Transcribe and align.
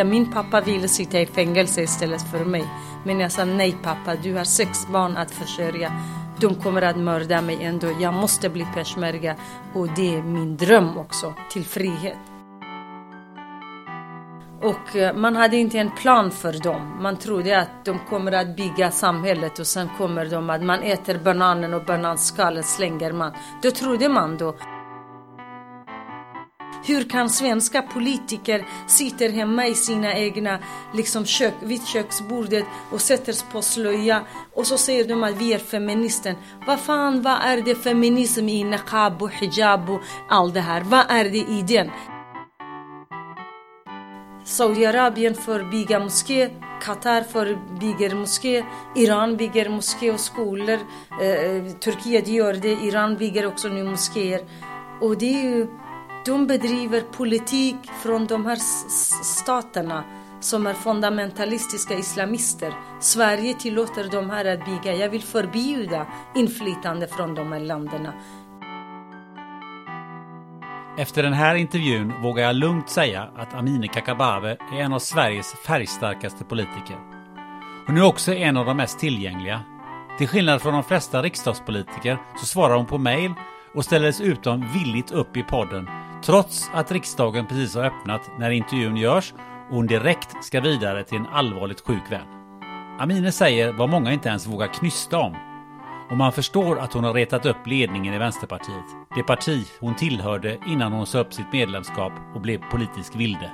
Ja, 0.00 0.04
min 0.04 0.32
pappa 0.32 0.60
ville 0.60 0.88
sitta 0.88 1.20
i 1.20 1.26
fängelse 1.26 1.82
istället 1.82 2.30
för 2.30 2.44
mig. 2.44 2.64
Men 3.04 3.20
jag 3.20 3.32
sa 3.32 3.44
nej 3.44 3.76
pappa, 3.82 4.16
du 4.22 4.34
har 4.34 4.44
sex 4.44 4.86
barn 4.92 5.16
att 5.16 5.30
försörja. 5.30 5.92
De 6.40 6.54
kommer 6.54 6.82
att 6.82 6.96
mörda 6.96 7.40
mig 7.40 7.64
ändå. 7.64 7.88
Jag 8.00 8.14
måste 8.14 8.48
bli 8.48 8.66
peshmerga. 8.74 9.36
Och 9.74 9.88
det 9.96 10.16
är 10.16 10.22
min 10.22 10.56
dröm 10.56 10.98
också, 10.98 11.34
till 11.50 11.64
frihet. 11.64 12.18
Och 14.62 14.96
eh, 14.96 15.16
man 15.16 15.36
hade 15.36 15.56
inte 15.56 15.78
en 15.78 15.90
plan 15.90 16.30
för 16.30 16.52
dem. 16.52 16.98
Man 17.02 17.16
trodde 17.16 17.60
att 17.60 17.84
de 17.84 17.98
kommer 18.08 18.32
att 18.32 18.56
bygga 18.56 18.90
samhället 18.90 19.58
och 19.58 19.66
sen 19.66 19.88
kommer 19.98 20.26
de 20.26 20.50
att 20.50 20.62
man 20.62 20.82
äter 20.82 21.18
bananen 21.24 21.74
och 21.74 21.84
bananskalet 21.84 22.66
slänger 22.66 23.12
man. 23.12 23.32
Då 23.62 23.70
trodde 23.70 24.08
man 24.08 24.36
då. 24.36 24.54
Hur 26.84 27.08
kan 27.08 27.30
svenska 27.30 27.82
politiker 27.82 28.66
sitta 28.86 29.24
hemma 29.24 29.66
i 29.66 29.74
sina 29.74 30.14
egna 30.14 30.58
liksom 30.94 31.26
kök, 31.26 31.54
vid 31.62 31.86
köksbordet 31.86 32.64
och 32.92 33.00
sätter 33.00 33.52
på 33.52 33.62
slöja 33.62 34.22
och 34.54 34.66
så 34.66 34.78
säger 34.78 35.08
de 35.08 35.22
att 35.22 35.36
vi 35.36 35.52
är 35.52 35.58
feminister. 35.58 36.34
Vad 36.66 36.80
fan, 36.80 37.22
vad 37.22 37.38
är 37.42 37.62
det 37.62 37.74
feminism 37.74 38.48
i 38.48 38.64
niqab 38.64 39.22
och 39.22 39.30
hijab 39.30 39.90
och 39.90 40.00
allt 40.28 40.54
det 40.54 40.60
här? 40.60 40.80
Vad 40.80 41.04
är 41.08 41.24
det 41.24 41.38
i 41.38 41.64
den? 41.68 41.90
Saudiarabien 44.44 45.34
får 45.34 45.70
bygga 45.70 45.98
moské, 46.00 46.50
Qatar 46.82 47.22
får 47.22 47.78
bygga 47.80 48.14
moské, 48.14 48.64
Iran 48.96 49.36
bygger 49.36 49.68
moské 49.68 50.10
och 50.10 50.20
skolor, 50.20 50.78
eh, 51.20 51.28
eh, 51.28 51.64
Turkiet 51.64 52.28
gör 52.28 52.54
det, 52.54 52.72
Iran 52.72 53.16
bygger 53.16 53.46
också 53.46 53.68
nu 53.68 53.84
moskéer. 53.84 54.40
Och 55.00 55.18
det 55.18 55.34
är 55.34 55.42
ju 55.42 55.66
de 56.24 56.46
bedriver 56.46 57.00
politik 57.00 57.76
från 58.02 58.26
de 58.26 58.46
här 58.46 58.56
staterna 59.24 60.04
som 60.40 60.66
är 60.66 60.74
fundamentalistiska 60.74 61.94
islamister. 61.94 62.74
Sverige 63.00 63.54
tillåter 63.54 64.08
de 64.10 64.30
här 64.30 64.44
att 64.44 64.64
bygga. 64.64 64.96
Jag 64.96 65.08
vill 65.08 65.22
förbjuda 65.22 66.06
inflytande 66.34 67.06
från 67.08 67.34
de 67.34 67.52
här 67.52 67.60
länderna. 67.60 68.14
Efter 70.98 71.22
den 71.22 71.32
här 71.32 71.54
intervjun 71.54 72.22
vågar 72.22 72.44
jag 72.44 72.56
lugnt 72.56 72.88
säga 72.88 73.28
att 73.36 73.54
Amineh 73.54 73.90
Kakabaveh 73.90 74.56
är 74.72 74.80
en 74.80 74.92
av 74.92 74.98
Sveriges 74.98 75.52
färgstarkaste 75.66 76.44
politiker. 76.44 76.98
Hon 77.86 77.96
är 77.96 78.02
också 78.02 78.34
en 78.34 78.56
av 78.56 78.66
de 78.66 78.76
mest 78.76 78.98
tillgängliga. 78.98 79.60
Till 80.18 80.28
skillnad 80.28 80.62
från 80.62 80.72
de 80.72 80.84
flesta 80.84 81.22
riksdagspolitiker 81.22 82.18
så 82.40 82.46
svarar 82.46 82.76
hon 82.76 82.86
på 82.86 82.98
mail 82.98 83.34
och 83.74 83.84
ställer 83.84 84.06
dessutom 84.06 84.66
villigt 84.72 85.10
upp 85.10 85.36
i 85.36 85.42
podden 85.42 85.88
Trots 86.22 86.70
att 86.72 86.92
riksdagen 86.92 87.46
precis 87.46 87.74
har 87.74 87.84
öppnat 87.84 88.30
när 88.38 88.50
intervjun 88.50 88.96
görs 88.96 89.34
och 89.68 89.76
hon 89.76 89.86
direkt 89.86 90.44
ska 90.44 90.60
vidare 90.60 91.04
till 91.04 91.18
en 91.18 91.26
allvarligt 91.26 91.80
sjuk 91.80 92.02
vän. 92.10 92.26
Amine 92.98 93.32
säger 93.32 93.72
vad 93.72 93.88
många 93.88 94.12
inte 94.12 94.28
ens 94.28 94.46
vågar 94.46 94.66
knysta 94.66 95.18
om. 95.18 95.36
Och 96.10 96.16
man 96.16 96.32
förstår 96.32 96.78
att 96.78 96.92
hon 96.92 97.04
har 97.04 97.14
retat 97.14 97.46
upp 97.46 97.66
ledningen 97.66 98.14
i 98.14 98.18
Vänsterpartiet. 98.18 98.84
Det 99.14 99.22
parti 99.22 99.66
hon 99.80 99.96
tillhörde 99.96 100.58
innan 100.66 100.92
hon 100.92 101.06
sa 101.06 101.18
upp 101.18 101.34
sitt 101.34 101.52
medlemskap 101.52 102.12
och 102.34 102.40
blev 102.40 102.70
politisk 102.70 103.16
vilde. 103.16 103.50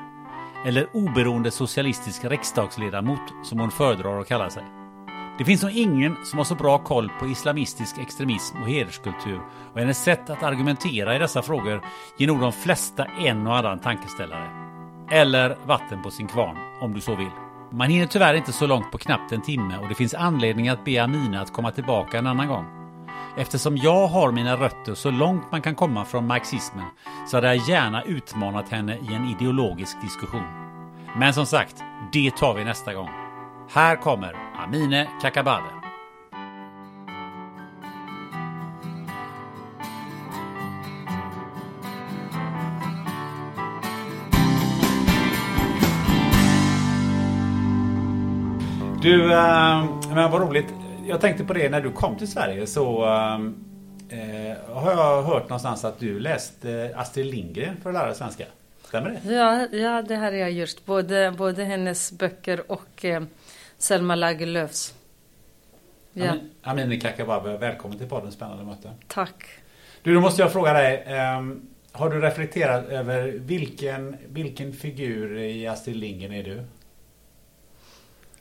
Eller 0.67 0.87
oberoende 0.93 1.51
socialistisk 1.51 2.25
riksdagsledamot 2.25 3.33
som 3.45 3.61
hon 3.61 3.71
föredrar 3.71 4.21
att 4.21 4.29
kalla 4.29 4.51
sig. 4.51 4.65
Det 5.39 5.45
finns 5.45 5.63
nog 5.63 5.73
ingen 5.73 6.17
som 6.25 6.39
har 6.39 6.45
så 6.45 6.55
bra 6.55 6.79
koll 6.79 7.11
på 7.21 7.27
islamistisk 7.27 7.99
extremism 7.99 8.57
och 8.63 8.69
hederskultur 8.69 9.41
och 9.73 9.81
hennes 9.81 10.05
sätt 10.05 10.31
att 10.31 10.43
argumentera 10.43 11.17
i 11.17 11.19
dessa 11.19 11.43
frågor 11.43 11.83
ger 12.19 12.27
nog 12.27 12.41
de 12.41 12.53
flesta 12.53 13.05
en 13.05 13.47
och 13.47 13.57
annan 13.57 13.79
tankeställare. 13.79 14.51
Eller 15.11 15.57
vatten 15.67 16.03
på 16.03 16.11
sin 16.11 16.27
kvarn, 16.27 16.57
om 16.81 16.95
du 16.95 17.01
så 17.01 17.15
vill. 17.15 17.31
Man 17.73 17.91
hinner 17.91 18.07
tyvärr 18.07 18.35
inte 18.35 18.53
så 18.53 18.67
långt 18.67 18.91
på 18.93 18.99
knappt 18.99 19.33
en 19.33 19.43
timme 19.43 19.79
och 19.79 19.89
det 19.89 19.95
finns 19.95 20.15
anledning 20.15 20.69
att 20.69 20.85
be 20.85 21.03
Amina 21.03 21.41
att 21.41 21.53
komma 21.53 21.71
tillbaka 21.71 22.19
en 22.19 22.27
annan 22.27 22.49
gång. 22.49 22.65
Eftersom 23.39 23.77
jag 23.77 24.07
har 24.07 24.33
mina 24.33 24.57
rötter 24.57 24.95
så 24.95 25.11
långt 25.11 25.53
man 25.53 25.63
kan 25.63 25.75
komma 25.75 26.05
från 26.05 26.27
marxismen 26.27 26.87
så 27.29 27.37
hade 27.37 27.55
jag 27.55 27.69
gärna 27.69 28.03
utmanat 28.03 28.69
henne 28.69 28.97
i 28.97 29.15
en 29.15 29.29
ideologisk 29.29 30.01
diskussion. 30.03 30.47
Men 31.17 31.35
som 31.35 31.47
sagt, 31.47 31.77
det 32.13 32.37
tar 32.37 32.55
vi 32.55 32.65
nästa 32.65 32.95
gång. 32.95 33.09
Här 33.71 33.97
kommer 33.97 34.56
Amine 34.67 35.09
Kakabaveh. 35.23 35.63
Du, 49.03 49.33
äh, 49.33 49.85
men 50.15 50.31
vad 50.31 50.41
roligt. 50.43 50.67
Jag 51.07 51.21
tänkte 51.21 51.45
på 51.45 51.53
det 51.53 51.69
när 51.69 51.81
du 51.81 51.93
kom 51.93 52.17
till 52.17 52.31
Sverige 52.31 52.67
så 52.67 53.05
äh, 53.05 54.75
har 54.75 54.91
jag 54.91 55.23
hört 55.23 55.43
någonstans 55.43 55.85
att 55.85 55.99
du 55.99 56.19
läste 56.21 56.93
Astrid 56.97 57.27
Lindgren 57.27 57.77
för 57.83 57.91
att 57.91 57.95
lära 57.95 58.07
dig 58.07 58.15
svenska. 58.15 58.45
Stämmer 58.85 59.11
det? 59.11 59.35
Ja, 59.35 59.67
ja 59.73 60.03
det 60.03 60.17
har 60.17 60.33
jag 60.33 60.53
gjort. 60.53 60.85
Både, 60.85 61.35
både 61.39 61.65
hennes 61.65 62.13
böcker 62.13 62.71
och 62.73 63.05
eh, 63.05 63.23
Selma 63.79 64.15
Lagerlöfs. 64.15 64.95
Ja. 66.13 66.37
Amineh 66.63 67.01
Kakabaveh, 67.01 67.59
välkommen 67.59 67.99
till 67.99 68.09
podden 68.09 68.33
Spännande 68.33 68.65
möte. 68.65 68.91
Tack. 69.09 69.45
Du, 70.03 70.15
då 70.15 70.21
måste 70.21 70.43
jag 70.43 70.53
fråga 70.53 70.73
dig. 70.73 71.05
Um, 71.39 71.69
har 71.93 72.11
du 72.11 72.21
reflekterat 72.21 72.89
över 72.89 73.27
vilken, 73.29 74.17
vilken 74.29 74.73
figur 74.73 75.39
i 75.39 75.67
Astrid 75.67 75.97
Lindgren 75.97 76.33
är 76.33 76.43
du? 76.43 76.65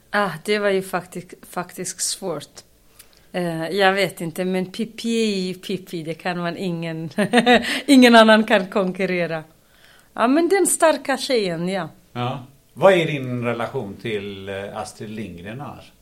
Ah, 0.10 0.32
det 0.46 0.60
var 0.60 0.70
ju 0.70 0.82
faktiskt, 0.82 1.34
faktiskt 1.42 2.02
svårt. 2.02 2.64
Uh, 3.36 3.70
jag 3.70 3.94
vet 3.94 4.22
inte, 4.22 4.46
men 4.46 4.66
Pippi 4.66 5.34
är 5.34 5.48
ju 5.48 5.54
Pippi. 5.54 6.04
Det 6.04 6.14
kan 6.14 6.38
man 6.38 6.58
ingen... 6.58 7.10
ingen 7.86 8.16
annan 8.16 8.44
kan 8.44 8.68
konkurrera. 8.68 9.44
Ja, 10.14 10.28
men 10.28 10.50
den 10.50 10.68
starka 10.68 11.18
tjejen, 11.18 11.70
ja. 11.70 11.90
Ja. 12.14 12.46
Vad 12.78 12.94
är 12.94 13.06
din 13.06 13.44
relation 13.44 13.96
till 14.02 14.50
eh, 14.50 14.78
Astrid 14.78 15.10
Lindgren 15.10 15.62
här? 15.62 15.94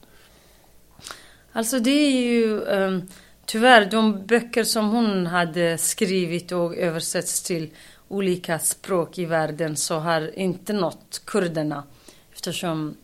Alltså 1.52 1.80
det 1.80 1.92
är 1.92 2.12
ju 2.12 2.60
um, 2.60 3.10
tyvärr 3.46 3.86
de 3.86 4.25
böcker 4.25 4.64
som 4.64 4.90
hon 4.90 5.28
hade 5.28 5.78
skrivit 5.78 6.52
och 6.52 6.75
översätts 6.78 7.44
till 7.44 7.70
olika 8.08 8.60
språk 8.60 9.18
i 9.18 9.25
världen 9.25 9.75
så 9.75 10.00
har 10.00 10.40
inte 10.40 10.74
nått 10.74 11.22
kurderna. 11.25 11.84
Eftersom 12.34 12.98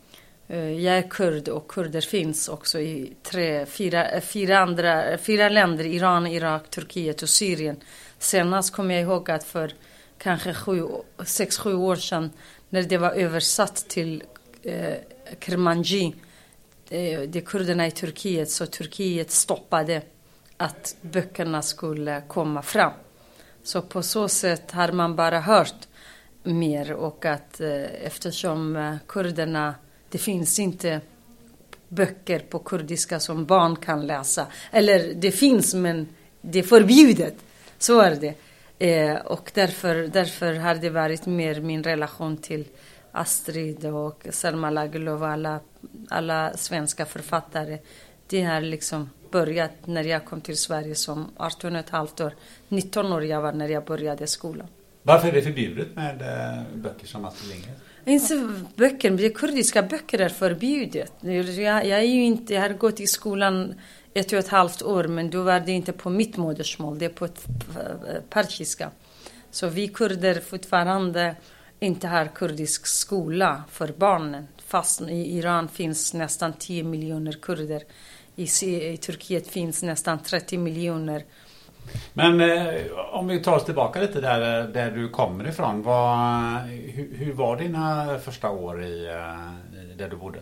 uh, 0.50 0.72
jag 0.72 0.98
är 0.98 1.08
kurd 1.10 1.48
och 1.48 1.68
kurder 1.68 2.00
finns 2.00 2.48
också 2.48 2.80
i 2.80 3.12
tre, 3.22 3.66
fyra, 3.66 4.08
eh, 4.10 4.20
fyra, 4.20 4.58
andra, 4.58 5.18
fyra 5.18 5.48
länder. 5.48 5.86
Iran, 5.86 6.26
Irak, 6.26 6.70
Turkiet 6.70 7.22
och 7.22 7.28
Syrien. 7.28 7.76
Senast 8.18 8.74
kommer 8.74 8.94
jag 8.94 9.02
ihåg 9.02 9.30
att 9.30 9.44
för 9.44 9.72
kanske 10.18 10.54
sju, 10.54 10.86
sex, 11.24 11.58
sju 11.58 11.74
år 11.74 11.96
sedan 11.96 12.30
när 12.70 12.82
det 12.82 12.98
var 12.98 13.10
översatt 13.10 13.88
till 13.88 14.22
eh, 14.62 14.94
Kermanji, 15.40 16.14
eh, 16.90 17.20
det 17.20 17.36
är 17.38 17.44
kurderna 17.44 17.86
i 17.86 17.90
Turkiet, 17.90 18.50
så 18.50 18.66
Turkiet 18.66 19.30
stoppade 19.30 20.02
att 20.56 20.96
böckerna 21.00 21.62
skulle 21.62 22.22
komma 22.28 22.62
fram. 22.62 22.92
Så 23.62 23.82
på 23.82 24.02
så 24.02 24.28
sätt 24.28 24.70
har 24.70 24.92
man 24.92 25.16
bara 25.16 25.40
hört 25.40 25.88
mer 26.42 26.92
och 26.92 27.24
att 27.24 27.60
eh, 27.60 27.84
eftersom 28.06 28.76
eh, 28.76 28.96
kurderna, 29.06 29.74
det 30.08 30.18
finns 30.18 30.58
inte 30.58 31.00
böcker 31.88 32.38
på 32.38 32.58
kurdiska 32.58 33.20
som 33.20 33.44
barn 33.44 33.76
kan 33.76 34.06
läsa. 34.06 34.46
Eller 34.70 35.14
det 35.14 35.30
finns 35.30 35.74
men 35.74 36.08
det 36.40 36.58
är 36.58 36.62
förbjudet. 36.62 37.34
Så 37.78 38.00
är 38.00 38.14
det. 38.14 38.34
Eh, 38.80 39.16
och 39.16 39.50
därför, 39.54 39.94
därför 39.94 40.54
har 40.54 40.74
det 40.74 40.90
varit 40.90 41.26
mer 41.26 41.60
min 41.60 41.82
relation 41.82 42.36
till 42.36 42.64
Astrid 43.12 43.84
och 43.84 44.26
Selma 44.30 44.70
Lagerlöf 44.70 45.20
och 45.20 45.28
alla, 45.28 45.60
alla 46.08 46.56
svenska 46.56 47.06
författare. 47.06 47.78
Det 48.26 48.42
har 48.42 48.60
liksom 48.60 49.10
börjat 49.30 49.86
när 49.86 50.04
jag 50.04 50.24
kom 50.24 50.40
till 50.40 50.56
Sverige 50.56 50.94
som 50.94 51.30
18 51.36 51.74
och 51.74 51.80
ett 51.80 51.90
halvt 51.90 52.20
år. 52.20 52.34
19 52.68 53.12
år 53.12 53.24
jag 53.24 53.40
var 53.40 53.52
när 53.52 53.68
jag 53.68 53.84
började 53.84 54.26
skolan. 54.26 54.66
Varför 55.02 55.28
är 55.28 55.32
det 55.32 55.42
förbjudet 55.42 55.96
med 55.96 56.18
böcker 56.74 57.06
som 57.06 57.24
Astrid 57.24 57.50
Lindgren? 57.50 57.74
Inte 58.04 58.64
böcker, 58.76 59.34
kurdiska 59.34 59.82
böcker 59.82 60.18
är 60.18 60.28
förbjudet. 60.28 61.12
Jag, 61.20 61.86
jag, 61.86 61.98
är 61.98 62.02
ju 62.02 62.24
inte, 62.24 62.54
jag 62.54 62.62
har 62.62 62.68
gått 62.68 63.00
i 63.00 63.06
skolan 63.06 63.74
ett 64.14 64.32
och 64.32 64.38
ett 64.38 64.48
halvt 64.48 64.82
år 64.82 65.04
men 65.04 65.30
då 65.30 65.42
var 65.42 65.60
det 65.60 65.72
inte 65.72 65.92
på 65.92 66.10
mitt 66.10 66.36
modersmål, 66.36 66.98
det 66.98 67.04
är 67.04 67.08
på 67.08 67.24
eh, 67.24 68.20
persiska. 68.30 68.90
Så 69.50 69.68
vi 69.68 69.88
kurder 69.88 70.40
fortfarande 70.40 71.36
inte 71.80 72.08
har 72.08 72.26
kurdisk 72.26 72.86
skola 72.86 73.62
för 73.70 73.88
barnen. 73.96 74.48
Fast 74.66 75.00
i 75.00 75.38
Iran 75.38 75.68
finns 75.68 76.14
nästan 76.14 76.52
10 76.52 76.84
miljoner 76.84 77.32
kurder. 77.32 77.82
I, 78.36 78.48
I 78.92 78.96
Turkiet 78.96 79.48
finns 79.48 79.82
nästan 79.82 80.18
30 80.18 80.58
miljoner. 80.58 81.24
Men 82.12 82.40
eh, 82.40 82.92
om 83.12 83.28
vi 83.28 83.42
tar 83.42 83.56
oss 83.56 83.64
tillbaka 83.64 84.00
lite 84.00 84.20
där, 84.20 84.60
eh, 84.60 84.66
där 84.66 84.90
du 84.90 85.08
kommer 85.08 85.48
ifrån. 85.48 85.82
Vad, 85.82 86.56
hur, 86.68 87.16
hur 87.16 87.32
var 87.32 87.56
dina 87.56 88.18
första 88.18 88.50
år 88.50 88.84
i, 88.84 89.06
eh, 89.06 89.96
där 89.96 90.08
du 90.08 90.16
bodde? 90.16 90.38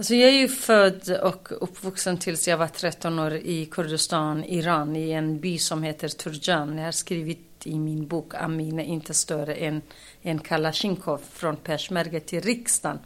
Alltså 0.00 0.14
jag 0.14 0.28
är 0.28 0.38
ju 0.38 0.48
född 0.48 1.18
och 1.22 1.48
uppvuxen 1.62 2.18
tills 2.18 2.48
jag 2.48 2.56
var 2.56 2.66
13 2.66 3.18
år 3.18 3.34
i 3.34 3.66
Kurdistan, 3.66 4.44
Iran, 4.44 4.96
i 4.96 5.10
en 5.10 5.40
by 5.40 5.58
som 5.58 5.82
heter 5.82 6.08
Turjan. 6.08 6.78
Jag 6.78 6.84
har 6.84 6.92
skrivit 6.92 7.66
i 7.66 7.78
min 7.78 8.06
bok 8.06 8.34
Amin 8.34 8.78
är 8.78 8.84
inte 8.84 9.14
större 9.14 9.54
än 9.54 9.82
en 10.22 10.38
Kalashnikov 10.38 11.20
från 11.32 11.56
Peshmerga 11.56 12.20
till 12.20 12.40
riksdagen. 12.40 12.98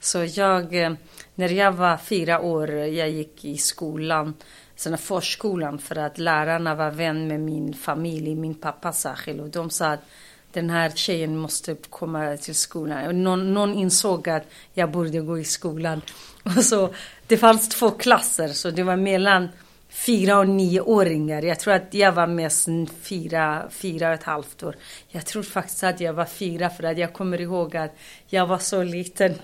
Så 0.00 0.24
jag, 0.24 0.74
eh, 0.74 0.92
när 1.34 1.48
jag 1.48 1.72
var 1.72 1.96
fyra 1.96 2.40
år, 2.40 2.70
jag 2.70 3.10
gick 3.10 3.44
i 3.44 3.56
skolan, 3.56 4.34
sen 4.76 4.98
förskolan 4.98 5.78
för 5.78 5.98
att 5.98 6.18
lärarna 6.18 6.74
var 6.74 6.90
vän 6.90 7.28
med 7.28 7.40
min 7.40 7.74
familj, 7.74 8.34
min 8.34 8.54
pappa 8.54 8.92
särskilt. 8.92 9.40
Och 9.40 9.48
de 9.48 9.70
sa 9.70 9.86
att 9.86 10.04
den 10.52 10.70
här 10.70 10.90
tjejen 10.90 11.36
måste 11.36 11.76
komma 11.90 12.36
till 12.36 12.54
skolan. 12.54 13.22
Någon, 13.22 13.54
någon 13.54 13.74
insåg 13.74 14.28
att 14.28 14.46
jag 14.72 14.90
borde 14.90 15.20
gå 15.20 15.38
i 15.38 15.44
skolan. 15.44 16.00
Och 16.44 16.64
så, 16.64 16.94
det 17.26 17.36
fanns 17.36 17.68
två 17.68 17.90
klasser, 17.90 18.48
så 18.48 18.70
det 18.70 18.82
var 18.82 18.96
mellan 18.96 19.48
fyra 19.94 20.38
och 20.38 20.48
nioåringar. 20.48 21.42
Jag 21.42 21.60
tror 21.60 21.74
att 21.74 21.94
jag 21.94 22.12
var 22.12 22.26
mest 22.26 22.68
fyra, 23.02 23.62
fyra 23.70 24.08
och 24.08 24.14
ett 24.14 24.22
halvt 24.22 24.62
år. 24.62 24.76
Jag 25.08 25.26
tror 25.26 25.42
faktiskt 25.42 25.84
att 25.84 26.00
jag 26.00 26.12
var 26.12 26.24
fyra 26.24 26.70
för 26.70 26.84
att 26.84 26.98
jag 26.98 27.12
kommer 27.12 27.40
ihåg 27.40 27.76
att 27.76 27.96
jag 28.28 28.46
var 28.46 28.58
så 28.58 28.82
liten. 28.82 29.34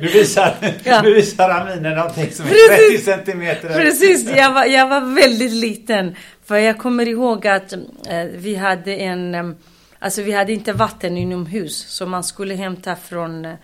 Nu 0.00 0.08
visar, 0.08 0.54
ja. 0.84 1.02
nu 1.02 1.14
visar 1.14 1.50
Amine 1.50 1.94
någonting 1.94 2.30
som 2.30 2.46
är 2.46 2.50
Precis. 2.50 3.04
30 3.04 3.04
centimeter. 3.04 3.68
Precis, 3.68 4.30
jag 4.36 4.52
var, 4.52 4.64
jag 4.64 4.88
var 4.88 5.14
väldigt 5.14 5.52
liten. 5.52 6.16
För 6.44 6.56
jag 6.56 6.78
kommer 6.78 7.08
ihåg 7.08 7.46
att 7.46 7.72
eh, 7.72 8.24
vi 8.34 8.54
hade 8.54 8.96
en, 8.96 9.34
eh, 9.34 9.50
alltså 9.98 10.22
vi 10.22 10.32
hade 10.32 10.52
inte 10.52 10.72
vatten 10.72 11.16
inomhus. 11.18 11.76
Så 11.88 12.06
man 12.06 12.24
skulle 12.24 12.54
hämta 12.54 12.96
från 12.96 13.44
eh, 13.44 13.54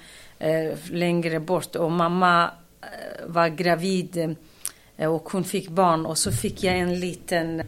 Eh, 0.45 0.79
längre 0.91 1.41
bort 1.41 1.77
och 1.77 1.91
mamma 1.91 2.51
eh, 2.83 3.27
var 3.27 3.49
gravid 3.49 4.37
eh, 4.97 5.15
och 5.15 5.29
hon 5.31 5.45
fick 5.45 5.69
barn 5.69 6.07
och 6.07 6.19
så 6.19 6.33
fick 6.33 6.63
jag 6.63 6.79
en 6.79 7.01
liten 7.01 7.63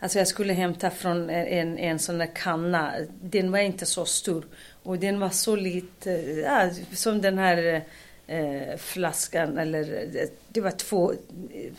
Alltså 0.00 0.18
jag 0.18 0.28
skulle 0.28 0.52
hämta 0.52 0.90
från 0.90 1.30
en, 1.30 1.78
en 1.78 1.98
sån 1.98 2.18
där 2.18 2.30
kanna. 2.34 2.92
Den 3.22 3.52
var 3.52 3.58
inte 3.58 3.86
så 3.86 4.04
stor. 4.04 4.44
Och 4.82 4.98
den 4.98 5.20
var 5.20 5.30
så 5.30 5.56
lite, 5.56 6.10
ja, 6.44 6.70
som 6.92 7.20
den 7.20 7.38
här 7.38 7.82
eh, 8.26 8.76
flaskan 8.76 9.58
eller 9.58 10.08
det 10.48 10.60
var 10.60 10.70
två, 10.70 11.12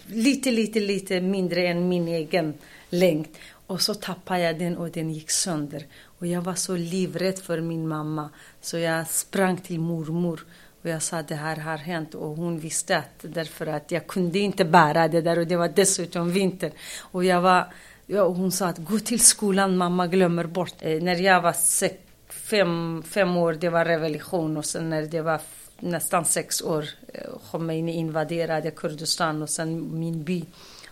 lite, 0.08 0.52
lite, 0.52 0.80
lite 0.80 1.22
mindre 1.22 1.68
än 1.68 1.90
min 1.90 2.08
egen 2.08 2.54
längd. 2.90 3.28
Och 3.68 3.82
så 3.82 3.94
tappade 3.94 4.40
jag 4.40 4.60
den 4.60 4.78
och 4.78 4.90
den 4.92 5.10
gick 5.10 5.32
sönder. 5.32 5.86
Och 6.20 6.28
jag 6.28 6.42
var 6.42 6.56
så 6.56 6.76
livrädd 6.76 7.40
för 7.40 7.62
min 7.62 7.88
mamma. 7.88 8.30
Så 8.62 8.78
jag 8.78 9.08
sprang 9.08 9.58
till 9.58 9.80
mormor 9.80 10.46
och 10.82 10.90
jag 10.90 11.02
sa 11.02 11.18
att 11.18 11.28
det 11.28 11.36
här 11.36 11.56
har 11.56 11.78
hänt 11.78 12.16
och 12.16 12.36
hon 12.36 12.60
visste 12.60 12.98
att 12.98 13.20
därför 13.22 13.68
att 13.68 13.92
jag 13.92 14.08
kunde 14.08 14.40
inte 14.40 14.66
bära 14.66 15.08
det 15.08 15.22
där 15.22 15.40
och 15.40 15.48
det 15.48 15.56
var 15.56 15.68
dessutom 15.68 16.32
vinter. 16.32 16.72
Och 17.00 17.24
jag 17.24 17.42
var, 17.42 17.74
ja, 18.06 18.24
och 18.24 18.36
hon 18.36 18.52
sa 18.52 18.68
att 18.68 18.78
gå 18.78 19.00
till 19.00 19.20
skolan, 19.20 19.78
mamma 19.78 20.08
glömmer 20.08 20.44
bort. 20.44 20.74
Eh, 20.80 21.02
när 21.02 21.16
jag 21.16 21.42
var 21.42 21.54
sex, 21.54 21.96
fem, 22.30 23.04
fem 23.08 23.38
år, 23.38 23.54
det 23.54 23.70
var 23.70 23.86
revolution 23.86 24.58
och 24.58 24.66
sen 24.66 24.90
när 24.90 25.02
det 25.02 25.22
var 25.22 25.42
nästan 25.80 26.26
sex 26.26 26.62
år, 26.62 26.86
eh, 27.14 27.22
Khomeini 27.52 27.94
invaderade 27.94 28.72
Kurdistan 28.72 29.42
och 29.42 29.50
sen 29.50 30.00
min 30.00 30.24
by, 30.24 30.46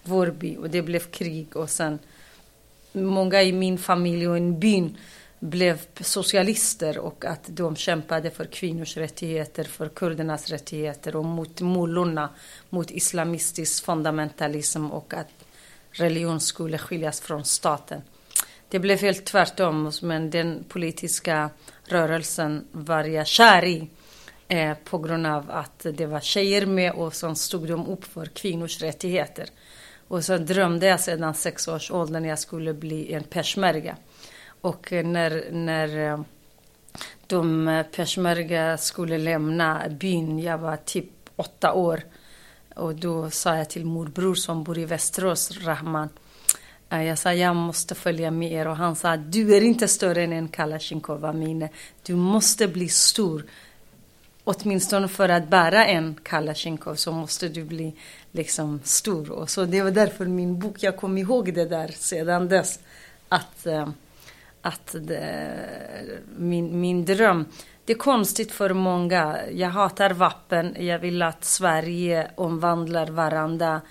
vår 0.04 0.28
by 0.32 0.58
och 0.58 0.70
det 0.70 0.82
blev 0.82 1.00
krig 1.00 1.56
och 1.56 1.70
sen 1.70 2.00
många 2.92 3.44
i 3.44 3.52
min 3.52 3.78
familj 3.78 4.28
och 4.28 4.38
i 4.38 4.42
byn 4.52 4.98
blev 5.40 5.82
socialister 6.02 6.98
och 6.98 7.26
att 7.26 7.44
de 7.48 7.76
kämpade 7.76 8.32
för 8.32 8.46
kvinnors 8.46 8.98
rättigheter, 8.98 9.64
för 9.64 9.90
kurdernas 9.90 10.50
rättigheter 10.50 11.16
och 11.16 11.26
mot 11.26 11.62
mullorna, 11.62 12.30
mot 12.70 12.92
islamistisk 12.92 13.86
fundamentalism 13.86 14.92
och 14.92 15.14
att 15.14 15.46
religion 15.92 16.40
skulle 16.40 16.78
skiljas 16.78 17.22
från 17.22 17.46
staten. 17.46 18.02
Det 18.70 18.80
blev 18.80 19.02
helt 19.02 19.26
tvärtom, 19.26 19.92
men 20.02 20.30
den 20.30 20.64
politiska 20.68 21.50
rörelsen 21.84 22.68
var 22.72 23.04
jag 23.04 23.28
kär 23.28 23.66
i 23.66 23.90
eh, 24.48 24.78
på 24.84 24.98
grund 24.98 25.28
av 25.28 25.52
att 25.52 25.86
det 25.94 26.06
var 26.06 26.20
tjejer 26.20 26.66
med 26.66 26.92
och 26.92 27.14
så 27.14 27.36
stod 27.36 27.68
de 27.68 27.88
upp 27.88 28.06
för 28.06 28.26
kvinnors 28.26 28.82
rättigheter. 28.82 29.50
Och 30.08 30.26
så 30.26 30.38
drömde 30.38 30.86
jag 30.88 31.00
sedan 31.00 31.34
sex 31.34 31.68
års 31.68 31.92
ålder 31.92 32.20
när 32.20 32.30
jag 32.30 32.40
skulle 32.40 32.74
bli 32.74 33.14
en 33.14 33.24
peshmerga. 33.24 33.96
Och 34.62 34.92
när, 34.92 35.52
när 35.52 36.12
eh, 36.12 36.20
de 37.28 37.68
eh, 37.68 37.84
peshmerga 37.84 38.78
skulle 38.78 39.18
lämna 39.18 39.90
byn, 39.90 40.40
jag 40.40 40.58
var 40.58 40.78
typ 40.78 41.10
åtta 41.36 41.74
år. 41.74 42.02
Och 42.76 42.96
då 42.96 43.30
sa 43.30 43.58
jag 43.58 43.70
till 43.70 43.86
morbror 43.86 44.36
som 44.36 44.64
bor 44.64 44.78
i 44.78 44.86
Västerås, 44.86 45.52
Rahman. 45.52 46.10
Eh, 46.90 47.04
jag 47.04 47.18
sa 47.18 47.34
jag 47.34 47.56
måste 47.56 47.96
följa 47.96 48.32
med 48.32 48.52
er 48.52 48.68
och 48.68 48.76
han 48.76 48.96
sa 48.96 49.18
du 49.18 49.56
är 49.56 49.62
inte 49.62 49.88
större 49.88 50.24
än 50.24 50.34
en 50.34 50.48
Kalashnikov 50.48 51.26
Amine. 51.26 51.70
Du 52.04 52.16
måste 52.16 52.68
bli 52.68 52.90
stor. 52.90 53.46
Åtminstone 54.44 55.08
för 55.08 55.30
att 55.30 55.48
bära 55.48 55.86
en 55.86 56.16
Kalashnikov 56.24 56.96
så 56.96 57.12
måste 57.12 57.50
du 57.50 57.64
bli 57.64 57.94
liksom 58.32 58.80
stor. 58.84 59.32
Och 59.32 59.50
så 59.50 59.66
det 59.66 59.82
var 59.82 59.92
därför 59.92 60.26
min 60.26 60.60
bok, 60.60 60.84
jag 60.84 60.98
kom 60.98 61.18
ihåg 61.18 61.54
det 61.54 61.66
där 61.66 61.88
sedan 61.88 62.48
dess. 62.48 62.80
Att 63.30 63.68
att 64.68 64.96
det, 65.00 65.50
min, 66.38 66.82
min 66.82 67.06
dröm. 67.06 67.46
Det 67.86 67.94
är 67.94 67.98
konstigt 67.98 68.52
för 68.52 68.74
många. 68.74 69.38
Jag 69.52 69.70
hatar 69.70 70.10
vapen. 70.10 70.76
Jag 70.80 71.00
vill 71.00 71.22
att 71.22 71.44
Sverige 71.44 72.32
omvandlar 72.36 73.08
varandra 73.08 73.82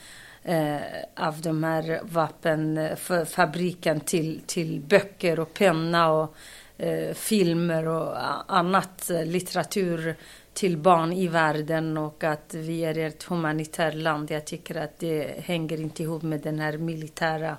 eh, 0.42 0.76
av 1.14 1.40
de 1.40 1.64
här 1.64 2.00
vapenfabriken 2.02 3.96
eh, 3.96 4.02
till, 4.02 4.40
till 4.46 4.80
böcker 4.80 5.40
och 5.40 5.54
penna 5.54 6.12
och 6.12 6.36
eh, 6.78 7.14
filmer 7.14 7.88
och 7.88 8.16
annat 8.46 9.10
eh, 9.10 9.24
litteratur 9.24 10.16
till 10.52 10.76
barn 10.76 11.12
i 11.12 11.28
världen 11.28 11.98
och 11.98 12.24
att 12.24 12.54
vi 12.54 12.84
är 12.84 12.98
ett 12.98 13.22
humanitärt 13.22 13.94
land. 13.94 14.30
Jag 14.30 14.44
tycker 14.44 14.74
att 14.74 14.98
det 14.98 15.44
hänger 15.44 15.80
inte 15.80 16.02
ihop 16.02 16.22
med 16.22 16.40
den 16.40 16.58
här 16.58 16.78
militära 16.78 17.56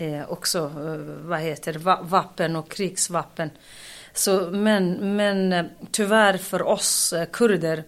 eh, 0.00 0.30
också, 0.30 0.58
eh, 0.58 1.28
vad 1.28 1.40
heter 1.40 1.74
va 1.74 1.98
vapen 2.02 2.56
och 2.56 2.70
krigsvapen. 2.70 3.50
Så, 4.12 4.50
men, 4.50 5.16
men 5.16 5.52
eh, 5.52 5.64
tyvärr 5.90 6.38
för 6.38 6.62
oss 6.62 7.12
eh, 7.12 7.26
kurder 7.26 7.84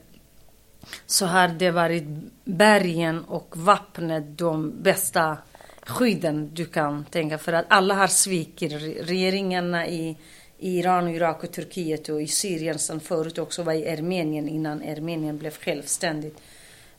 så 1.07 1.27
har 1.27 1.49
det 1.49 1.71
varit 1.71 2.05
bergen 2.45 3.25
och 3.25 3.57
vapnet 3.57 4.39
de 4.39 4.83
bästa 4.83 5.39
skydden 5.83 6.51
du 6.55 6.65
kan 6.65 7.05
tänka 7.05 7.39
för 7.39 7.53
att 7.53 7.67
alla 7.69 7.95
har 7.95 8.07
svikit 8.07 8.73
regeringarna 9.01 9.87
i 9.87 10.17
Iran, 10.59 11.09
Irak 11.09 11.45
och 11.45 11.53
Turkiet 11.53 12.09
och 12.09 12.23
i 12.23 12.27
Syrien 12.27 12.79
som 12.79 13.01
förut 13.01 13.39
också 13.39 13.63
var 13.63 13.73
i 13.73 13.91
Armenien 13.91 14.49
innan 14.49 14.83
Armenien 14.83 15.39
blev 15.39 15.53
självständigt. 15.53 16.39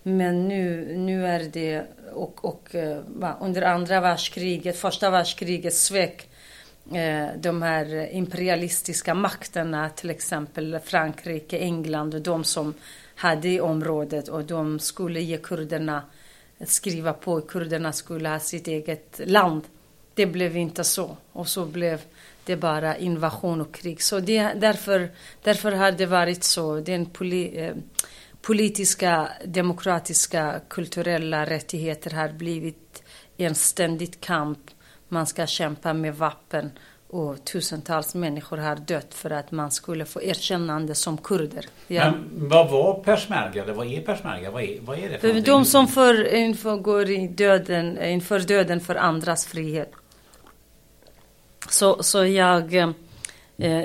Men 0.04 0.48
nu, 0.48 0.96
nu 0.98 1.28
är 1.28 1.44
det 1.44 1.84
och, 2.14 2.46
och 2.46 2.76
eh, 2.76 3.00
under 3.40 3.62
andra 3.62 4.02
världskriget, 4.02 4.78
första 4.78 5.10
världskriget 5.10 5.74
svek 5.74 6.30
eh, 6.94 7.28
de 7.38 7.62
här 7.62 8.12
imperialistiska 8.12 9.14
makterna, 9.14 9.90
till 9.90 10.10
exempel 10.10 10.80
Frankrike, 10.86 11.58
England 11.58 12.14
och 12.14 12.22
de 12.22 12.44
som 12.44 12.74
hade 13.16 13.50
i 13.50 13.60
området 13.60 14.28
och 14.28 14.44
de 14.44 14.80
skulle 14.80 15.22
ge 15.22 15.38
kurderna 15.38 16.04
skriva 16.66 17.14
på 17.14 17.38
att 17.38 17.48
kurderna 17.48 17.92
skulle 17.92 18.30
ha 18.30 18.40
sitt 18.40 18.68
eget 18.68 19.22
land. 19.26 19.62
Det 20.14 20.26
blev 20.26 20.58
inte 20.58 20.84
så 20.84 21.18
och 21.32 21.48
så 21.48 21.66
blev 21.66 22.02
det 22.46 22.56
bara 22.56 22.98
invasion 22.98 23.62
och 23.62 23.74
krig. 23.74 24.02
Så 24.02 24.20
det, 24.20 24.54
därför, 24.54 25.12
därför 25.44 25.72
har 25.72 25.92
det 25.92 26.06
varit 26.06 26.44
så. 26.44 26.80
Den 26.80 27.06
poli, 27.06 27.60
eh, 27.60 27.76
politiska, 28.44 29.30
demokratiska, 29.46 30.62
kulturella 30.68 31.46
rättigheter 31.46 32.12
har 32.12 32.30
blivit 32.30 33.04
en 33.38 33.56
ständig 33.56 34.22
kamp. 34.22 34.60
Man 35.08 35.28
ska 35.28 35.48
kämpa 35.48 35.94
med 35.94 36.16
vapen 36.16 36.72
och 37.10 37.46
tusentals 37.46 38.16
människor 38.16 38.58
har 38.58 38.76
dött 38.76 39.14
för 39.14 39.30
att 39.30 39.52
man 39.52 39.72
skulle 39.72 40.06
få 40.06 40.22
erkännande 40.22 40.96
som 40.96 41.18
kurder. 41.18 41.66
Ja. 41.88 42.12
Men 42.12 42.50
vad 42.50 42.72
var 42.72 42.94
persmerga? 42.94 43.64
Eller 43.64 43.74
vad 43.74 43.88
är 43.88 44.02
persmerga? 44.02 44.52
Vad 44.52 44.64
är, 44.64 44.82
vad 44.82 45.00
är 45.00 45.10
det 45.10 45.20
för 45.20 45.42
De 45.42 45.66
som 45.66 45.88
för, 45.88 46.34
inför, 46.34 46.78
går 46.78 47.10
i 47.10 47.28
döden, 47.28 48.04
inför 48.04 48.40
döden 48.40 48.80
för 48.80 48.96
andras 48.96 49.46
frihet. 49.46 49.92
Så, 51.70 52.04
så 52.04 52.26
jag, 52.26 52.74
eh, 52.76 52.90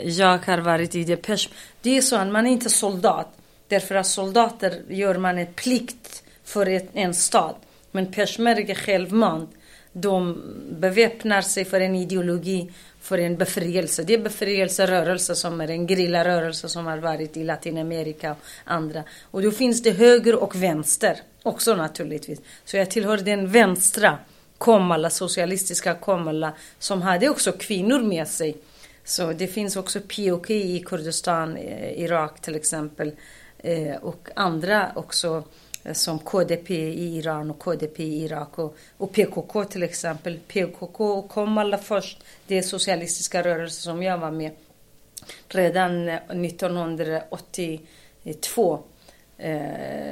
jag 0.05 0.39
har 0.39 0.59
varit 0.59 0.95
i 0.95 1.05
det. 1.05 1.17
Pers 1.17 1.49
det 1.83 1.97
är 1.97 2.03
så 2.03 2.17
att 2.17 2.29
man 2.29 2.47
är 2.47 2.51
inte 2.51 2.71
soldat. 2.71 3.38
Därför 3.69 3.95
att 3.95 4.07
soldater 4.07 4.83
gör 4.89 5.15
man 5.15 5.39
en 5.39 5.47
plikt 5.47 6.23
för 6.45 6.67
ett, 6.67 6.89
en 6.93 7.15
stad. 7.15 7.55
Men 7.91 8.13
peshmerga 8.13 8.75
självmant. 8.75 9.51
De 9.93 10.43
beväpnar 10.71 11.43
sig 11.43 11.65
för 11.65 11.81
en 11.81 11.95
ideologi, 11.95 12.71
för 13.01 13.19
en 13.19 13.37
befrielse. 13.37 14.03
Det 14.03 14.15
är 14.15 14.19
befrielserörelse 14.19 15.35
som 15.35 15.61
är 15.61 15.71
en 15.71 15.87
grillarörelse 15.87 16.69
som 16.69 16.87
har 16.87 16.99
varit 16.99 17.37
i 17.37 17.45
Latinamerika 17.45 18.31
och 18.31 18.39
andra. 18.65 19.05
Och 19.23 19.43
då 19.43 19.51
finns 19.51 19.83
det 19.83 19.91
höger 19.91 20.35
och 20.43 20.63
vänster 20.63 21.21
också 21.43 21.75
naturligtvis. 21.75 22.41
Så 22.65 22.77
jag 22.77 22.91
tillhör 22.91 23.17
den 23.17 23.49
vänstra 23.49 24.19
Komala, 24.59 25.11
socialistiska 25.11 25.95
Komala, 25.95 26.53
som 26.79 27.03
hade 27.03 27.29
också 27.29 27.53
kvinnor 27.53 28.01
med 28.01 28.29
sig. 28.29 28.57
Så 29.05 29.33
det 29.33 29.47
finns 29.47 29.77
också 29.77 30.01
POK 30.01 30.51
i 30.51 30.83
Kurdistan, 30.87 31.57
eh, 31.57 32.01
Irak 32.01 32.41
till 32.41 32.55
exempel. 32.55 33.13
Eh, 33.59 33.97
och 33.97 34.29
andra 34.37 34.93
också 34.95 35.45
eh, 35.85 35.93
som 35.93 36.19
KDP 36.19 36.75
i 36.75 37.17
Iran 37.17 37.51
och 37.51 37.59
KDP 37.59 38.03
i 38.03 38.25
Irak 38.25 38.59
och, 38.59 38.77
och 38.97 39.13
PKK 39.13 39.65
till 39.65 39.83
exempel. 39.83 40.39
PKK 40.49 41.23
kom 41.23 41.59
allra 41.59 41.79
först, 41.79 42.25
det 42.47 42.59
är 42.59 42.63
socialistiska 42.63 43.43
rörelser 43.43 43.83
som 43.83 44.03
jag 44.03 44.19
var 44.19 44.31
med 44.31 44.51
redan 45.49 46.09
eh, 46.09 46.15
1982 46.15 48.81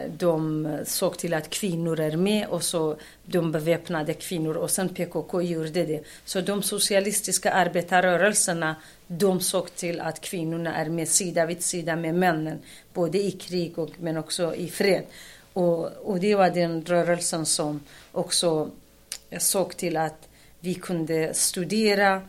de 0.08 0.68
såg 0.84 1.18
till 1.18 1.34
att 1.34 1.50
kvinnor 1.50 2.00
är 2.00 2.16
med 2.16 2.46
och 2.46 2.62
så 2.62 2.96
de 3.24 3.52
beväpnade 3.52 4.14
kvinnor 4.14 4.56
och 4.56 4.70
sen 4.70 4.88
PKK 4.88 5.42
gjorde 5.42 5.84
det. 5.84 6.02
Så 6.24 6.40
de 6.40 6.62
socialistiska 6.62 7.52
arbetarrörelserna 7.52 8.76
de 9.06 9.40
såg 9.40 9.74
till 9.74 10.00
att 10.00 10.20
kvinnorna 10.20 10.76
är 10.76 10.88
med 10.88 11.08
sida 11.08 11.46
vid 11.46 11.62
sida 11.62 11.96
med 11.96 12.14
männen. 12.14 12.58
Både 12.92 13.18
i 13.18 13.30
krig 13.30 13.78
och, 13.78 13.90
men 13.98 14.16
också 14.16 14.54
i 14.54 14.68
fred. 14.68 15.04
Och, 15.52 15.86
och 15.86 16.20
det 16.20 16.34
var 16.34 16.50
den 16.50 16.84
rörelsen 16.84 17.46
som 17.46 17.80
också 18.12 18.70
eh, 19.30 19.38
såg 19.38 19.76
till 19.76 19.96
att 19.96 20.28
vi 20.60 20.74
kunde 20.74 21.34
studera 21.34 22.22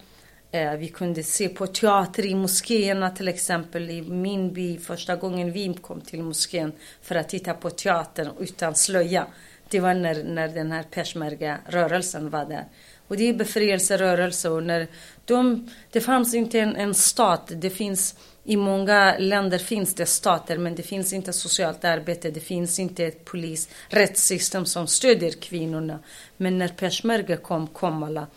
Eh, 0.51 0.74
vi 0.74 0.88
kunde 0.88 1.24
se 1.24 1.50
på 1.50 1.67
teater 1.67 2.25
i 2.25 2.36
moskéerna 2.36 3.10
till 3.10 3.27
exempel. 3.27 3.89
I 3.89 4.01
min 4.01 4.53
by, 4.53 4.77
första 4.77 5.15
gången 5.15 5.51
vi 5.51 5.74
kom 5.74 6.01
till 6.01 6.24
moskén 6.24 6.72
för 7.01 7.15
att 7.15 7.29
titta 7.29 7.53
på 7.53 7.69
teatern 7.69 8.29
utan 8.39 8.75
slöja. 8.75 9.27
Det 9.69 9.79
var 9.79 9.93
när, 9.93 10.24
när 10.24 10.48
den 10.48 10.72
här 10.72 10.84
peshmerga-rörelsen 10.84 12.29
var 12.29 12.46
där. 12.46 12.65
Och 13.07 13.17
det 13.17 13.29
är 13.29 13.33
befrielserörelser. 13.33 14.51
och 14.51 14.63
när 14.63 14.87
de, 15.25 15.69
det 15.91 16.01
fanns 16.01 16.33
inte 16.33 16.59
en, 16.59 16.75
en 16.75 16.93
stat. 16.93 17.51
Det 17.55 17.69
finns 17.69 18.15
i 18.43 18.57
många 18.57 19.15
länder 19.19 19.57
finns 19.57 19.93
det 19.95 20.05
stater 20.05 20.57
men 20.57 20.75
det 20.75 20.83
finns 20.83 21.13
inte 21.13 21.33
socialt 21.33 21.85
arbete, 21.85 22.31
det 22.31 22.39
finns 22.39 22.79
inte 22.79 23.05
ett 23.05 23.25
polis, 23.25 23.69
rättssystem 23.89 24.65
som 24.65 24.87
stödjer 24.87 25.31
kvinnorna. 25.31 25.99
Men 26.37 26.57
när 26.57 26.67
peshmerga 26.67 27.37
kom, 27.37 27.67
kom 27.67 28.03
alla, 28.03 28.27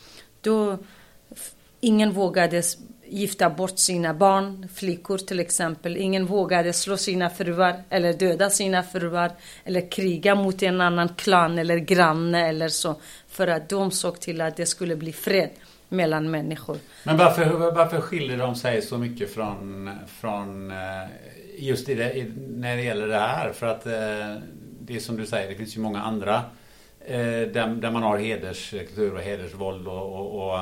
då 0.41 0.79
Ingen 1.83 2.13
vågade 2.13 2.63
gifta 3.07 3.51
bort 3.51 3.79
sina 3.79 4.15
barn, 4.15 4.69
flickor 4.75 5.19
till 5.19 5.41
exempel. 5.41 5.97
Ingen 5.97 6.27
vågade 6.27 6.73
slå 6.73 6.97
sina 6.97 7.31
fruar 7.31 7.83
eller 7.91 8.13
döda 8.13 8.51
sina 8.51 8.83
fruar 8.83 9.33
eller 9.65 9.91
kriga 9.91 10.35
mot 10.35 10.63
en 10.63 10.81
annan 10.81 11.09
klan 11.09 11.59
eller 11.59 11.77
granne 11.77 12.49
eller 12.49 12.69
så. 12.69 13.01
För 13.31 13.47
att 13.47 13.69
de 13.69 13.91
såg 13.91 14.21
till 14.21 14.41
att 14.41 14.57
det 14.57 14.67
skulle 14.67 14.97
bli 14.97 15.13
fred 15.13 15.51
mellan 15.89 16.31
människor. 16.31 16.77
Men 17.05 17.17
varför, 17.17 17.45
varför 17.71 18.01
skiljer 18.01 18.37
de 18.37 18.55
sig 18.55 18.83
så 18.83 18.99
mycket 18.99 19.35
från, 19.35 19.91
från 20.21 20.71
eh, 20.71 20.77
just 21.59 21.89
i 21.89 21.95
det, 21.95 22.27
när 22.49 22.77
det 22.77 22.83
gäller 22.83 23.07
det 23.07 23.19
här? 23.19 23.53
För 23.53 23.67
att 23.67 23.87
eh, 23.87 23.93
det 24.81 24.97
är 24.97 25.01
som 25.01 25.17
du 25.17 25.27
säger, 25.27 25.49
det 25.49 25.55
finns 25.55 25.77
ju 25.77 25.81
många 25.81 26.03
andra 26.03 26.35
eh, 27.01 27.17
där, 27.53 27.81
där 27.81 27.91
man 27.91 28.03
har 28.03 28.19
hederskultur 28.19 29.15
och 29.15 29.21
hedersvåld 29.21 29.89
och, 29.89 30.15
och, 30.15 30.47
och 30.47 30.59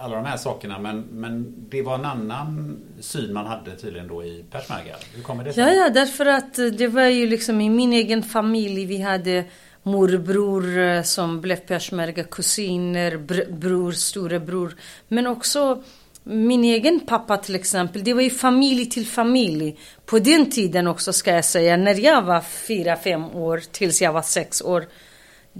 alla 0.00 0.16
de 0.16 0.24
här 0.24 0.36
sakerna 0.36 0.78
men, 0.78 1.00
men 1.00 1.54
det 1.70 1.82
var 1.82 1.94
en 1.94 2.04
annan 2.04 2.78
syn 3.00 3.32
man 3.32 3.46
hade 3.46 3.76
tydligen 3.76 4.08
då 4.08 4.24
i 4.24 4.44
Persmerga. 4.50 4.94
Hur 5.14 5.22
kommer 5.22 5.44
det 5.44 5.52
sig? 5.52 5.62
Ja, 5.62 5.70
ja, 5.70 5.88
därför 5.88 6.26
att 6.26 6.54
det 6.54 6.86
var 6.86 7.06
ju 7.06 7.26
liksom 7.26 7.60
i 7.60 7.70
min 7.70 7.92
egen 7.92 8.22
familj 8.22 8.86
vi 8.86 9.02
hade 9.02 9.44
morbror 9.82 10.78
eh, 10.78 11.02
som 11.02 11.40
blev 11.40 11.56
peshmerga-kusiner, 11.56 13.16
bror, 13.52 13.92
storebror. 13.92 14.76
Men 15.08 15.26
också 15.26 15.82
min 16.22 16.64
egen 16.64 17.00
pappa 17.00 17.36
till 17.36 17.54
exempel, 17.54 18.04
det 18.04 18.14
var 18.14 18.22
ju 18.22 18.30
familj 18.30 18.86
till 18.86 19.06
familj. 19.06 19.78
På 20.06 20.18
den 20.18 20.50
tiden 20.50 20.86
också 20.86 21.12
ska 21.12 21.32
jag 21.32 21.44
säga, 21.44 21.76
när 21.76 21.94
jag 21.94 22.22
var 22.22 22.40
fyra, 22.40 22.96
fem 22.96 23.24
år 23.24 23.62
tills 23.72 24.02
jag 24.02 24.12
var 24.12 24.22
sex 24.22 24.62
år 24.62 24.84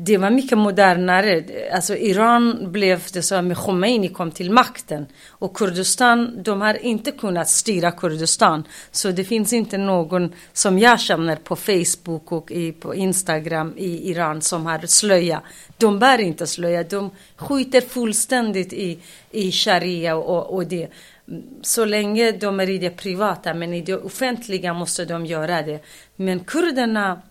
det 0.03 0.17
var 0.19 0.31
mycket 0.31 0.59
modernare. 0.59 1.45
Alltså 1.73 1.97
Iran 1.97 2.73
blev 2.73 3.03
det 3.13 3.23
så 3.23 3.43
med 3.43 3.57
Khomeini 3.57 4.09
kom 4.09 4.31
till 4.31 4.51
makten. 4.51 5.07
Och 5.29 5.57
Kurdistan, 5.57 6.43
de 6.43 6.61
har 6.61 6.75
inte 6.75 7.13
kunnat 7.13 7.49
styra 7.49 7.91
Kurdistan. 7.91 8.65
Så 8.91 9.11
det 9.11 9.25
finns 9.25 9.53
inte 9.53 9.79
någon 9.79 10.35
som 10.53 10.79
jag 10.79 11.01
känner 11.01 11.37
på 11.37 11.57
Facebook 11.57 12.33
och 12.33 12.51
i, 12.51 12.73
på 12.73 12.95
Instagram 12.95 13.75
i 13.77 14.11
Iran 14.11 14.43
som 14.43 14.67
har 14.67 14.87
slöja. 14.87 15.43
De 15.77 15.99
bär 15.99 16.19
inte 16.19 16.47
slöja. 16.47 16.83
De 16.83 17.11
skiter 17.37 17.81
fullständigt 17.81 18.73
i, 18.73 18.99
i 19.31 19.53
sharia 19.53 20.17
och, 20.17 20.55
och 20.55 20.67
det. 20.67 20.89
Så 21.63 21.85
länge 21.85 22.33
de 22.33 22.61
är 22.61 22.71
i 22.71 22.79
det 22.79 22.91
privata, 22.91 23.55
men 23.55 23.75
i 23.75 23.83
det 23.83 23.97
offentliga 23.97 24.75
måste 24.75 25.05
de 25.05 25.27
göra 25.27 25.63
det. 25.63 25.81
Men 26.17 26.41
kurderna 26.41 27.23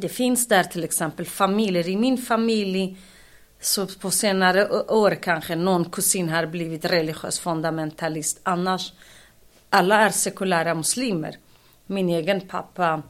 det 0.00 0.08
finns 0.08 0.48
där 0.48 0.64
till 0.64 0.84
exempel 0.84 1.26
familjer. 1.26 1.88
I 1.88 1.96
min 1.96 2.18
familj 2.18 2.96
så 3.60 3.86
på 3.86 4.10
senare 4.10 4.68
år 4.88 5.18
kanske 5.22 5.56
någon 5.56 5.90
kusin 5.90 6.28
har 6.28 6.46
blivit 6.46 6.84
religiös 6.84 7.40
fundamentalist. 7.40 8.40
Annars, 8.42 8.92
alla 9.70 10.00
är 10.00 10.10
sekulära 10.10 10.74
muslimer. 10.74 11.36
Min 11.86 12.08
egen 12.08 12.40
pappa, 12.40 13.02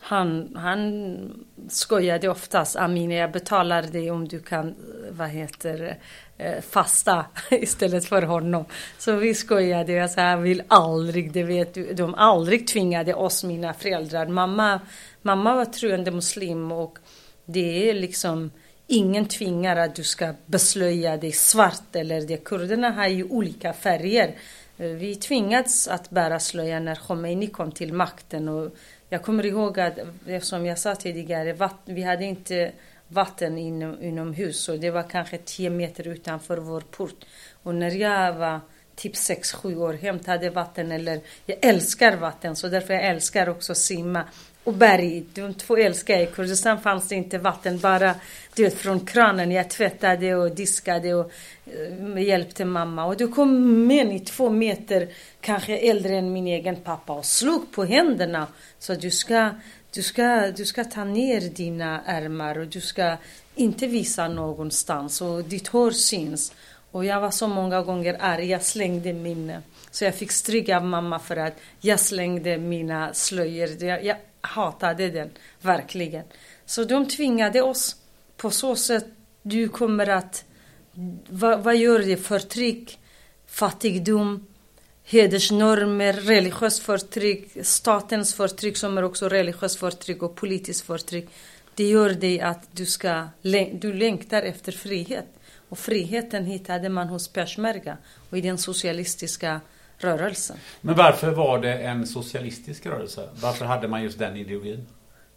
han, 0.00 0.56
han 0.56 1.44
skojade 1.68 2.28
oftast. 2.28 2.76
Amine, 2.76 3.14
jag 3.14 3.32
betalar 3.32 3.82
dig 3.82 4.10
om 4.10 4.28
du 4.28 4.40
kan, 4.40 4.68
eh, 4.68 4.74
vad 5.10 5.28
heter 5.28 5.98
eh, 6.38 6.60
fasta 6.60 7.24
istället 7.50 8.04
för 8.04 8.22
honom. 8.22 8.64
Så 8.98 9.12
vi 9.12 9.34
skojade. 9.34 9.92
Jag 9.92 10.10
sa, 10.10 10.20
jag 10.20 10.38
vill 10.38 10.62
aldrig, 10.68 11.32
det 11.32 11.42
vet 11.42 11.74
du. 11.74 11.94
De 11.94 12.14
aldrig 12.14 12.66
tvingade 12.66 13.14
oss, 13.14 13.44
mina 13.44 13.74
föräldrar. 13.74 14.26
Mamma 14.26 14.80
Mamma 15.22 15.54
var 15.54 15.64
troende 15.64 16.10
muslim 16.10 16.72
och 16.72 16.98
det 17.46 17.90
är 17.90 17.94
liksom 17.94 18.50
Ingen 18.86 19.26
tvingar 19.28 19.76
att 19.76 19.94
du 19.94 20.04
ska 20.04 20.34
beslöja 20.46 21.16
dig 21.16 21.32
svart 21.32 21.96
eller 21.96 22.20
det. 22.20 22.44
Kurderna 22.44 22.90
har 22.90 23.08
ju 23.08 23.24
olika 23.24 23.72
färger. 23.72 24.34
Eh, 24.78 24.86
vi 24.86 25.14
tvingades 25.16 25.88
att 25.88 26.10
bära 26.10 26.40
slöja 26.40 26.80
när 26.80 26.94
Khomeini 26.94 27.46
kom 27.46 27.72
till 27.72 27.92
makten. 27.92 28.48
Och 28.48 28.76
jag 29.08 29.22
kommer 29.22 29.46
ihåg 29.46 29.80
att, 29.80 29.98
eh, 30.26 30.40
som 30.40 30.66
jag 30.66 30.78
sa 30.78 30.94
tidigare, 30.94 31.70
vi 31.84 32.02
hade 32.02 32.24
inte 32.24 32.72
vatten 33.08 33.58
inom, 33.58 34.02
inomhus 34.02 34.68
och 34.68 34.78
det 34.78 34.90
var 34.90 35.02
kanske 35.02 35.38
10 35.38 35.70
meter 35.70 36.08
utanför 36.08 36.56
vår 36.56 36.80
port. 36.80 37.24
Och 37.62 37.74
när 37.74 37.90
jag 37.90 38.32
var 38.32 38.60
typ 38.96 39.16
6-7 39.16 39.76
år 39.76 39.94
hämtade 39.94 40.50
vatten 40.50 40.92
eller 40.92 41.20
jag 41.46 41.58
älskar 41.62 42.16
vatten 42.16 42.56
så 42.56 42.68
därför 42.68 42.94
jag 42.94 43.04
älskar 43.04 43.48
också 43.48 43.74
simma 43.74 44.24
och 44.64 44.74
berg. 44.74 45.24
De 45.34 45.54
två 45.54 45.76
älskar 45.76 46.14
jag. 46.14 46.22
I 46.22 46.26
Kurdistan 46.26 46.80
fanns 46.80 47.08
det 47.08 47.14
inte 47.14 47.38
vatten, 47.38 47.78
bara 47.78 48.14
du 48.54 48.62
vet, 48.62 48.74
från 48.74 49.00
kranen. 49.00 49.50
Jag 49.50 49.70
tvättade 49.70 50.34
och 50.34 50.50
diskade 50.50 51.14
och 51.14 51.32
eh, 51.66 52.22
hjälpte 52.22 52.64
mamma. 52.64 53.04
Och 53.04 53.16
då 53.16 53.28
kom 53.28 53.86
män 53.86 54.12
i 54.12 54.20
två 54.20 54.50
meter, 54.50 55.08
kanske 55.40 55.78
äldre 55.78 56.16
än 56.16 56.32
min 56.32 56.46
egen 56.46 56.76
pappa 56.76 57.12
och 57.12 57.24
slog 57.24 57.72
på 57.72 57.84
händerna. 57.84 58.46
Så 58.78 58.94
du 58.94 59.10
ska, 59.10 59.50
du 59.90 60.02
ska, 60.02 60.50
du 60.56 60.64
ska 60.64 60.84
ta 60.84 61.04
ner 61.04 61.40
dina 61.40 62.02
ärmar 62.06 62.58
och 62.58 62.66
du 62.66 62.80
ska 62.80 63.16
inte 63.54 63.86
visa 63.86 64.28
någonstans 64.28 65.20
och 65.20 65.44
ditt 65.44 65.68
hår 65.68 65.90
syns. 65.90 66.52
Och 66.90 67.04
jag 67.04 67.20
var 67.20 67.30
så 67.30 67.48
många 67.48 67.82
gånger 67.82 68.16
arg. 68.20 68.50
Jag 68.50 68.62
slängde 68.62 69.12
min... 69.12 69.52
Så 69.90 70.04
jag 70.04 70.14
fick 70.14 70.32
stryk 70.32 70.68
av 70.68 70.84
mamma 70.84 71.18
för 71.18 71.36
att 71.36 71.56
jag 71.80 72.00
slängde 72.00 72.58
mina 72.58 73.14
slöjor. 73.14 73.84
Jag, 73.84 74.04
jag 74.04 74.16
hatade 74.42 75.10
den, 75.10 75.30
verkligen. 75.60 76.24
Så 76.66 76.84
de 76.84 77.08
tvingade 77.08 77.62
oss 77.62 77.96
på 78.36 78.50
så 78.50 78.76
sätt. 78.76 79.06
Du 79.42 79.68
kommer 79.68 80.08
att... 80.08 80.44
Vad, 81.28 81.64
vad 81.64 81.76
gör 81.76 81.98
det? 81.98 82.16
Förtryck, 82.16 82.98
fattigdom, 83.46 84.46
hedersnormer, 85.04 86.12
religiöst 86.12 86.82
förtryck, 86.82 87.48
statens 87.62 88.34
förtryck 88.34 88.76
som 88.76 88.98
är 88.98 89.02
också 89.02 89.28
religiöst 89.28 89.78
förtryck 89.78 90.22
och 90.22 90.34
politiskt 90.34 90.86
förtryck. 90.86 91.28
Det 91.74 91.84
gör 91.84 92.10
dig 92.10 92.40
att 92.40 92.68
du, 92.72 92.86
ska, 92.86 93.28
du 93.72 93.92
längtar 93.92 94.42
efter 94.42 94.72
frihet. 94.72 95.26
Och 95.68 95.78
friheten 95.78 96.44
hittade 96.44 96.88
man 96.88 97.08
hos 97.08 97.28
peshmerga 97.28 97.96
och 98.30 98.38
i 98.38 98.40
den 98.40 98.58
socialistiska 98.58 99.60
rörelsen. 100.04 100.56
Men 100.80 100.94
varför 100.94 101.30
var 101.30 101.58
det 101.58 101.74
en 101.74 102.06
socialistisk 102.06 102.86
rörelse? 102.86 103.28
Varför 103.40 103.64
hade 103.64 103.88
man 103.88 104.02
just 104.02 104.18
den 104.18 104.36
ideologin? 104.36 104.86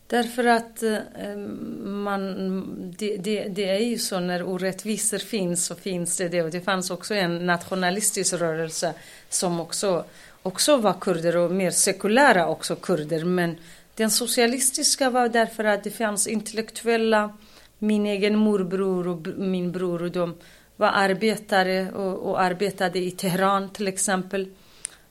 Därför 0.08 0.46
att 0.46 0.84
eh, 0.84 1.38
man, 1.84 2.96
det, 2.98 3.18
det, 3.18 3.48
det, 3.48 3.70
är 3.70 3.80
ju 3.80 3.98
så 3.98 4.20
när 4.20 4.44
orättvisor 4.44 5.18
finns 5.18 5.66
så 5.66 5.76
finns 5.76 6.18
det 6.18 6.30
det. 6.30 6.42
Och 6.42 6.52
det 6.52 6.62
fanns 6.62 6.92
också 6.92 7.14
en 7.14 7.46
nationalistisk 7.46 8.34
rörelse 8.34 8.94
som 9.30 9.60
också, 9.60 10.06
också 10.42 10.78
var 10.78 10.94
kurder 10.94 11.38
och 11.38 11.52
mer 11.52 11.72
sekulära 11.72 12.48
också 12.48 12.76
kurder. 12.76 13.26
Men 13.26 13.58
den 13.96 14.12
socialistiska 14.12 15.10
var 15.10 15.30
därför 15.30 15.64
att 15.64 15.84
det 15.84 15.92
fanns 15.92 16.28
intellektuella 16.28 17.38
min 17.80 18.06
egen 18.06 18.36
morbror 18.36 19.08
och 19.08 19.28
min 19.38 19.72
bror 19.72 20.04
och 20.04 20.12
de 20.12 20.36
var 20.76 20.90
arbetare 20.90 21.92
och, 21.92 22.30
och 22.30 22.42
arbetade 22.42 23.00
i 23.00 23.12
Teheran 23.12 23.70
till 23.70 23.88
exempel. 23.88 24.48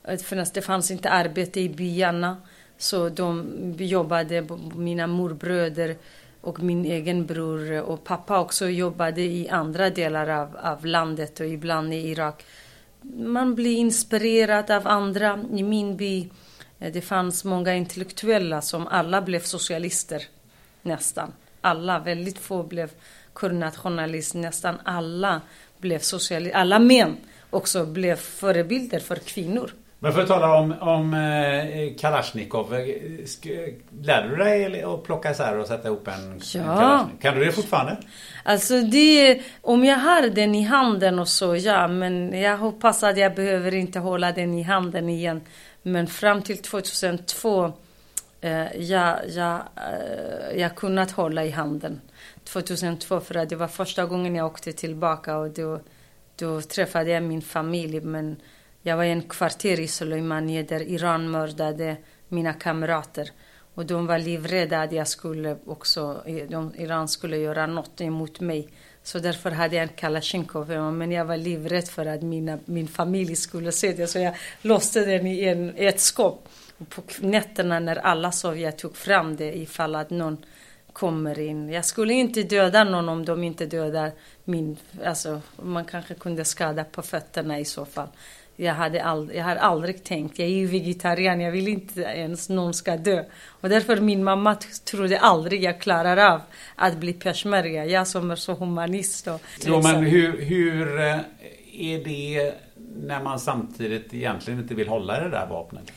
Eh, 0.07 0.43
det 0.53 0.61
fanns 0.61 0.91
inte 0.91 1.09
arbete 1.09 1.59
i 1.59 1.69
byarna. 1.69 2.37
Så 2.77 3.09
de 3.09 3.73
jobbade, 3.77 4.47
mina 4.75 5.07
morbröder 5.07 5.95
och 6.41 6.59
min 6.59 6.85
egen 6.85 7.25
bror 7.25 7.81
och 7.81 8.03
pappa 8.03 8.39
också 8.39 8.69
jobbade 8.69 9.21
i 9.21 9.49
andra 9.49 9.89
delar 9.89 10.27
av, 10.27 10.57
av 10.57 10.85
landet 10.85 11.39
och 11.39 11.47
ibland 11.47 11.93
i 11.93 11.97
Irak. 11.97 12.45
Man 13.15 13.55
blir 13.55 13.77
inspirerad 13.77 14.71
av 14.71 14.87
andra. 14.87 15.45
I 15.53 15.63
min 15.63 15.97
by 15.97 16.29
eh, 16.79 16.93
det 16.93 17.01
fanns 17.01 17.43
många 17.43 17.75
intellektuella 17.75 18.61
som 18.61 18.87
alla 18.87 19.21
blev 19.21 19.39
socialister, 19.39 20.23
nästan 20.81 21.31
alla, 21.61 21.99
väldigt 21.99 22.37
få 22.37 22.63
blev 22.63 22.91
kurdnationalist, 23.33 24.35
nästan 24.35 24.75
alla 24.83 25.41
blev 25.77 25.99
socialister, 25.99 26.59
alla 26.59 26.79
män 26.79 27.17
också 27.49 27.85
blev 27.85 28.15
förebilder 28.15 28.99
för 28.99 29.15
kvinnor. 29.15 29.71
Men 30.05 30.13
för 30.13 30.21
att 30.21 30.27
tala 30.27 30.55
om, 30.55 30.73
om 30.79 31.13
eh, 31.13 31.95
Kalashnikov. 31.97 32.75
Eh, 32.75 32.85
lärde 34.01 34.29
du 34.29 34.35
dig 34.35 34.83
att 34.83 35.03
plocka 35.03 35.31
isär 35.31 35.57
och 35.57 35.67
sätta 35.67 35.87
ihop 35.87 36.07
en, 36.07 36.41
ja. 36.53 36.63
Kalashnikov? 36.63 37.19
Kan 37.21 37.35
du 37.35 37.45
det 37.45 37.51
fortfarande? 37.51 37.97
Alltså 38.43 38.81
det, 38.81 39.41
om 39.61 39.85
jag 39.85 39.97
har 39.97 40.29
den 40.29 40.55
i 40.55 40.63
handen 40.63 41.19
och 41.19 41.27
så, 41.27 41.55
ja. 41.55 41.87
Men 41.87 42.41
jag 42.41 42.57
hoppas 42.57 43.03
att 43.03 43.17
jag 43.17 43.35
behöver 43.35 43.75
inte 43.75 43.99
hålla 43.99 44.31
den 44.31 44.53
i 44.53 44.61
handen 44.61 45.09
igen. 45.09 45.41
Men 45.81 46.07
fram 46.07 46.41
till 46.41 46.57
2002 46.57 47.73
Eh, 48.41 48.81
jag, 48.81 49.19
jag, 49.29 49.55
eh, 49.75 50.59
jag 50.59 50.75
kunnat 50.75 51.11
hålla 51.11 51.45
i 51.45 51.49
handen 51.51 52.01
2002 52.43 53.19
för 53.19 53.35
att 53.35 53.49
det 53.49 53.55
var 53.55 53.67
första 53.67 54.05
gången 54.05 54.35
jag 54.35 54.45
åkte 54.45 54.73
tillbaka 54.73 55.37
och 55.37 55.49
då, 55.49 55.79
då 56.35 56.61
träffade 56.61 57.09
jag 57.11 57.23
min 57.23 57.41
familj 57.41 58.01
men 58.01 58.35
jag 58.87 58.97
var 58.97 59.03
i 59.03 59.11
en 59.11 59.21
kvarter 59.21 59.79
i 59.79 59.87
Soleimanie 59.87 60.63
där 60.63 60.81
Iran 60.81 61.31
mördade 61.31 61.97
mina 62.27 62.53
kamrater 62.53 63.31
och 63.75 63.85
de 63.85 64.07
var 64.07 64.19
livrädda 64.19 64.81
att 64.81 64.91
jag 64.91 65.07
skulle 65.07 65.57
också, 65.65 66.23
de, 66.49 66.73
Iran 66.77 67.07
skulle 67.07 67.37
göra 67.37 67.67
något 67.67 68.01
emot 68.01 68.39
mig. 68.39 68.69
Så 69.03 69.19
därför 69.19 69.51
hade 69.51 69.75
jag 69.75 69.83
en 69.83 69.89
Kalashnikov 69.89 70.69
men 70.93 71.11
jag 71.11 71.25
var 71.25 71.37
livrädd 71.37 71.87
för 71.87 72.05
att 72.05 72.21
mina, 72.21 72.59
min 72.65 72.87
familj 72.87 73.35
skulle 73.35 73.71
se 73.71 73.93
det 73.93 74.07
så 74.07 74.19
jag 74.19 74.35
låste 74.61 75.05
den 75.05 75.27
i 75.27 75.43
en, 75.43 75.73
ett 75.75 75.99
skåp 75.99 76.49
på 76.89 77.01
nätterna 77.19 77.79
när 77.79 77.95
alla 77.95 78.31
sov, 78.31 78.57
jag 78.57 78.77
tog 78.77 78.95
fram 78.95 79.35
det 79.35 79.57
ifall 79.57 79.95
att 79.95 80.09
någon 80.09 80.37
kommer 80.93 81.39
in. 81.39 81.69
Jag 81.69 81.85
skulle 81.85 82.13
inte 82.13 82.43
döda 82.43 82.83
någon 82.83 83.09
om 83.09 83.25
de 83.25 83.43
inte 83.43 83.65
dödar 83.65 84.11
min... 84.43 84.77
Alltså, 85.05 85.41
man 85.61 85.85
kanske 85.85 86.13
kunde 86.13 86.45
skada 86.45 86.83
på 86.83 87.01
fötterna 87.01 87.59
i 87.59 87.65
så 87.65 87.85
fall. 87.85 88.07
Jag, 88.55 88.73
hade 88.73 89.03
all, 89.03 89.31
jag 89.33 89.43
har 89.43 89.55
aldrig 89.55 90.03
tänkt, 90.03 90.39
jag 90.39 90.47
är 90.47 90.51
ju 90.51 90.65
vegetarian, 90.65 91.41
jag 91.41 91.51
vill 91.51 91.67
inte 91.67 92.01
ens 92.01 92.49
någon 92.49 92.73
ska 92.73 92.97
dö. 92.97 93.23
Och 93.47 93.69
därför 93.69 93.97
min 93.97 94.23
mamma 94.23 94.55
trodde 94.83 95.19
aldrig 95.19 95.63
jag 95.63 95.79
klarar 95.79 96.33
av 96.33 96.41
att 96.75 96.97
bli 96.97 97.13
peshmerga. 97.13 97.85
Jag 97.85 98.07
som 98.07 98.31
är 98.31 98.35
så 98.35 98.53
humanist. 98.53 99.27
Och, 99.27 99.41
jo, 99.65 99.81
men 99.81 100.03
hur, 100.03 100.41
hur 100.41 100.99
eh, 100.99 101.19
är 101.73 102.03
det 102.03 102.53
när 102.95 103.23
man 103.23 103.39
samtidigt 103.39 104.13
egentligen 104.13 104.59
inte 104.59 104.75
vill 104.75 104.87
hålla 104.87 105.19
det 105.19 105.29
där 105.29 105.47
vapnet? 105.47 105.91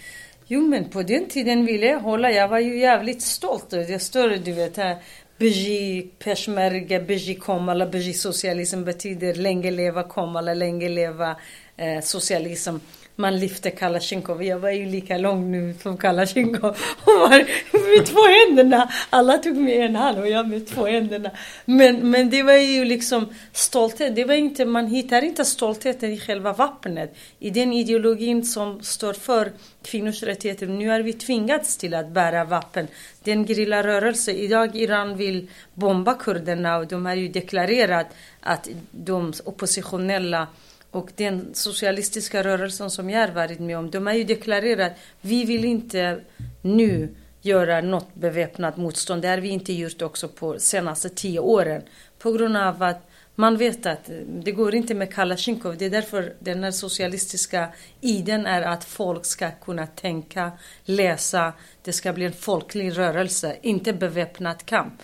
Jo 0.46 0.60
men 0.60 0.84
på 0.84 1.02
den 1.02 1.28
tiden 1.28 1.66
ville 1.66 1.86
jag 1.86 2.00
hålla, 2.00 2.30
jag 2.30 2.48
var 2.48 2.58
ju 2.58 2.78
jävligt 2.78 3.22
stolt. 3.22 3.70
Det 3.70 4.02
står 4.02 4.28
du 4.28 4.52
vet 4.52 4.76
här, 4.76 4.96
Beji 5.38 6.10
peshmerga, 6.18 7.00
beji 7.00 7.34
komala, 7.34 7.86
beji 7.86 8.12
socialism 8.12 8.84
betyder 8.84 9.34
länge 9.34 9.70
leva 9.70 10.02
komala, 10.02 10.54
länge 10.54 10.88
leva 10.88 11.36
eh, 11.78 12.00
socialism 12.02 12.78
man 13.18 13.38
lyfte 13.38 13.70
Kalashnikov. 13.70 14.42
Jag 14.42 14.58
var 14.58 14.70
ju 14.70 14.86
lika 14.86 15.18
lång 15.18 15.50
nu 15.50 15.74
som 15.82 15.96
Kalashnikov. 15.96 16.76
Hon 17.04 17.20
var 17.20 17.38
med 17.96 18.06
två 18.06 18.20
händerna. 18.20 18.92
Alla 19.10 19.38
tog 19.38 19.56
med 19.56 19.86
en 19.86 19.96
hand 19.96 20.18
och 20.18 20.28
jag 20.28 20.48
med 20.48 20.66
två 20.66 20.86
händerna. 20.86 21.30
Men, 21.64 22.10
men 22.10 22.30
det 22.30 22.42
var 22.42 22.52
ju 22.52 22.84
liksom 22.84 23.28
stolthet. 23.52 24.16
Det 24.16 24.24
var 24.24 24.34
inte, 24.34 24.64
man 24.64 24.86
hittar 24.86 25.24
inte 25.24 25.44
stoltheten 25.44 26.12
i 26.12 26.20
själva 26.20 26.52
vapnet. 26.52 27.16
I 27.38 27.50
den 27.50 27.72
ideologin 27.72 28.44
som 28.44 28.82
står 28.82 29.12
för 29.12 29.52
kvinnors 29.82 30.22
rättigheter. 30.22 30.66
Nu 30.66 30.88
har 30.88 31.00
vi 31.00 31.12
tvingats 31.12 31.76
till 31.76 31.94
att 31.94 32.08
bära 32.08 32.44
vapen. 32.44 32.86
Den 33.24 33.46
rörelse. 33.46 34.32
Idag 34.32 34.76
Iran 34.76 35.16
vill 35.16 35.50
bomba 35.74 36.14
kurderna 36.14 36.76
och 36.76 36.86
de 36.86 37.06
har 37.06 37.14
ju 37.14 37.28
deklarerat 37.28 38.06
att 38.40 38.68
de 38.90 39.32
oppositionella 39.44 40.46
och 40.98 41.10
den 41.16 41.54
socialistiska 41.54 42.42
rörelsen 42.44 42.90
som 42.90 43.10
jag 43.10 43.20
har 43.20 43.34
varit 43.34 43.60
med 43.60 43.78
om, 43.78 43.90
de 43.90 44.06
har 44.06 44.14
ju 44.14 44.24
deklarerat 44.24 44.92
vi 45.20 45.44
vill 45.44 45.64
inte 45.64 46.20
nu 46.62 47.14
göra 47.40 47.80
något 47.80 48.14
beväpnat 48.14 48.76
motstånd. 48.76 49.22
Det 49.22 49.28
har 49.28 49.38
vi 49.38 49.48
inte 49.48 49.72
gjort 49.72 50.02
också 50.02 50.28
på 50.28 50.58
senaste 50.58 51.08
tio 51.08 51.40
åren. 51.40 51.82
På 52.18 52.32
grund 52.32 52.56
av 52.56 52.82
att 52.82 53.10
man 53.34 53.56
vet 53.56 53.86
att 53.86 54.10
det 54.44 54.52
går 54.52 54.74
inte 54.74 54.94
med 54.94 55.14
Kalashnikov. 55.14 55.76
Det 55.76 55.84
är 55.84 55.90
därför 55.90 56.34
den 56.38 56.64
här 56.64 56.70
socialistiska 56.70 57.68
idén 58.00 58.46
är 58.46 58.62
att 58.62 58.84
folk 58.84 59.24
ska 59.24 59.50
kunna 59.50 59.86
tänka, 59.86 60.52
läsa. 60.84 61.52
Det 61.82 61.92
ska 61.92 62.12
bli 62.12 62.24
en 62.24 62.32
folklig 62.32 62.98
rörelse, 62.98 63.56
inte 63.62 63.92
beväpnad 63.92 64.66
kamp. 64.66 64.94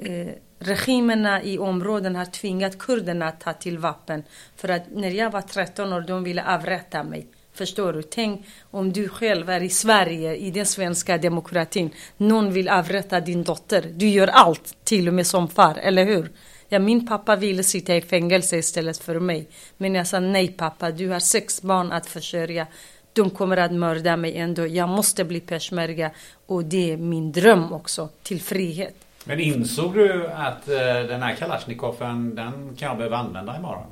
Eh, 0.00 0.28
Regimerna 0.64 1.42
i 1.42 1.58
områden 1.58 2.16
har 2.16 2.24
tvingat 2.24 2.78
kurderna 2.78 3.28
att 3.28 3.40
ta 3.40 3.52
till 3.52 3.78
vapen. 3.78 4.22
För 4.56 4.68
att 4.68 4.82
när 4.92 5.10
jag 5.10 5.30
var 5.30 5.40
13 5.40 5.92
år, 5.92 6.00
de 6.00 6.24
ville 6.24 6.44
avrätta 6.54 7.02
mig. 7.02 7.26
Förstår 7.52 7.92
du? 7.92 8.02
Tänk 8.02 8.46
om 8.70 8.92
du 8.92 9.08
själv 9.08 9.50
är 9.50 9.62
i 9.62 9.68
Sverige, 9.68 10.36
i 10.36 10.50
den 10.50 10.66
svenska 10.66 11.18
demokratin. 11.18 11.90
Någon 12.16 12.52
vill 12.52 12.68
avrätta 12.68 13.20
din 13.20 13.44
dotter. 13.44 13.90
Du 13.94 14.08
gör 14.08 14.28
allt, 14.28 14.76
till 14.84 15.08
och 15.08 15.14
med 15.14 15.26
som 15.26 15.48
far, 15.48 15.78
eller 15.82 16.04
hur? 16.04 16.30
Ja, 16.68 16.78
min 16.78 17.06
pappa 17.06 17.36
ville 17.36 17.62
sitta 17.62 17.96
i 17.96 18.02
fängelse 18.02 18.56
istället 18.56 18.98
för 18.98 19.20
mig. 19.20 19.48
Men 19.76 19.94
jag 19.94 20.06
sa 20.06 20.20
nej 20.20 20.48
pappa, 20.48 20.90
du 20.90 21.08
har 21.08 21.20
sex 21.20 21.62
barn 21.62 21.92
att 21.92 22.06
försörja. 22.06 22.66
De 23.12 23.30
kommer 23.30 23.56
att 23.56 23.72
mörda 23.72 24.16
mig 24.16 24.36
ändå. 24.36 24.66
Jag 24.66 24.88
måste 24.88 25.24
bli 25.24 25.40
peshmerga. 25.40 26.10
Och 26.46 26.64
det 26.64 26.92
är 26.92 26.96
min 26.96 27.32
dröm 27.32 27.72
också, 27.72 28.08
till 28.22 28.40
frihet. 28.40 29.03
Men 29.24 29.40
insåg 29.40 29.94
du 29.94 30.26
att 30.26 30.68
eh, 30.68 30.76
den 31.08 31.22
här 31.22 31.34
kalasjnikoven, 31.34 32.34
den 32.34 32.76
kan 32.76 32.88
jag 32.88 32.96
behöva 32.96 33.16
använda 33.16 33.56
imorgon? 33.56 33.86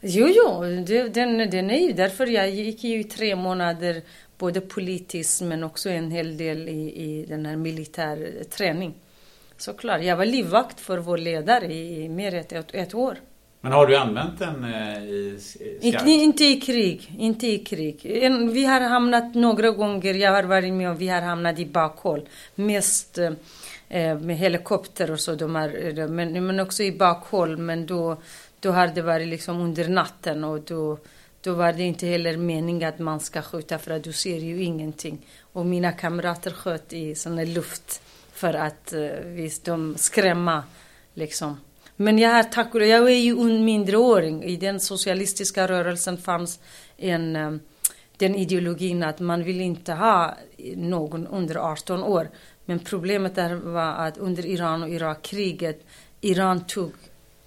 Jo, 0.00 0.28
jo, 0.28 0.62
den, 1.08 1.50
den 1.50 1.70
är 1.70 1.86
ju 1.86 1.92
därför 1.92 2.26
jag 2.26 2.50
gick 2.50 2.84
ju 2.84 3.00
i 3.00 3.04
tre 3.04 3.36
månader 3.36 4.02
både 4.38 4.60
politiskt 4.60 5.42
men 5.42 5.64
också 5.64 5.90
en 5.90 6.10
hel 6.10 6.36
del 6.36 6.68
i, 6.68 6.92
i 6.96 7.26
den 7.28 7.46
här 7.46 7.56
militär 7.56 8.44
träning. 8.50 8.94
Såklart, 9.56 10.02
jag 10.02 10.16
var 10.16 10.24
livvakt 10.24 10.80
för 10.80 10.98
vår 10.98 11.18
ledare 11.18 11.74
i 11.74 12.08
mer 12.08 12.34
än 12.34 12.40
ett, 12.40 12.74
ett 12.74 12.94
år. 12.94 13.16
Men 13.60 13.72
har 13.72 13.86
du 13.86 13.96
använt 13.96 14.38
den 14.38 14.64
eh, 14.64 15.04
i 15.04 15.38
skarpt? 15.80 16.06
Inte 16.06 16.44
i 16.44 16.60
krig, 16.60 17.12
inte 17.18 17.46
i 17.46 17.58
krig. 17.58 18.00
vi 18.52 18.64
har 18.64 18.80
hamnat 18.80 19.34
några 19.34 19.70
gånger, 19.70 20.14
jag 20.14 20.32
har 20.32 20.42
varit 20.42 20.72
med 20.72 20.90
och 20.90 21.00
vi 21.00 21.08
har 21.08 21.22
hamnat 21.22 21.58
i 21.58 21.66
bakhåll. 21.66 22.28
Mest 22.54 23.18
eh, 23.18 23.30
Eh, 23.88 24.18
med 24.18 24.36
helikopter 24.36 25.10
och 25.10 25.20
så, 25.20 25.34
de 25.34 25.54
har, 25.54 25.98
eh, 25.98 26.08
men, 26.08 26.46
men 26.46 26.60
också 26.60 26.82
i 26.82 26.92
bakhåll. 26.92 27.56
Men 27.56 27.86
då, 27.86 28.16
då 28.60 28.70
har 28.70 28.86
det 28.86 29.02
varit 29.02 29.28
liksom 29.28 29.60
under 29.60 29.88
natten 29.88 30.44
och 30.44 30.60
då, 30.60 30.98
då 31.40 31.54
var 31.54 31.72
det 31.72 31.82
inte 31.82 32.06
heller 32.06 32.36
meningen 32.36 32.88
att 32.88 32.98
man 32.98 33.20
ska 33.20 33.42
skjuta 33.42 33.78
för 33.78 33.90
att 33.90 34.04
du 34.04 34.12
ser 34.12 34.38
ju 34.38 34.62
ingenting. 34.62 35.26
Och 35.40 35.66
mina 35.66 35.92
kamrater 35.92 36.50
sköt 36.50 36.92
i 36.92 37.14
sån 37.14 37.38
här 37.38 37.46
luft 37.46 38.02
för 38.32 38.54
att 38.54 38.92
eh, 38.92 39.00
visst, 39.24 39.64
de 39.64 39.94
skrämma 39.96 40.62
liksom. 41.14 41.60
Men 41.96 42.18
jag 42.18 42.30
har 42.30 42.42
tack 42.42 42.74
och 42.74 42.86
jag 42.86 43.10
är 43.10 43.18
ju 43.18 43.40
en 43.40 43.64
mindreåring. 43.64 44.44
I 44.44 44.56
den 44.56 44.80
socialistiska 44.80 45.68
rörelsen 45.68 46.18
fanns 46.18 46.60
en, 46.96 47.60
den 48.16 48.34
ideologin 48.34 49.02
att 49.02 49.20
man 49.20 49.44
vill 49.44 49.60
inte 49.60 49.92
ha 49.92 50.34
någon 50.76 51.26
under 51.26 51.56
18 51.56 52.02
år. 52.02 52.28
Men 52.66 52.78
problemet 52.78 53.34
där 53.34 53.54
var 53.54 53.92
att 53.92 54.18
under 54.18 54.46
Iran 54.46 54.82
och 54.82 54.88
Irakkriget, 54.88 55.86
Iran 56.20 56.66
tog 56.66 56.92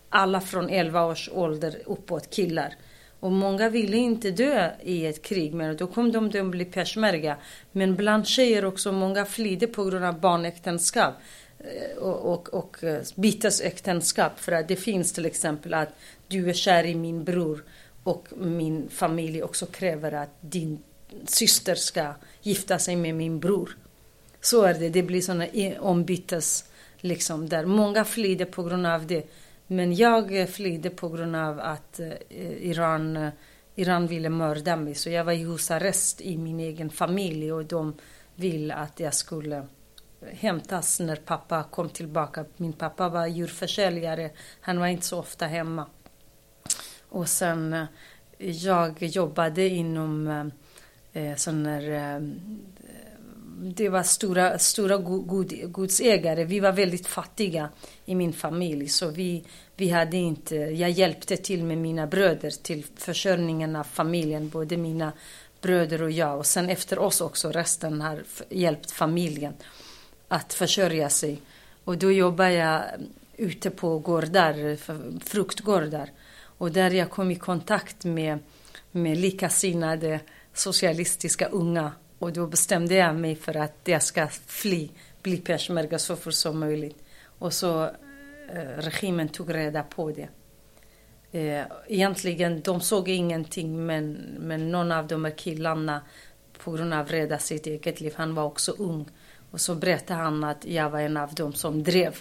alla 0.10 0.42
från 0.42 0.70
11 0.70 1.06
års 1.06 1.30
ålder 1.34 1.82
uppåt 1.86 2.30
killar. 2.30 2.74
Och 3.20 3.32
många 3.32 3.70
ville 3.70 3.98
inte 3.98 4.32
dö 4.32 4.72
i 4.84 5.06
ett 5.06 5.22
krig, 5.22 5.54
men 5.54 5.78
då 5.78 5.88
kom 5.88 6.12
de 6.12 6.26
att 6.26 6.46
bli 6.46 6.66
peshmerga. 6.66 7.38
Men 7.72 7.96
bland 7.96 8.28
tjejer 8.28 8.66
också, 8.66 8.92
många 8.92 9.26
flydde 9.26 9.68
på 9.68 9.84
grund 9.86 10.06
av 10.06 10.20
barnäktenskap 10.20 11.14
eh, 11.60 11.98
och, 11.98 12.34
och, 12.34 12.54
och 12.54 12.84
eh, 12.84 13.02
bytesäktenskap. 13.16 14.40
För 14.40 14.52
att 14.52 14.68
det 14.68 14.76
finns 14.76 15.14
till 15.14 15.26
exempel 15.26 15.74
att 15.74 15.90
du 16.28 16.50
är 16.50 16.54
kär 16.54 16.86
i 16.86 16.96
min 16.96 17.24
bror 17.24 17.64
och 18.04 18.28
min 18.38 18.90
familj 18.90 19.44
också 19.44 19.66
kräver 19.66 20.12
att 20.12 20.36
din 20.42 20.84
syster 21.26 21.76
ska 21.76 22.14
gifta 22.42 22.80
sig 22.80 22.96
med 22.96 23.16
min 23.16 23.40
bror. 23.40 23.78
Så 24.42 24.64
är 24.64 24.74
det, 24.74 24.90
det 24.90 25.04
blir 25.04 25.22
sådana 25.22 25.48
ombytes, 25.80 26.66
liksom, 26.98 27.50
där 27.50 27.66
många 27.66 28.06
flydde 28.06 28.46
på 28.46 28.64
grund 28.64 28.88
av 28.88 29.08
det. 29.08 29.28
Men 29.68 29.96
jag 29.96 30.42
eh, 30.42 30.48
flydde 30.48 30.90
på 30.90 31.10
grund 31.10 31.36
av 31.36 31.60
att 31.60 32.00
eh, 32.00 32.14
Iran, 32.70 33.18
eh, 33.18 33.30
Iran 33.76 34.08
ville 34.08 34.30
mörda 34.30 34.76
mig. 34.76 34.96
Så 34.96 35.10
jag 35.10 35.24
var 35.24 35.34
i 35.34 35.44
husarrest 35.44 36.22
i 36.22 36.38
min 36.38 36.60
egen 36.60 36.90
familj 36.90 37.54
och 37.54 37.66
de 37.66 37.94
ville 38.36 38.74
att 38.74 39.00
jag 39.00 39.14
skulle 39.14 39.68
hämtas 40.32 41.00
när 41.00 41.16
pappa 41.16 41.64
kom 41.64 41.90
tillbaka. 41.90 42.46
Min 42.58 42.74
pappa 42.74 43.10
var 43.10 43.28
djurförsäljare. 43.28 44.32
Han 44.62 44.80
var 44.80 44.88
inte 44.88 45.06
så 45.06 45.20
ofta 45.20 45.46
hemma. 45.46 45.86
Och 47.10 47.30
sen 47.30 47.74
eh, 47.74 47.86
jag 48.38 49.04
jobbade 49.04 49.68
inom 49.68 50.28
eh, 51.14 51.36
sån 51.36 51.66
här 51.66 52.22
det 53.62 53.90
var 53.90 54.04
stora, 54.04 54.60
stora 54.60 54.98
god, 54.98 55.72
godsägare. 55.72 56.44
Vi 56.44 56.60
var 56.60 56.72
väldigt 56.72 57.08
fattiga 57.08 57.70
i 58.06 58.16
min 58.16 58.34
familj. 58.34 58.88
Så 58.88 59.10
vi, 59.10 59.44
vi 59.76 59.90
hade 59.90 60.18
inte, 60.18 60.56
jag 60.56 60.90
hjälpte 60.90 61.38
till 61.38 61.64
med 61.64 61.78
mina 61.78 62.08
bröder 62.08 62.50
till 62.50 62.86
försörjningen 62.96 63.76
av 63.76 63.84
familjen. 63.84 64.50
Både 64.50 64.78
mina 64.78 65.14
bröder 65.62 66.02
och 66.02 66.12
jag. 66.12 66.38
Och 66.38 66.46
sen 66.46 66.70
efter 66.70 67.00
oss 67.00 67.22
också, 67.22 67.52
resten 67.52 68.02
har 68.02 68.24
hjälpt 68.50 68.92
familjen 68.92 69.54
att 70.28 70.54
försörja 70.54 71.10
sig. 71.10 71.42
Och 71.84 71.98
då 71.98 72.12
jobbade 72.12 72.54
jag 72.54 72.84
ute 73.38 73.70
på 73.70 74.00
gårdar, 74.00 74.78
fruktgårdar. 75.26 76.10
Och 76.42 76.72
där 76.72 76.92
jag 76.92 77.10
kom 77.10 77.32
i 77.32 77.36
kontakt 77.36 78.06
med, 78.06 78.40
med 78.92 79.18
likasinnade 79.18 80.20
socialistiska 80.54 81.48
unga 81.48 81.92
och 82.20 82.34
då 82.34 82.48
bestämde 82.48 82.96
jag 82.96 83.16
mig 83.16 83.36
för 83.36 83.58
att 83.58 83.80
jag 83.84 84.04
ska 84.04 84.28
fly, 84.28 84.90
bli 85.22 85.38
peshmerga 85.38 86.00
så 86.00 86.16
fort 86.16 86.34
som 86.34 86.60
möjligt. 86.60 87.04
Och 87.24 87.54
så 87.54 87.84
eh, 88.54 88.78
regimen 88.78 89.30
tog 89.30 89.54
reda 89.54 89.84
på 89.84 90.12
det. 90.12 90.30
Eh, 91.32 91.66
egentligen, 91.88 92.62
de 92.62 92.82
såg 92.82 93.10
ingenting 93.10 93.86
men, 93.86 94.14
men 94.40 94.72
någon 94.72 94.92
av 94.92 95.08
de 95.08 95.26
här 95.26 95.32
killarna 95.32 96.02
på 96.64 96.72
grund 96.72 96.94
av 96.94 97.08
rädda 97.08 97.38
sitt 97.38 97.68
eget 97.68 98.02
liv, 98.02 98.14
han 98.16 98.36
var 98.36 98.44
också 98.44 98.72
ung. 98.72 99.06
Och 99.52 99.62
så 99.62 99.76
berättade 99.76 100.20
han 100.20 100.44
att 100.44 100.66
jag 100.66 100.90
var 100.90 101.00
en 101.00 101.18
av 101.18 101.34
dem 101.34 101.54
som 101.54 101.84
drev. 101.84 102.18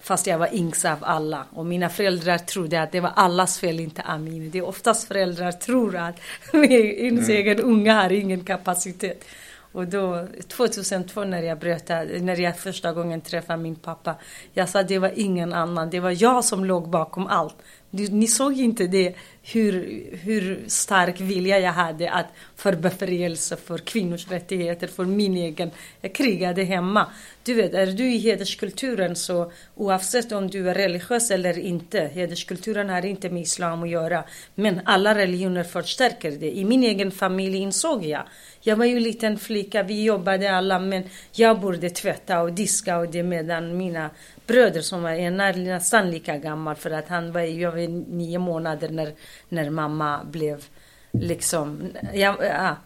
Fast 0.00 0.26
jag 0.26 0.38
var 0.38 0.54
yngst 0.54 0.84
av 0.84 0.98
alla. 1.00 1.44
Och 1.52 1.66
mina 1.66 1.88
föräldrar 1.88 2.38
trodde 2.38 2.82
att 2.82 2.92
det 2.92 3.00
var 3.00 3.12
allas 3.16 3.58
fel, 3.58 3.80
inte 3.80 4.02
Amin. 4.02 4.50
Det 4.50 4.58
är 4.58 4.66
oftast 4.66 5.08
föräldrar 5.08 5.52
tror 5.52 5.96
att 5.96 6.20
ens 6.52 7.28
mm. 7.28 7.30
egen 7.30 7.60
unga 7.60 7.94
har 8.02 8.12
ingen 8.12 8.44
kapacitet. 8.44 9.24
Och 9.72 9.86
då, 9.86 10.26
2002 10.48 11.24
när 11.24 11.42
jag 11.42 11.58
bröt, 11.58 11.88
när 11.88 12.40
jag 12.40 12.58
första 12.58 12.92
gången 12.92 13.20
träffade 13.20 13.62
min 13.62 13.74
pappa, 13.74 14.14
jag 14.52 14.68
sa 14.68 14.80
att 14.80 14.88
det 14.88 14.98
var 14.98 15.12
ingen 15.16 15.52
annan, 15.52 15.90
det 15.90 16.00
var 16.00 16.22
jag 16.22 16.44
som 16.44 16.64
låg 16.64 16.88
bakom 16.88 17.26
allt. 17.26 17.56
Ni 17.90 18.26
såg 18.26 18.60
inte 18.60 18.86
det, 18.86 19.14
hur, 19.42 20.04
hur 20.22 20.64
stark 20.66 21.20
vilja 21.20 21.58
jag 21.58 21.72
hade 21.72 22.10
att 22.10 22.26
för 22.56 22.72
befrielse, 22.72 23.56
för 23.56 23.78
kvinnors 23.78 24.28
rättigheter, 24.28 24.86
för 24.86 25.04
min 25.04 25.36
egen. 25.36 25.70
Jag 26.00 26.12
krigade 26.12 26.64
hemma. 26.64 27.06
Du 27.44 27.54
vet, 27.54 27.74
är 27.74 27.86
du 27.86 28.12
i 28.12 28.18
hederskulturen 28.18 29.16
så 29.16 29.52
oavsett 29.74 30.32
om 30.32 30.50
du 30.50 30.70
är 30.70 30.74
religiös 30.74 31.30
eller 31.30 31.58
inte, 31.58 32.00
hederskulturen 32.14 32.88
har 32.88 33.06
inte 33.06 33.30
med 33.30 33.42
islam 33.42 33.82
att 33.82 33.90
göra. 33.90 34.24
Men 34.54 34.80
alla 34.84 35.14
religioner 35.14 35.64
förstärker 35.64 36.30
det. 36.30 36.56
I 36.56 36.64
min 36.64 36.84
egen 36.84 37.10
familj 37.10 37.56
insåg 37.56 38.04
jag. 38.04 38.22
Jag 38.60 38.76
var 38.76 38.84
ju 38.84 38.96
en 38.96 39.02
liten 39.02 39.38
flicka, 39.38 39.82
vi 39.82 40.04
jobbade 40.04 40.56
alla 40.56 40.78
men 40.78 41.02
jag 41.32 41.60
borde 41.60 41.90
tvätta 41.90 42.40
och 42.40 42.52
diska 42.52 42.98
och 42.98 43.08
det 43.08 43.22
medan 43.22 43.76
mina 43.76 44.10
bröder 44.48 44.80
som 44.80 45.02
var 45.02 45.52
nästan 45.64 46.10
lika 46.10 46.36
gammal 46.36 46.76
för 46.76 46.90
att 46.90 47.08
han 47.08 47.32
var, 47.32 47.40
jag 47.40 47.70
var 47.70 47.88
nio 48.10 48.38
månader 48.38 48.88
när, 48.88 49.12
när 49.48 49.70
mamma 49.70 50.24
blev 50.24 50.64
liksom, 51.12 51.92
ja, 52.14 52.36
ja, 52.44 52.76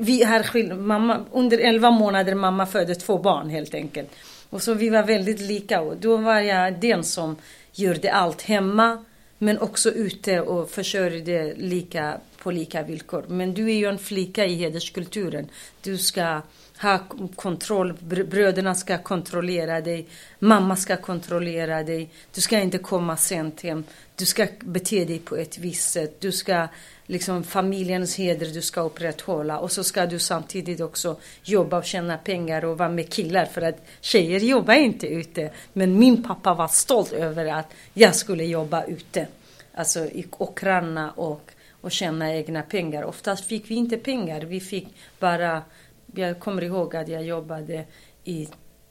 vi 0.00 0.24
har 0.24 0.42
skil, 0.42 0.74
mamma, 0.74 1.24
under 1.32 1.58
elva 1.58 1.90
månader 1.90 2.34
mamma 2.34 2.66
födde 2.66 2.94
två 2.94 3.18
barn 3.18 3.50
helt 3.50 3.74
enkelt. 3.74 4.10
Och 4.50 4.62
så 4.62 4.74
vi 4.74 4.88
var 4.88 5.02
väldigt 5.02 5.40
lika 5.40 5.80
och 5.80 5.96
då 5.96 6.16
var 6.16 6.40
jag 6.40 6.80
den 6.80 7.04
som 7.04 7.36
gjorde 7.72 8.12
allt 8.12 8.42
hemma 8.42 9.04
men 9.38 9.58
också 9.58 9.90
ute 9.90 10.40
och 10.40 10.70
försörjde 10.70 11.54
lika 11.56 12.20
på 12.42 12.50
lika 12.50 12.82
villkor. 12.82 13.24
Men 13.28 13.54
du 13.54 13.70
är 13.70 13.74
ju 13.74 13.86
en 13.86 13.98
flicka 13.98 14.44
i 14.46 14.54
hederskulturen. 14.54 15.48
Du 15.82 15.98
ska 15.98 16.40
ha 16.80 16.98
kontroll, 17.36 17.92
bröderna 18.02 18.74
ska 18.74 18.98
kontrollera 18.98 19.80
dig, 19.80 20.06
mamma 20.38 20.76
ska 20.76 20.96
kontrollera 20.96 21.82
dig, 21.82 22.10
du 22.34 22.40
ska 22.40 22.60
inte 22.60 22.78
komma 22.78 23.16
sent 23.16 23.62
hem, 23.62 23.84
du 24.16 24.26
ska 24.26 24.46
bete 24.60 25.04
dig 25.04 25.18
på 25.18 25.36
ett 25.36 25.58
visst 25.58 25.90
sätt, 25.90 26.20
du 26.20 26.32
ska 26.32 26.68
liksom 27.06 27.44
familjens 27.44 28.16
heder 28.16 28.46
du 28.46 28.62
ska 28.62 28.80
upprätthålla. 28.80 29.58
Och 29.58 29.72
så 29.72 29.84
ska 29.84 30.06
du 30.06 30.18
samtidigt 30.18 30.80
också 30.80 31.16
jobba 31.42 31.78
och 31.78 31.84
tjäna 31.84 32.18
pengar 32.18 32.64
och 32.64 32.78
vara 32.78 32.88
med 32.88 33.12
killar 33.12 33.44
för 33.44 33.62
att 33.62 33.86
tjejer 34.00 34.40
jobbar 34.40 34.74
inte 34.74 35.06
ute. 35.06 35.50
Men 35.72 35.98
min 35.98 36.22
pappa 36.22 36.54
var 36.54 36.68
stolt 36.68 37.12
över 37.12 37.46
att 37.46 37.72
jag 37.94 38.14
skulle 38.14 38.44
jobba 38.44 38.84
ute, 38.84 39.26
alltså 39.74 40.04
i 40.04 40.26
åkrarna 40.30 41.10
och, 41.10 41.50
och 41.80 41.92
tjäna 41.92 42.34
egna 42.34 42.62
pengar. 42.62 43.04
Oftast 43.04 43.44
fick 43.44 43.70
vi 43.70 43.74
inte 43.74 43.96
pengar, 43.96 44.40
vi 44.40 44.60
fick 44.60 44.88
bara 45.18 45.62
jag 46.18 46.40
kommer 46.40 46.64
ihåg 46.64 46.96
att 46.96 47.08
jag 47.08 47.24
jobbade 47.24 47.84
i 48.24 48.48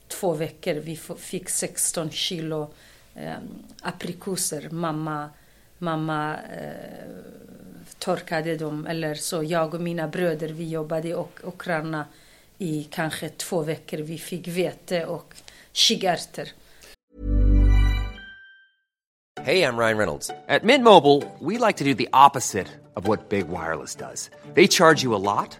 två 0.08 0.34
veckor. 0.34 0.74
Vi 0.74 0.96
fick 1.18 1.50
16 1.50 2.10
kilo 2.10 2.74
eh, 3.16 3.34
aprikoser. 3.82 4.70
Mamma, 4.72 5.30
mamma 5.78 6.36
eh, 6.36 7.10
torkade 8.00 8.56
dem. 8.58 8.88
Eller 8.88 9.16
så 9.16 9.44
jag 9.44 9.74
och 9.74 9.82
mina 9.82 10.08
bröder 10.08 10.50
vi 10.50 10.70
jobbade 10.70 11.08
i 11.08 11.16
okrarna 11.44 12.06
i 12.58 12.84
kanske 12.84 13.30
två 13.30 13.62
veckor. 13.62 13.98
Vi 13.98 14.18
fick 14.18 14.48
vete 14.48 15.06
och 15.06 15.34
kikärtor. 15.72 16.48
Hej, 19.46 19.60
jag 19.60 19.80
Ryan 19.80 19.98
Reynolds. 19.98 20.28
På 20.28 20.66
Mint 20.66 20.84
Mobile, 20.84 21.22
we 21.40 21.68
like 21.68 21.78
to 21.78 21.84
do 21.84 21.94
the 21.94 22.08
opposite 22.14 22.68
of 22.96 23.08
what 23.08 23.30
Big 23.30 23.46
Wireless 23.50 23.96
does. 23.96 24.30
They 24.54 24.68
charge 24.68 25.04
you 25.04 25.16
a 25.16 25.20
lot, 25.20 25.60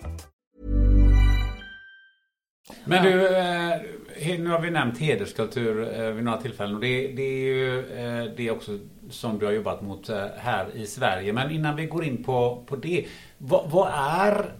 Men 2.85 3.03
du, 3.03 3.27
eh, 3.27 4.39
nu 4.39 4.49
har 4.49 4.61
vi 4.61 4.71
nämnt 4.71 4.99
hederskultur 4.99 5.99
eh, 5.99 6.11
vid 6.11 6.23
några 6.23 6.41
tillfällen 6.41 6.75
och 6.75 6.81
det, 6.81 7.07
det 7.07 7.21
är 7.21 7.45
ju 7.45 7.79
eh, 7.79 8.33
det 8.37 8.51
också 8.51 8.79
som 9.09 9.39
du 9.39 9.45
har 9.45 9.53
jobbat 9.53 9.81
mot 9.81 10.09
här 10.37 10.67
i 10.75 10.85
Sverige. 10.85 11.33
Men 11.33 11.51
innan 11.51 11.75
vi 11.75 11.85
går 11.85 12.03
in 12.03 12.23
på, 12.23 12.63
på 12.67 12.75
det, 12.75 13.05
vad, 13.37 13.69
vad 13.69 13.91
är 13.95 14.53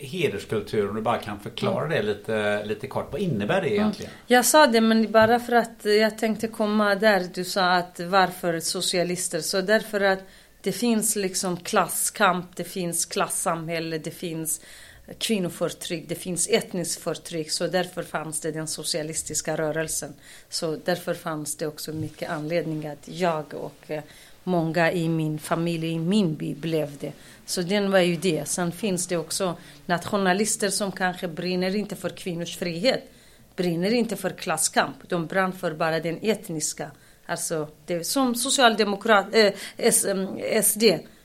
hederskultur? 0.00 0.88
Om 0.88 0.96
du 0.96 1.02
bara 1.02 1.18
kan 1.18 1.40
förklara 1.40 1.88
det 1.88 2.02
lite, 2.02 2.64
lite 2.64 2.86
kort. 2.86 3.08
Vad 3.12 3.20
innebär 3.20 3.60
det 3.60 3.74
egentligen? 3.74 4.12
Jag 4.26 4.44
sa 4.44 4.66
det 4.66 4.80
men 4.80 5.12
bara 5.12 5.40
för 5.40 5.52
att 5.52 5.84
jag 5.84 6.18
tänkte 6.18 6.48
komma 6.48 6.94
där 6.94 7.24
du 7.34 7.44
sa 7.44 7.72
att 7.72 8.00
varför 8.00 8.60
socialister? 8.60 9.40
Så 9.40 9.60
därför 9.60 10.00
att 10.00 10.20
det 10.62 10.72
finns 10.72 11.16
liksom 11.16 11.56
klasskamp, 11.56 12.56
det 12.56 12.64
finns 12.64 13.06
klassamhälle, 13.06 13.98
det 13.98 14.10
finns 14.10 14.60
kvinnoförtryck, 15.18 16.08
det 16.08 16.14
finns 16.14 16.48
etniskt 16.48 17.02
förtryck. 17.02 17.50
Så 17.50 17.66
därför 17.66 18.02
fanns 18.02 18.40
det 18.40 18.52
den 18.52 18.68
socialistiska 18.68 19.56
rörelsen. 19.56 20.14
Så 20.48 20.78
därför 20.84 21.14
fanns 21.14 21.56
det 21.56 21.66
också 21.66 21.92
mycket 21.92 22.30
anledning 22.30 22.86
att 22.86 23.08
jag 23.08 23.54
och 23.54 23.90
eh, 23.90 24.02
många 24.44 24.92
i 24.92 25.08
min 25.08 25.38
familj, 25.38 25.92
i 25.92 25.98
min 25.98 26.34
by 26.34 26.54
blev 26.54 26.96
det. 26.98 27.12
Så 27.46 27.62
den 27.62 27.90
var 27.90 27.98
ju 27.98 28.16
det. 28.16 28.48
Sen 28.48 28.72
finns 28.72 29.06
det 29.06 29.16
också 29.16 29.56
nationalister 29.86 30.70
som 30.70 30.92
kanske 30.92 31.28
brinner 31.28 31.76
inte 31.76 31.96
för 31.96 32.10
kvinnors 32.10 32.56
frihet. 32.56 33.04
Brinner 33.56 33.94
inte 33.94 34.16
för 34.16 34.30
klasskamp. 34.30 34.96
De 35.08 35.26
brann 35.26 35.52
för 35.52 35.74
bara 35.74 36.00
den 36.00 36.18
etniska. 36.22 36.90
Alltså, 37.26 37.68
det 37.86 37.94
är 37.94 38.02
som 38.02 38.34
socialdemokrat, 38.34 39.26
eh, 39.34 39.52
eh, 39.76 40.62
SD. 40.62 40.82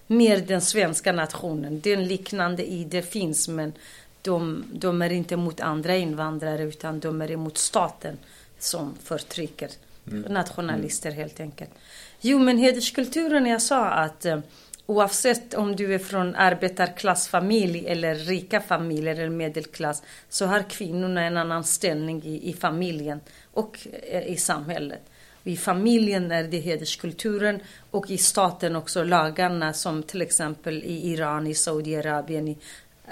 Mer 0.08 0.38
den 0.38 0.62
svenska 0.62 1.12
nationen. 1.12 1.80
Den 1.80 2.08
liknande 2.08 2.66
i 2.66 2.84
det 2.84 3.02
finns 3.02 3.48
men 3.48 3.74
de, 4.22 4.64
de 4.74 5.02
är 5.02 5.12
inte 5.12 5.36
mot 5.36 5.62
andra 5.62 5.96
invandrare 5.96 6.64
utan 6.64 7.00
de 7.00 7.22
är 7.22 7.32
emot 7.32 7.58
staten 7.58 8.18
som 8.60 8.96
förtrycker. 9.04 9.70
Nationalister 10.30 11.12
helt 11.12 11.40
enkelt. 11.40 11.70
Jo 12.22 12.40
men 12.40 12.58
hederskulturen, 12.58 13.46
jag 13.46 13.62
sa 13.62 13.90
att 13.90 14.26
eh, 14.26 14.40
oavsett 14.86 15.54
om 15.54 15.76
du 15.76 15.94
är 15.94 16.00
från 16.00 16.36
arbetarklassfamilj 16.36 17.88
eller 17.88 18.16
rika 18.16 18.62
familjer 18.62 19.16
eller 19.16 19.30
medelklass 19.30 20.04
så 20.30 20.46
har 20.46 20.70
kvinnorna 20.70 21.24
en 21.24 21.38
annan 21.38 21.64
ställning 21.64 22.24
i, 22.24 22.50
i 22.50 22.54
familjen 22.54 23.20
och 23.54 23.88
eh, 24.04 24.28
i 24.28 24.38
samhället. 24.38 25.02
I 25.44 25.58
familjen 25.58 26.32
är 26.32 26.44
det 26.44 26.60
hederskulturen 26.60 27.60
och 27.92 28.12
i 28.12 28.18
staten 28.18 28.76
också 28.76 29.04
lagarna 29.04 29.74
som 29.74 30.04
till 30.04 30.22
exempel 30.22 30.84
i 30.84 31.12
Iran, 31.12 31.48
i 31.48 31.54
Saudiarabien, 31.54 32.48
i 32.48 32.58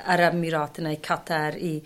Arabemiraten, 0.06 0.88
i 0.88 0.96
Qatar, 0.96 1.58
i 1.58 1.84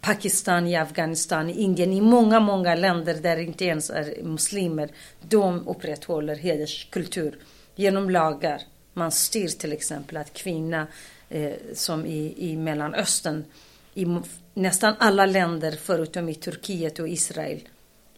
Pakistan, 0.00 0.66
i 0.66 0.76
Afghanistan, 0.76 1.50
i 1.50 1.62
Indien, 1.62 1.92
i 1.92 2.00
många, 2.00 2.40
många 2.40 2.74
länder 2.74 3.14
där 3.14 3.36
det 3.36 3.42
inte 3.42 3.64
ens 3.64 3.90
är 3.90 4.22
muslimer. 4.22 4.90
De 5.20 5.68
upprätthåller 5.68 6.36
hederskultur 6.36 7.38
genom 7.74 8.10
lagar. 8.10 8.62
Man 8.94 9.12
styr 9.12 9.48
till 9.48 9.72
exempel 9.72 10.16
att 10.16 10.32
kvinna, 10.32 10.86
eh, 11.28 11.52
som 11.74 12.06
i, 12.06 12.34
i 12.36 12.56
Mellanöstern, 12.56 13.44
i 13.94 14.06
nästan 14.54 14.94
alla 14.98 15.26
länder 15.26 15.72
förutom 15.72 16.28
i 16.28 16.34
Turkiet 16.34 16.98
och 16.98 17.08
Israel, 17.08 17.60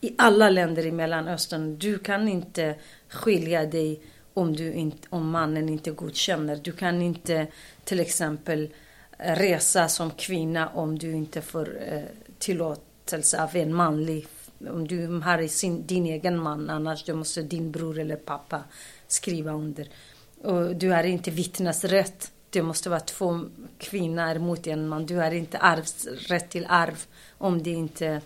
i 0.05 0.15
alla 0.19 0.51
länder 0.51 0.87
i 0.87 0.93
Mellanöstern, 0.93 1.79
du 1.79 1.99
kan 1.99 2.29
inte 2.29 2.75
skilja 3.09 3.67
dig 3.67 4.01
om, 4.35 4.57
du 4.57 4.73
inte, 4.73 5.09
om 5.11 5.31
mannen 5.31 5.69
inte 5.69 5.91
godkänner. 5.91 6.57
Du 6.57 6.73
kan 6.73 7.03
inte 7.03 7.47
till 7.85 8.01
exempel 8.01 8.69
resa 9.19 9.89
som 9.89 10.11
kvinna 10.11 10.69
om 10.69 10.99
du 10.99 11.13
inte 11.13 11.43
får 11.43 11.83
eh, 11.89 12.03
tillåtelse 12.39 13.43
av 13.43 13.57
en 13.57 13.75
manlig 13.75 14.27
om 14.71 14.89
du 14.89 15.07
har 15.07 15.47
sin, 15.49 15.87
din 15.87 16.07
egen 16.07 16.43
man, 16.43 16.71
annars 16.71 17.09
måste 17.09 17.43
din 17.43 17.71
bror 17.71 17.99
eller 17.99 18.17
pappa 18.17 18.61
skriva 19.09 19.53
under. 19.53 19.89
Och 20.43 20.77
du 20.77 20.91
har 20.91 21.05
inte 21.05 21.31
vittnesrätt. 21.31 22.33
Det 22.51 22.63
måste 22.63 22.91
vara 22.91 23.01
två 23.01 23.41
kvinnor 23.79 24.39
mot 24.39 24.67
en 24.67 24.89
man. 24.89 25.07
Du 25.07 25.17
har 25.17 25.31
inte 25.31 25.59
arvs, 25.59 26.07
rätt 26.07 26.51
till 26.51 26.67
arv 26.69 27.05
om 27.39 27.63
det 27.63 27.71
inte 27.71 28.21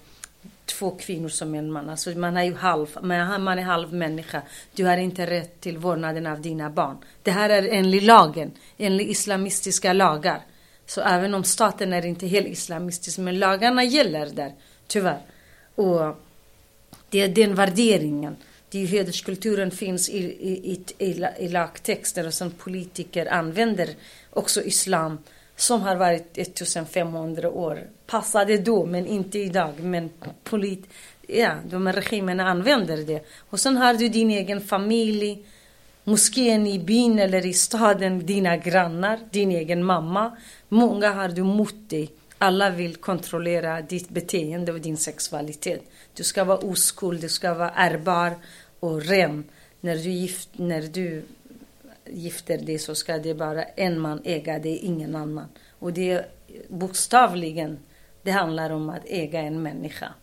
två 0.68 0.90
kvinnor 0.90 1.28
som 1.28 1.54
en 1.54 1.72
man. 1.72 1.90
Alltså 1.90 2.10
man 2.10 2.36
är 2.36 2.42
ju 2.44 2.54
halv, 2.54 2.88
man 3.02 3.58
är 3.58 3.62
halv 3.62 3.92
människa. 3.92 4.42
Du 4.74 4.84
har 4.84 4.96
inte 4.96 5.26
rätt 5.26 5.60
till 5.60 5.78
vårdnaden 5.78 6.26
av 6.26 6.40
dina 6.40 6.70
barn. 6.70 6.96
Det 7.22 7.30
här 7.30 7.50
är 7.50 7.68
enligt 7.68 8.02
lagen, 8.02 8.50
enligt 8.78 9.08
islamistiska 9.08 9.92
lagar. 9.92 10.42
Så 10.86 11.00
även 11.00 11.34
om 11.34 11.44
staten 11.44 11.92
är 11.92 12.06
inte 12.06 12.26
helt 12.26 12.46
islamistisk, 12.46 13.18
men 13.18 13.38
lagarna 13.38 13.84
gäller 13.84 14.26
där, 14.26 14.54
tyvärr. 14.86 15.20
Och 15.74 16.16
det 17.10 17.20
är 17.20 17.28
den 17.28 17.54
värderingen. 17.54 18.36
Det 18.70 18.82
är 18.82 18.86
hederskulturen 18.86 19.70
finns 19.70 20.08
i, 20.08 20.18
i, 20.18 20.72
i, 20.72 21.04
i, 21.04 21.24
i 21.38 21.48
lagtexter 21.48 22.26
och 22.26 22.34
som 22.34 22.50
politiker 22.50 23.32
använder 23.32 23.88
också 24.30 24.62
islam 24.62 25.18
som 25.58 25.82
har 25.82 25.96
varit 25.96 26.38
1500 26.38 27.50
år. 27.50 27.86
Passade 28.06 28.58
då, 28.58 28.86
men 28.86 29.06
inte 29.06 29.38
idag. 29.38 29.72
Men 29.80 30.10
polit, 30.44 30.86
ja, 31.26 31.54
de 31.70 31.92
regimerna 31.92 32.48
använder 32.48 32.96
det. 32.96 33.24
Och 33.50 33.60
sen 33.60 33.76
har 33.76 33.94
du 33.94 34.08
din 34.08 34.30
egen 34.30 34.60
familj, 34.60 35.42
moskén 36.04 36.66
i 36.66 36.78
byn 36.78 37.18
eller 37.18 37.46
i 37.46 37.52
staden, 37.52 38.26
dina 38.26 38.56
grannar, 38.56 39.20
din 39.30 39.50
egen 39.50 39.84
mamma. 39.84 40.36
Många 40.68 41.12
har 41.12 41.28
du 41.28 41.42
mot 41.42 41.90
dig. 41.90 42.10
Alla 42.38 42.70
vill 42.70 42.96
kontrollera 42.96 43.82
ditt 43.82 44.08
beteende 44.08 44.72
och 44.72 44.80
din 44.80 44.96
sexualitet. 44.96 45.82
Du 46.14 46.24
ska 46.24 46.44
vara 46.44 46.58
oskuld, 46.58 47.20
du 47.20 47.28
ska 47.28 47.54
vara 47.54 47.70
ärbar 47.70 48.34
och 48.80 49.02
ren. 49.02 49.44
När 49.80 49.96
du, 49.96 50.10
gift, 50.10 50.48
när 50.52 50.82
du 50.82 51.22
gifter 52.10 52.58
dig 52.58 52.78
så 52.78 52.94
ska 52.94 53.18
det 53.18 53.34
bara 53.34 53.64
en 53.64 54.00
man 54.00 54.20
äga 54.24 54.58
dig, 54.58 54.76
ingen 54.76 55.16
annan. 55.16 55.48
Och 55.68 55.92
det 55.92 56.10
är 56.10 56.26
bokstavligen, 56.68 57.78
det 58.22 58.30
handlar 58.30 58.70
om 58.70 58.90
att 58.90 59.04
äga 59.06 59.40
en 59.40 59.62
människa. 59.62 60.14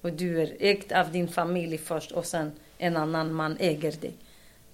Och 0.00 0.12
du 0.12 0.42
är 0.42 0.56
ägd 0.60 0.92
av 0.92 1.12
din 1.12 1.28
familj 1.28 1.78
först 1.78 2.12
och 2.12 2.26
sen 2.26 2.52
en 2.78 2.96
annan 2.96 3.32
man 3.32 3.56
äger 3.60 3.92
dig. 3.92 4.12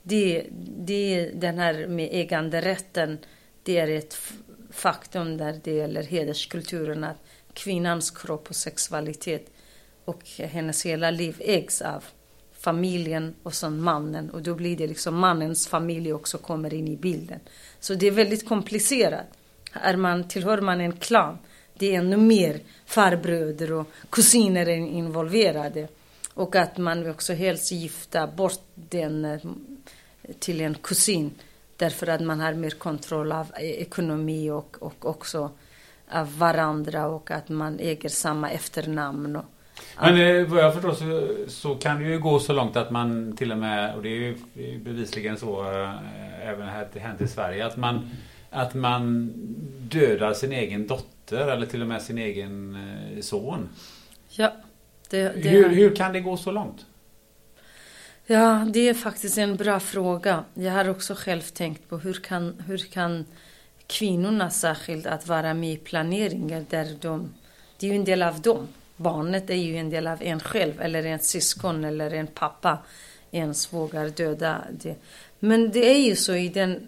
Det, 0.03 0.47
det, 0.79 1.31
den 1.35 1.59
här 1.59 1.87
med 1.87 2.09
äganderätten, 2.12 3.19
det 3.62 3.79
är 3.79 3.88
ett 3.88 4.17
faktum 4.71 5.37
där 5.37 5.61
det 5.64 5.73
gäller 5.73 6.03
hederskulturen 6.03 7.05
att 7.05 7.17
kvinnans 7.53 8.11
kropp 8.11 8.49
och 8.49 8.57
sexualitet 8.57 9.51
och 10.05 10.23
hennes 10.38 10.87
hela 10.87 11.11
liv 11.11 11.37
ägs 11.40 11.83
av 11.83 12.05
familjen 12.64 13.35
och 13.42 13.55
sen 13.55 13.81
mannen 13.81 14.31
och 14.31 14.42
då 14.42 14.55
blir 14.55 14.77
det 14.77 14.87
liksom 14.87 15.14
mannens 15.14 15.68
familj 15.68 16.12
också 16.12 16.38
kommer 16.38 16.74
in 16.74 16.88
i 16.88 16.96
bilden. 16.96 17.40
Så 17.81 17.94
det 17.94 18.07
är 18.07 18.11
väldigt 18.11 18.48
komplicerat. 18.48 19.27
Är 19.72 19.96
man, 19.96 20.29
tillhör 20.29 20.61
man 20.61 20.81
en 20.81 20.92
klan, 20.92 21.38
det 21.79 21.94
är 21.94 21.98
ännu 21.98 22.16
mer 22.16 22.61
farbröder 22.87 23.72
och 23.72 23.87
kusiner 24.11 24.68
involverade. 24.68 25.88
Och 26.35 26.57
att 26.57 26.79
man 26.79 27.11
också 27.11 27.33
helst 27.33 27.72
gifta 27.72 28.27
bort 28.27 28.61
den 28.74 29.24
eh, 29.24 29.40
till 30.38 30.61
en 30.61 30.74
kusin. 30.74 31.31
Därför 31.77 32.07
att 32.07 32.20
man 32.20 32.40
har 32.40 32.55
mer 32.55 32.70
kontroll 32.70 33.33
av 33.33 33.46
eh, 33.57 33.70
ekonomi 33.70 34.50
och, 34.50 34.77
och 34.81 35.07
också 35.07 35.50
av 36.11 36.38
varandra 36.38 37.07
och 37.07 37.31
att 37.31 37.48
man 37.48 37.79
äger 37.81 38.09
samma 38.09 38.50
efternamn. 38.50 39.37
Och, 39.37 39.44
men 40.01 40.21
eh, 40.21 40.47
vad 40.47 40.65
jag 40.65 40.75
förstår 40.75 40.93
så, 40.93 41.35
så, 41.51 41.75
kan 41.75 41.99
det 41.99 42.09
ju 42.09 42.19
gå 42.19 42.39
så 42.39 42.53
långt 42.53 42.77
att 42.77 42.91
man 42.91 43.37
till 43.37 43.53
och 43.53 43.59
med, 43.59 43.95
och 43.95 44.03
det 44.03 44.09
är 44.09 44.13
ju 44.13 44.37
bevisligen 44.79 45.39
så 45.39 45.61
eh, 45.61 46.49
även 46.49 46.69
här 46.69 46.89
hänt 46.95 47.21
i 47.21 47.29
Sverige, 47.29 47.67
att 47.67 47.77
man, 47.77 48.11
att 48.51 48.75
man 48.75 49.33
dödar 49.79 50.35
sin 50.35 50.53
egen 50.53 50.87
dotter 50.87 51.49
eller 51.49 51.67
till 51.67 51.83
och 51.83 51.89
med 51.89 52.03
sin 52.03 52.19
egen 52.19 52.75
eh, 53.15 53.21
son. 53.21 53.69
Ja. 54.29 54.53
Det, 55.11 55.43
det 55.43 55.49
hur, 55.49 55.69
hur 55.69 55.97
kan 55.97 56.13
det 56.13 56.21
gå 56.21 56.37
så 56.37 56.51
långt? 56.51 56.87
Ja, 58.27 58.67
det 58.73 58.89
är 58.89 58.95
faktiskt 58.95 59.39
en 59.39 59.57
bra 59.57 59.81
fråga. 59.81 60.45
Jag 60.55 60.73
har 60.73 60.89
också 60.89 61.15
själv 61.15 61.41
tänkt 61.41 61.89
på 61.89 61.99
hur 61.99 62.15
kan, 62.15 62.63
hur 62.67 62.79
kan 62.79 63.25
kvinnorna 63.87 64.51
särskilt 64.51 65.07
att 65.07 65.27
vara 65.27 65.55
med 65.55 65.73
i 65.73 65.77
planeringen 65.77 66.67
där 66.71 66.97
de, 67.01 67.35
det 67.79 67.87
är 67.87 67.91
ju 67.91 67.97
en 67.97 68.05
del 68.05 68.23
av 68.23 68.41
dem. 68.41 68.69
Barnet 68.96 69.50
är 69.50 69.54
ju 69.54 69.76
en 69.76 69.90
del 69.90 70.07
av 70.07 70.22
en 70.22 70.40
själv 70.40 70.80
eller 70.80 71.07
en 71.07 71.18
syskon 71.18 71.85
eller 71.85 72.11
en 72.11 72.26
pappa 72.26 72.78
ens 73.30 73.72
vågar 73.72 74.09
döda 74.09 74.64
det. 74.70 74.96
Men 75.38 75.70
det 75.70 75.90
är 75.90 75.98
ju 75.98 76.16
så 76.16 76.35
i 76.35 76.48
den, 76.48 76.87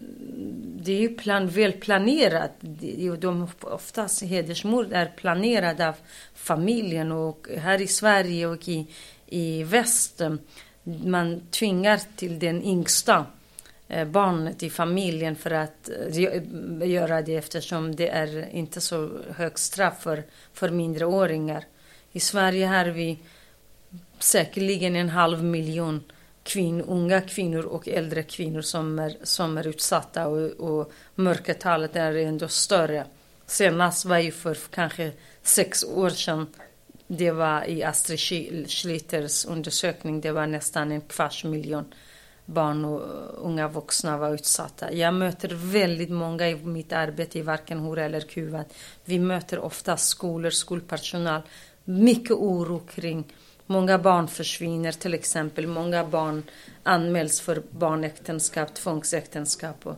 det 0.81 0.91
är 0.91 0.99
ju 0.99 1.09
plan, 1.09 1.47
välplanerat. 1.47 2.51
De, 3.19 3.47
oftast 3.61 4.23
hedersmord 4.23 4.87
är 4.91 5.05
planerade 5.05 5.87
av 5.89 5.95
familjen 6.35 7.11
och 7.11 7.47
här 7.57 7.81
i 7.81 7.87
Sverige 7.87 8.47
och 8.47 8.67
i, 8.67 8.87
i 9.25 9.63
väst 9.63 10.21
man 10.83 11.41
tvingar 11.51 12.01
till 12.15 12.39
den 12.39 12.63
yngsta 12.63 13.25
eh, 13.87 14.07
barnet 14.07 14.63
i 14.63 14.69
familjen 14.69 15.35
för 15.35 15.51
att 15.51 15.89
eh, 15.89 16.89
göra 16.89 17.21
det 17.21 17.35
eftersom 17.35 17.95
det 17.95 18.09
är 18.09 18.49
inte 18.51 18.81
så 18.81 19.09
högt 19.35 19.59
straff 19.59 20.01
för, 20.01 20.23
för 20.53 20.69
mindreåringar. 20.69 21.63
I 22.17 22.19
Sverige 22.19 22.65
har 22.65 22.85
vi 22.85 23.19
säkerligen 24.19 24.95
en 24.95 25.09
halv 25.09 25.43
miljon 25.43 26.03
kvinn, 26.43 26.81
unga 26.81 27.21
kvinnor 27.21 27.65
och 27.65 27.87
äldre 27.87 28.23
kvinnor 28.23 28.61
som 28.61 28.99
är, 28.99 29.17
som 29.23 29.57
är 29.57 29.67
utsatta 29.67 30.27
och, 30.27 30.51
och 30.51 30.91
mörkertalet 31.15 31.95
är 31.95 32.15
ändå 32.15 32.47
större. 32.47 33.05
Senast 33.45 34.05
var 34.05 34.17
ju 34.17 34.31
för 34.31 34.57
kanske 34.69 35.11
sex 35.43 35.83
år 35.83 36.09
sedan 36.09 36.47
det 37.07 37.31
var 37.31 37.69
i 37.69 37.83
Astrid 37.83 38.69
Schlitters 38.69 39.45
undersökning, 39.45 40.21
det 40.21 40.31
var 40.31 40.47
nästan 40.47 40.91
en 40.91 41.01
kvarts 41.01 41.43
miljon 41.43 41.93
barn 42.47 42.85
och 42.85 43.01
unga 43.45 43.67
vuxna 43.67 44.17
var 44.17 44.33
utsatta. 44.33 44.93
Jag 44.93 45.13
möter 45.13 45.49
väldigt 45.53 46.09
många 46.09 46.49
i 46.49 46.55
mitt 46.55 46.93
arbete 46.93 47.39
i 47.39 47.41
varken 47.41 47.79
hora 47.79 48.05
eller 48.05 48.21
kuvad. 48.21 48.65
Vi 49.05 49.19
möter 49.19 49.59
ofta 49.59 49.97
skolor, 49.97 50.49
skolpersonal. 50.49 51.41
Mycket 51.89 52.31
oro 52.31 52.79
kring 52.79 53.25
Många 53.69 53.97
barn 53.97 54.27
försvinner 54.27 54.91
till 54.91 55.13
exempel. 55.13 55.67
Många 55.67 56.03
barn 56.03 56.43
anmäls 56.83 57.41
för 57.41 57.63
barnäktenskap, 57.69 58.73
tvångsäktenskap. 58.73 59.87
Och, 59.87 59.95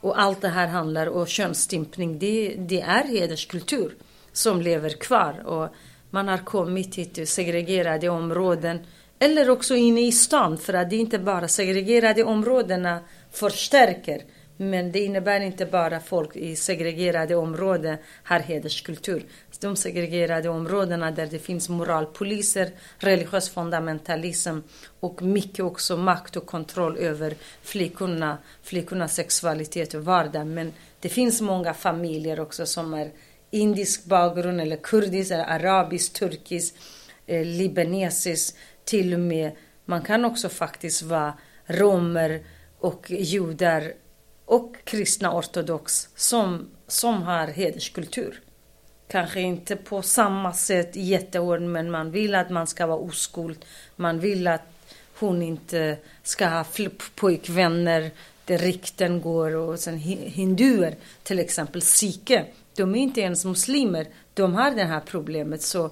och 0.00 0.20
allt 0.20 0.40
det 0.40 0.48
här 0.48 0.66
handlar 0.66 1.06
om 1.06 1.26
könsstympning. 1.26 2.18
Det, 2.18 2.54
det 2.58 2.80
är 2.80 3.04
hederskultur 3.04 3.94
som 4.32 4.62
lever 4.62 4.90
kvar. 4.90 5.46
Och 5.46 5.68
man 6.10 6.28
har 6.28 6.38
kommit 6.38 7.14
till 7.14 7.26
segregerade 7.26 8.08
områden 8.08 8.80
eller 9.18 9.50
också 9.50 9.74
inne 9.74 10.00
i 10.00 10.12
stan 10.12 10.58
för 10.58 10.74
att 10.74 10.90
det 10.90 10.96
inte 10.96 11.18
bara 11.18 11.48
segregerade 11.48 12.24
områdena 12.24 13.00
förstärker 13.30 14.22
men 14.70 14.92
det 14.92 15.00
innebär 15.00 15.40
inte 15.40 15.66
bara 15.66 16.00
folk 16.00 16.36
i 16.36 16.56
segregerade 16.56 17.34
områden 17.34 17.96
har 18.22 18.38
hederskultur. 18.38 19.24
De 19.60 19.76
segregerade 19.76 20.48
områdena 20.48 21.10
där 21.10 21.26
det 21.26 21.38
finns 21.38 21.68
moralpoliser, 21.68 22.70
religiös 22.98 23.50
fundamentalism 23.50 24.58
och 25.00 25.22
mycket 25.22 25.64
också 25.64 25.96
makt 25.96 26.36
och 26.36 26.46
kontroll 26.46 26.96
över 26.96 27.34
flickorna, 27.62 28.38
flickornas 28.62 29.14
sexualitet 29.14 29.94
och 29.94 30.04
vardag. 30.04 30.46
Men 30.46 30.72
det 31.00 31.08
finns 31.08 31.40
många 31.40 31.74
familjer 31.74 32.40
också 32.40 32.66
som 32.66 32.94
är 32.94 33.10
indisk 33.50 34.04
bakgrund 34.04 34.60
eller 34.60 34.76
kurdisk, 34.76 35.30
eller 35.30 35.44
arabisk, 35.44 36.12
turkisk, 36.12 36.74
eh, 37.26 37.46
libanesisk, 37.46 38.56
till 38.84 39.14
och 39.14 39.20
med. 39.20 39.52
Man 39.84 40.02
kan 40.02 40.24
också 40.24 40.48
faktiskt 40.48 41.02
vara 41.02 41.34
romer 41.66 42.42
och 42.78 43.10
judar 43.10 43.92
och 44.52 44.76
kristna 44.84 45.38
ortodox 45.38 46.08
som, 46.16 46.68
som 46.86 47.22
har 47.22 47.46
hederskultur. 47.46 48.40
Kanske 49.08 49.40
inte 49.40 49.76
på 49.76 50.02
samma 50.02 50.52
sätt 50.52 50.96
jättehårt 50.96 51.60
men 51.60 51.90
man 51.90 52.10
vill 52.10 52.34
att 52.34 52.50
man 52.50 52.66
ska 52.66 52.86
vara 52.86 52.98
oskuld. 52.98 53.64
Man 53.96 54.20
vill 54.20 54.46
att 54.46 54.62
hon 55.18 55.42
inte 55.42 55.96
ska 56.22 56.48
ha 56.48 56.64
pojkvänner 57.14 58.10
där 58.44 58.58
rykten 58.58 59.20
går 59.20 59.56
och 59.56 59.78
sen 59.78 59.98
hinduer 59.98 60.94
till 61.22 61.38
exempel 61.38 61.82
sikhe 61.82 62.46
de 62.74 62.94
är 62.94 62.98
inte 62.98 63.20
ens 63.20 63.44
muslimer. 63.44 64.06
De 64.34 64.54
har 64.54 64.70
det 64.70 64.84
här 64.84 65.00
problemet. 65.00 65.62
Så 65.62 65.90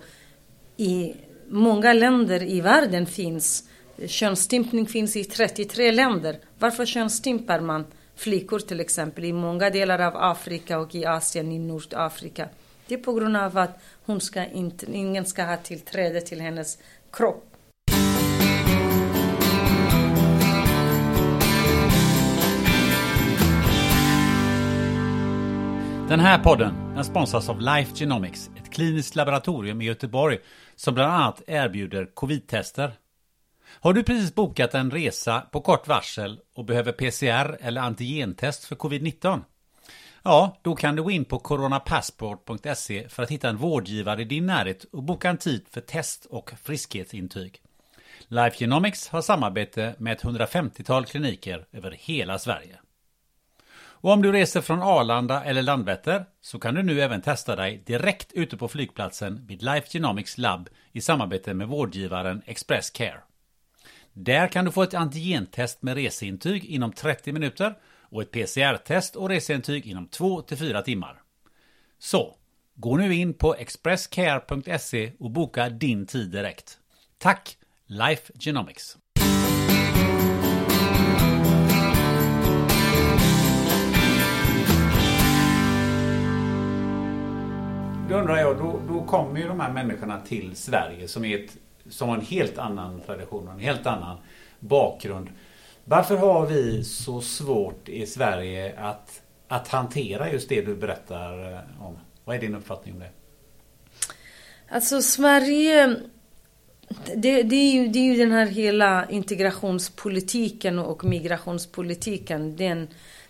i 0.76 1.14
många 1.48 1.92
länder 1.92 2.42
i 2.42 2.60
världen 2.60 3.06
finns 3.06 3.68
könsstympning 4.06 4.86
finns 4.86 5.16
i 5.16 5.24
33 5.24 5.92
länder. 5.92 6.38
Varför 6.58 6.86
könsstympar 6.86 7.60
man 7.60 7.84
flickor 8.20 8.58
till 8.58 8.80
exempel 8.80 9.24
i 9.24 9.32
många 9.32 9.70
delar 9.70 9.98
av 9.98 10.16
Afrika 10.16 10.78
och 10.78 10.94
i 10.94 11.06
Asien, 11.06 11.52
i 11.52 11.58
Nordafrika? 11.58 12.48
Det 12.86 12.94
är 12.94 12.98
på 12.98 13.12
grund 13.12 13.36
av 13.36 13.58
att 13.58 13.80
hon 14.06 14.20
ska 14.20 14.46
inte, 14.46 14.86
ingen 14.92 15.24
ska 15.24 15.44
ha 15.44 15.56
tillträde 15.56 16.20
till 16.20 16.40
hennes 16.40 16.78
kropp. 17.12 17.44
Den 26.08 26.20
här 26.20 26.38
podden 26.38 26.94
den 26.94 27.04
sponsras 27.04 27.48
av 27.48 27.60
Life 27.60 27.96
Genomics, 27.96 28.50
ett 28.56 28.70
kliniskt 28.70 29.16
laboratorium 29.16 29.80
i 29.82 29.84
Göteborg 29.84 30.38
som 30.76 30.94
bland 30.94 31.12
annat 31.12 31.42
erbjuder 31.46 32.06
covid-tester. 32.14 32.92
Har 33.82 33.92
du 33.92 34.02
precis 34.02 34.34
bokat 34.34 34.74
en 34.74 34.90
resa 34.90 35.40
på 35.40 35.60
kort 35.60 35.88
varsel 35.88 36.40
och 36.54 36.64
behöver 36.64 36.92
PCR 36.92 37.58
eller 37.60 37.80
antigentest 37.80 38.64
för 38.64 38.76
covid-19? 38.76 39.40
Ja, 40.22 40.58
då 40.62 40.74
kan 40.74 40.96
du 40.96 41.02
gå 41.02 41.10
in 41.10 41.24
på 41.24 41.38
coronapassport.se 41.38 43.08
för 43.08 43.22
att 43.22 43.30
hitta 43.30 43.48
en 43.48 43.56
vårdgivare 43.56 44.22
i 44.22 44.24
din 44.24 44.46
närhet 44.46 44.84
och 44.84 45.02
boka 45.02 45.30
en 45.30 45.36
tid 45.36 45.66
för 45.70 45.80
test 45.80 46.24
och 46.24 46.52
friskhetsintyg. 46.62 47.62
Life 48.28 48.56
Genomics 48.58 49.08
har 49.08 49.22
samarbete 49.22 49.94
med 49.98 50.12
ett 50.12 50.22
150-tal 50.22 51.04
kliniker 51.04 51.66
över 51.72 51.90
hela 51.90 52.38
Sverige. 52.38 52.78
Och 54.02 54.12
om 54.12 54.22
du 54.22 54.32
reser 54.32 54.60
från 54.60 54.82
Arlanda 54.82 55.44
eller 55.44 55.62
Landvetter 55.62 56.24
så 56.40 56.58
kan 56.58 56.74
du 56.74 56.82
nu 56.82 57.00
även 57.00 57.22
testa 57.22 57.56
dig 57.56 57.82
direkt 57.86 58.32
ute 58.32 58.56
på 58.56 58.68
flygplatsen 58.68 59.46
vid 59.46 59.62
Life 59.62 59.86
Genomics 59.90 60.38
Lab 60.38 60.68
i 60.92 61.00
samarbete 61.00 61.54
med 61.54 61.68
vårdgivaren 61.68 62.42
Express 62.46 62.90
Care. 62.90 63.20
Där 64.24 64.46
kan 64.46 64.64
du 64.64 64.70
få 64.70 64.82
ett 64.82 64.94
antigentest 64.94 65.82
med 65.82 65.94
reseintyg 65.94 66.64
inom 66.64 66.92
30 66.92 67.32
minuter 67.32 67.74
och 68.02 68.22
ett 68.22 68.30
PCR-test 68.30 69.16
och 69.16 69.28
reseintyg 69.28 69.86
inom 69.86 70.08
2-4 70.08 70.82
timmar. 70.82 71.22
Så, 71.98 72.36
gå 72.74 72.96
nu 72.96 73.14
in 73.14 73.34
på 73.34 73.54
expresscare.se 73.54 75.12
och 75.18 75.30
boka 75.30 75.68
din 75.68 76.06
tid 76.06 76.30
direkt. 76.30 76.78
Tack, 77.18 77.56
Life 77.86 78.32
Genomics! 78.38 78.96
Då 88.08 88.16
undrar 88.16 88.36
jag, 88.36 88.58
då, 88.58 88.80
då 88.88 89.04
kommer 89.04 89.40
ju 89.40 89.48
de 89.48 89.60
här 89.60 89.72
människorna 89.72 90.20
till 90.20 90.56
Sverige 90.56 91.08
som, 91.08 91.24
är 91.24 91.44
ett, 91.44 91.56
som 91.90 92.08
har 92.08 92.16
en 92.16 92.24
helt 92.24 92.58
annan 92.58 93.00
tradition 93.00 93.48
och 93.48 93.54
en 93.54 93.60
helt 93.60 93.86
annan 93.86 94.16
bakgrund. 94.60 95.28
Varför 95.84 96.16
har 96.16 96.46
vi 96.46 96.84
så 96.84 97.20
svårt 97.20 97.88
i 97.88 98.06
Sverige 98.06 98.74
att 98.78 99.22
att 99.50 99.68
hantera 99.68 100.32
just 100.32 100.48
det 100.48 100.62
du 100.62 100.74
berättar 100.74 101.52
eh, 101.52 101.86
om? 101.86 101.98
Vad 102.24 102.36
är 102.36 102.40
din 102.40 102.54
uppfattning 102.54 102.94
om 102.94 103.00
det? 103.00 103.10
Alltså 104.68 105.02
Sverige, 105.02 105.96
det, 107.16 107.42
det, 107.42 107.56
är 107.56 107.72
ju, 107.72 107.88
det 107.88 107.98
är 107.98 108.04
ju 108.04 108.16
den 108.16 108.32
här 108.32 108.46
hela 108.46 109.10
integrationspolitiken 109.10 110.78
och 110.78 111.04
migrationspolitiken. 111.04 112.56
Den, 112.56 112.88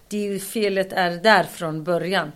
det 0.08 0.18
är 0.18 0.32
ju 0.32 0.38
felet 0.38 0.92
är 0.92 1.10
där 1.10 1.44
från 1.44 1.84
början. 1.84 2.32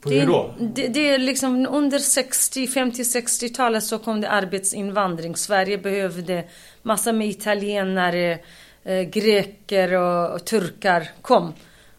På 0.00 0.10
hur 0.10 0.26
då? 0.26 0.54
Det, 0.58 0.88
det, 0.88 1.08
är 1.08 1.18
liksom 1.18 1.66
under 1.70 1.98
60, 1.98 2.66
50, 2.66 3.02
60-talet 3.02 3.84
så 3.84 3.98
kom 3.98 4.20
det 4.20 4.30
arbetsinvandring. 4.30 5.36
Sverige 5.36 5.78
behövde 5.78 6.44
massa 6.82 7.12
med 7.12 7.28
italienare, 7.28 8.38
eh, 8.84 9.02
greker 9.02 9.92
och, 9.92 10.34
och 10.34 10.44
turkar 10.44 11.08
kom. 11.22 11.52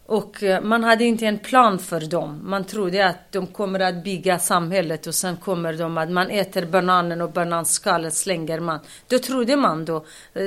Och 0.06 0.42
eh, 0.42 0.62
man 0.62 0.84
hade 0.84 1.04
inte 1.04 1.26
en 1.26 1.38
plan 1.38 1.78
för 1.78 2.00
dem. 2.00 2.40
Man 2.44 2.64
trodde 2.64 3.06
att 3.06 3.32
de 3.32 3.46
kommer 3.46 3.80
att 3.80 4.04
bygga 4.04 4.38
samhället 4.38 5.06
och 5.06 5.14
sen 5.14 5.36
kommer 5.36 5.72
de 5.72 5.98
att 5.98 6.10
man 6.10 6.30
äter 6.30 6.64
bananen 6.64 7.20
och 7.20 7.32
bananskalet 7.32 8.14
slänger 8.14 8.60
man. 8.60 8.78
Då 9.08 9.18
trodde 9.18 9.56
man 9.56 9.84
då. 9.84 9.96
Eh, 10.34 10.42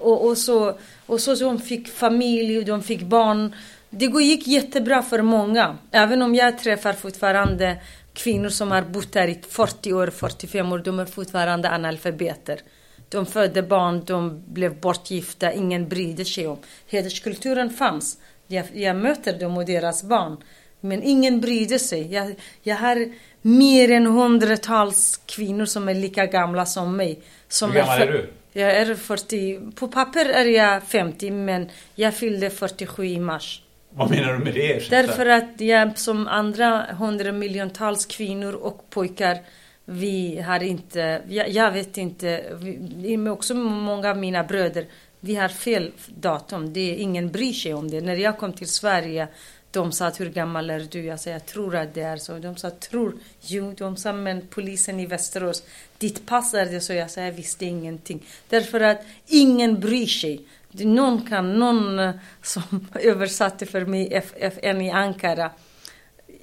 och, 0.00 0.26
och, 0.26 0.38
så, 0.38 0.78
och 1.06 1.20
så 1.20 1.34
de 1.34 1.58
fick 1.58 1.88
familj, 1.88 2.64
de 2.64 2.82
fick 2.82 3.02
barn. 3.02 3.54
Det 3.90 4.06
gick 4.06 4.46
jättebra 4.46 5.02
för 5.02 5.22
många. 5.22 5.78
Även 5.90 6.22
om 6.22 6.34
jag 6.34 6.58
träffar 6.58 6.92
fortfarande 6.92 7.76
kvinnor 8.12 8.48
som 8.48 8.70
har 8.70 8.82
bott 8.82 9.14
här 9.14 9.28
i 9.28 9.40
40 9.48 9.92
år, 9.92 10.06
45 10.06 10.72
år. 10.72 10.78
De 10.78 11.00
är 11.00 11.04
fortfarande 11.04 11.70
analfabeter. 11.70 12.60
De 13.08 13.26
födde 13.26 13.62
barn, 13.62 14.04
de 14.04 14.42
blev 14.46 14.80
bortgifta, 14.80 15.52
ingen 15.52 15.88
brydde 15.88 16.24
sig 16.24 16.46
om. 16.46 16.58
Hederskulturen 16.86 17.70
fanns. 17.70 18.18
Jag, 18.46 18.66
jag 18.74 18.96
möter 18.96 19.38
dem 19.38 19.56
och 19.56 19.64
deras 19.64 20.02
barn. 20.02 20.36
Men 20.80 21.02
ingen 21.02 21.40
brydde 21.40 21.78
sig. 21.78 22.12
Jag, 22.12 22.34
jag 22.62 22.76
har 22.76 23.12
mer 23.42 23.90
än 23.90 24.06
hundratals 24.06 25.20
kvinnor 25.26 25.64
som 25.64 25.88
är 25.88 25.94
lika 25.94 26.26
gamla 26.26 26.66
som 26.66 26.96
mig. 26.96 27.20
Som 27.48 27.70
Hur 27.70 27.78
gammal 27.78 28.00
är, 28.00 28.06
är 28.06 28.12
du? 28.12 28.30
Jag 28.52 28.76
är 28.76 28.94
40. 28.94 29.72
På 29.74 29.88
papper 29.88 30.24
är 30.24 30.44
jag 30.44 30.82
50 30.82 31.30
men 31.30 31.70
jag 31.94 32.14
fyllde 32.14 32.50
47 32.50 33.06
i 33.06 33.20
mars. 33.20 33.62
Vad 33.90 34.10
menar 34.10 34.32
du 34.32 34.38
med 34.38 34.54
det? 34.54 34.90
Därför 34.90 35.26
att 35.26 35.60
jag 35.60 35.98
som 35.98 36.28
andra 36.28 36.86
hundramiljontals 36.98 38.06
kvinnor 38.06 38.52
och 38.52 38.90
pojkar 38.90 39.38
vi 39.84 40.40
har 40.40 40.62
inte, 40.62 41.22
jag, 41.28 41.50
jag 41.50 41.72
vet 41.72 41.96
inte, 41.96 42.44
vi, 42.60 43.28
också 43.28 43.54
många 43.54 44.10
av 44.10 44.18
mina 44.18 44.44
bröder 44.44 44.86
vi 45.20 45.34
har 45.34 45.48
fel 45.48 45.92
datum. 46.06 46.72
Det 46.72 46.80
ingen 46.80 47.30
bryr 47.30 47.52
sig 47.52 47.74
om 47.74 47.90
det. 47.90 48.00
När 48.00 48.16
jag 48.16 48.38
kom 48.38 48.52
till 48.52 48.68
Sverige 48.68 49.28
de 49.70 49.92
sa 49.92 50.10
hur 50.18 50.30
gammal 50.30 50.70
är 50.70 50.86
du? 50.90 51.04
Jag 51.04 51.20
sa 51.20 51.30
jag 51.30 51.46
tror 51.46 51.76
att 51.76 51.94
det 51.94 52.00
är 52.00 52.16
så. 52.16 52.38
De 52.38 52.56
sa 52.56 52.70
tror? 52.70 53.14
Jo, 53.40 53.74
de 53.78 53.96
sa 53.96 54.12
men 54.12 54.46
polisen 54.50 55.00
i 55.00 55.06
Västerås. 55.06 55.62
Ditt 55.98 56.26
pass 56.26 56.54
är 56.54 56.66
det 56.66 56.80
så. 56.80 56.92
Jag 56.92 57.10
sa 57.10 57.20
jag 57.20 57.32
visste 57.32 57.64
ingenting. 57.64 58.22
Därför 58.48 58.80
att 58.80 59.02
ingen 59.26 59.80
bryr 59.80 60.06
sig. 60.06 60.40
Någon 60.84 61.26
kan, 61.26 61.58
någon 61.58 61.98
eh, 61.98 62.10
som 62.42 62.86
översatte 63.00 63.66
för 63.66 63.84
mig 63.84 64.22
FN 64.36 64.80
i 64.80 64.90
Ankara. 64.90 65.50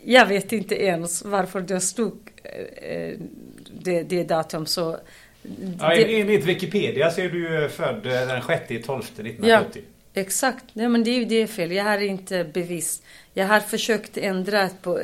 Jag 0.03 0.25
vet 0.25 0.51
inte 0.51 0.83
ens 0.83 1.25
varför 1.25 1.61
det 1.61 1.79
stod 1.79 2.31
eh, 2.43 3.19
det, 3.81 4.03
det 4.03 4.23
datum. 4.23 4.65
Så 4.65 4.97
Ja, 5.79 5.93
enligt 5.93 6.45
Wikipedia 6.45 7.11
så 7.11 7.21
är 7.21 7.29
du 7.29 7.69
född 7.69 8.05
eh, 8.05 8.11
den 8.11 8.41
6 8.41 8.85
12 8.85 8.99
1970. 8.99 9.41
Ja, 9.45 9.81
exakt. 10.17 10.65
Nej, 10.73 10.89
men 10.89 11.03
det 11.03 11.09
är 11.09 11.19
ju 11.19 11.25
det 11.25 11.47
fel. 11.47 11.71
Jag 11.71 11.83
har 11.83 12.01
inte 12.01 12.43
bevis. 12.43 13.01
Jag 13.33 13.47
har 13.47 13.59
försökt 13.59 14.17
ändra 14.17 14.69
på, 14.81 14.99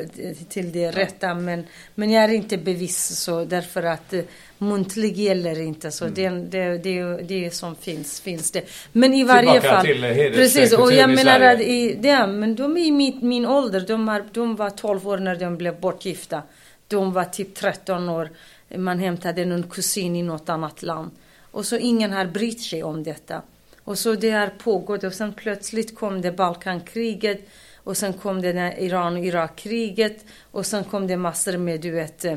till 0.48 0.72
det 0.72 0.90
rätta 0.90 1.34
men, 1.34 1.66
men 1.94 2.10
jag 2.10 2.20
har 2.20 2.34
inte 2.34 2.56
bevis 2.56 3.20
så 3.20 3.44
därför 3.44 3.82
att 3.82 4.12
eh, 4.12 4.20
muntlig 4.58 5.16
gäller 5.16 5.60
inte 5.60 5.90
så 5.90 6.04
mm. 6.04 6.50
det, 6.50 6.58
det, 6.58 6.78
det, 6.78 7.22
det 7.22 7.54
som 7.54 7.76
finns, 7.76 8.20
finns 8.20 8.50
det. 8.50 8.62
Men 8.92 9.14
i 9.14 9.24
varje 9.24 9.52
Tillbaka 9.52 9.68
fall. 9.68 9.86
till 9.86 10.00
precis, 10.34 10.72
och 10.72 10.92
jag 10.92 11.10
menar 11.10 11.40
att 11.40 11.60
i, 11.60 11.94
det, 12.00 12.26
men 12.26 12.54
de 12.54 12.76
är 12.76 12.80
i 12.80 12.90
min, 12.90 13.18
min 13.22 13.46
ålder. 13.46 13.80
De, 13.80 14.08
har, 14.08 14.24
de 14.32 14.56
var 14.56 14.70
12 14.70 15.08
år 15.08 15.18
när 15.18 15.36
de 15.36 15.56
blev 15.56 15.80
bortgifta. 15.80 16.42
De 16.88 17.12
var 17.12 17.24
typ 17.24 17.54
13 17.54 18.08
år 18.08 18.30
man 18.76 18.98
hämtade 18.98 19.44
någon 19.44 19.62
kusin 19.62 20.16
i 20.16 20.22
något 20.22 20.48
annat 20.48 20.82
land. 20.82 21.10
Och 21.50 21.66
så 21.66 21.76
ingen 21.76 22.12
har 22.12 22.26
brytt 22.26 22.60
sig 22.60 22.82
om 22.82 23.02
detta. 23.02 23.42
Och 23.84 23.98
så 23.98 24.14
det 24.14 24.30
har 24.30 24.46
pågått 24.46 25.04
och 25.04 25.12
sen 25.12 25.32
plötsligt 25.32 25.96
kom 25.96 26.22
det 26.22 26.32
Balkankriget 26.32 27.48
och 27.84 27.96
sen 27.96 28.12
kom 28.12 28.42
det 28.42 28.74
Iran 28.78 29.16
och 29.16 29.24
Irakkriget 29.24 30.24
och 30.50 30.66
sen 30.66 30.84
kom 30.84 31.06
det 31.06 31.16
massor 31.16 31.56
med 31.56 31.80
du 31.80 31.90
vet 31.90 32.24
eh, 32.24 32.36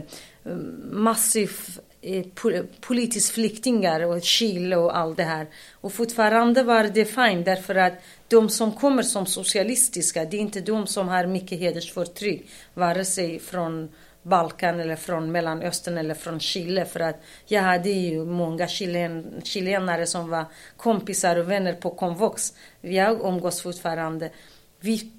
massiv 0.91 1.52
eh, 2.02 2.26
politisk 2.82 3.34
flyktingar 3.34 4.02
och 4.02 4.24
Chile 4.24 4.76
och 4.76 4.98
allt 4.98 5.18
det 5.18 5.24
här. 5.24 5.48
Och 5.72 5.93
fortfarande 5.93 6.64
var 6.64 6.84
det 6.84 7.06
fint 7.06 7.46
därför 7.46 7.76
att 7.76 7.93
de 8.28 8.50
som 8.50 8.72
kommer 8.72 9.04
som 9.04 9.26
socialistiska, 9.26 10.26
det 10.26 10.38
är 10.38 10.41
inte 10.41 10.62
de 10.62 10.88
som 10.88 11.08
har 11.08 11.26
mycket 11.26 11.60
hedersförtryck, 11.60 12.50
vare 12.74 13.06
sig 13.06 13.39
från 13.39 13.89
Balkan 14.26 14.80
eller 14.80 14.95
från 14.95 15.32
Mellanöstern 15.32 15.97
eller 15.97 16.13
från 16.13 16.39
Chile 16.39 16.86
för 16.86 16.99
att 16.99 17.21
jag 17.45 17.61
hade 17.61 17.89
ju 17.89 18.26
många 18.26 18.67
chilen, 18.67 19.41
chilenare 19.43 20.05
som 20.05 20.30
var 20.30 20.45
kompisar 20.78 21.36
och 21.36 21.51
vänner 21.51 21.73
på 21.73 21.89
komvux. 21.89 22.53
Jag 22.82 23.21
umgås 23.21 23.61
fortfarande. 23.61 24.30
Vi 24.80 25.11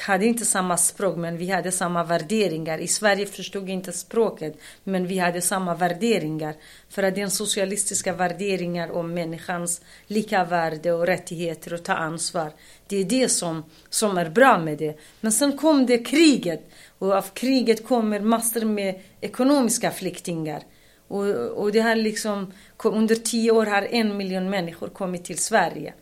hade 0.00 0.26
inte 0.26 0.44
samma 0.44 0.76
språk 0.76 1.16
men 1.16 1.36
vi 1.36 1.50
hade 1.50 1.72
samma 1.72 2.04
värderingar. 2.04 2.78
I 2.78 2.88
Sverige 2.88 3.26
förstod 3.26 3.70
inte 3.70 3.92
språket 3.92 4.58
men 4.84 5.06
vi 5.06 5.18
hade 5.18 5.40
samma 5.40 5.74
värderingar. 5.74 6.54
För 6.88 7.02
att 7.02 7.14
den 7.14 7.30
socialistiska 7.30 8.12
värderingar 8.12 8.90
om 8.90 9.14
människans 9.14 9.80
lika 10.06 10.44
värde 10.44 10.92
och 10.92 11.06
rättigheter 11.06 11.74
och 11.74 11.84
ta 11.84 11.94
ansvar. 11.94 12.52
Det 12.86 12.96
är 12.96 13.04
det 13.04 13.28
som, 13.28 13.64
som 13.90 14.18
är 14.18 14.28
bra 14.28 14.58
med 14.58 14.78
det. 14.78 14.98
Men 15.20 15.32
sen 15.32 15.56
kom 15.56 15.86
det 15.86 15.98
kriget 15.98 16.70
och 17.04 17.12
av 17.12 17.22
kriget 17.22 17.86
kommer 17.86 18.20
massor 18.20 18.64
med 18.64 19.00
ekonomiska 19.20 19.90
flyktingar. 19.90 20.62
Och, 21.08 21.26
och 21.34 21.72
det 21.72 21.80
har 21.80 21.96
liksom, 21.96 22.52
under 22.84 23.14
tio 23.14 23.50
år 23.50 23.66
har 23.66 23.82
en 23.82 24.16
miljon 24.16 24.50
människor 24.50 24.88
kommit 24.88 25.24
till 25.24 25.38
Sverige. 25.38 25.94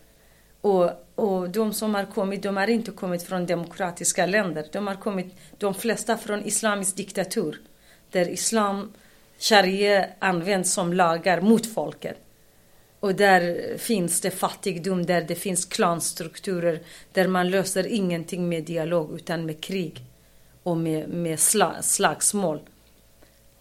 Och, 0.60 0.90
och 1.14 1.50
de 1.50 1.72
som 1.72 1.94
har 1.94 2.04
kommit, 2.04 2.42
de 2.42 2.56
har 2.56 2.70
inte 2.70 2.90
kommit 2.90 3.22
från 3.22 3.46
demokratiska 3.46 4.26
länder. 4.26 4.66
De 4.72 4.86
har 4.86 4.94
kommit, 4.94 5.34
de 5.58 5.74
flesta 5.74 6.16
från 6.16 6.44
islamisk 6.44 6.96
diktatur. 6.96 7.60
Där 8.10 8.28
islam, 8.28 8.92
sharia 9.38 10.06
används 10.18 10.72
som 10.72 10.92
lagar 10.92 11.40
mot 11.40 11.66
folket. 11.66 12.16
Och 13.00 13.14
där 13.14 13.76
finns 13.78 14.20
det 14.20 14.30
fattigdom, 14.30 15.06
där 15.06 15.20
det 15.22 15.34
finns 15.34 15.64
klanstrukturer, 15.64 16.80
där 17.12 17.28
man 17.28 17.50
löser 17.50 17.86
ingenting 17.86 18.48
med 18.48 18.64
dialog 18.64 19.14
utan 19.14 19.46
med 19.46 19.60
krig 19.60 20.04
och 20.62 20.76
med, 20.76 21.08
med 21.08 21.40
slagsmål. 21.80 22.60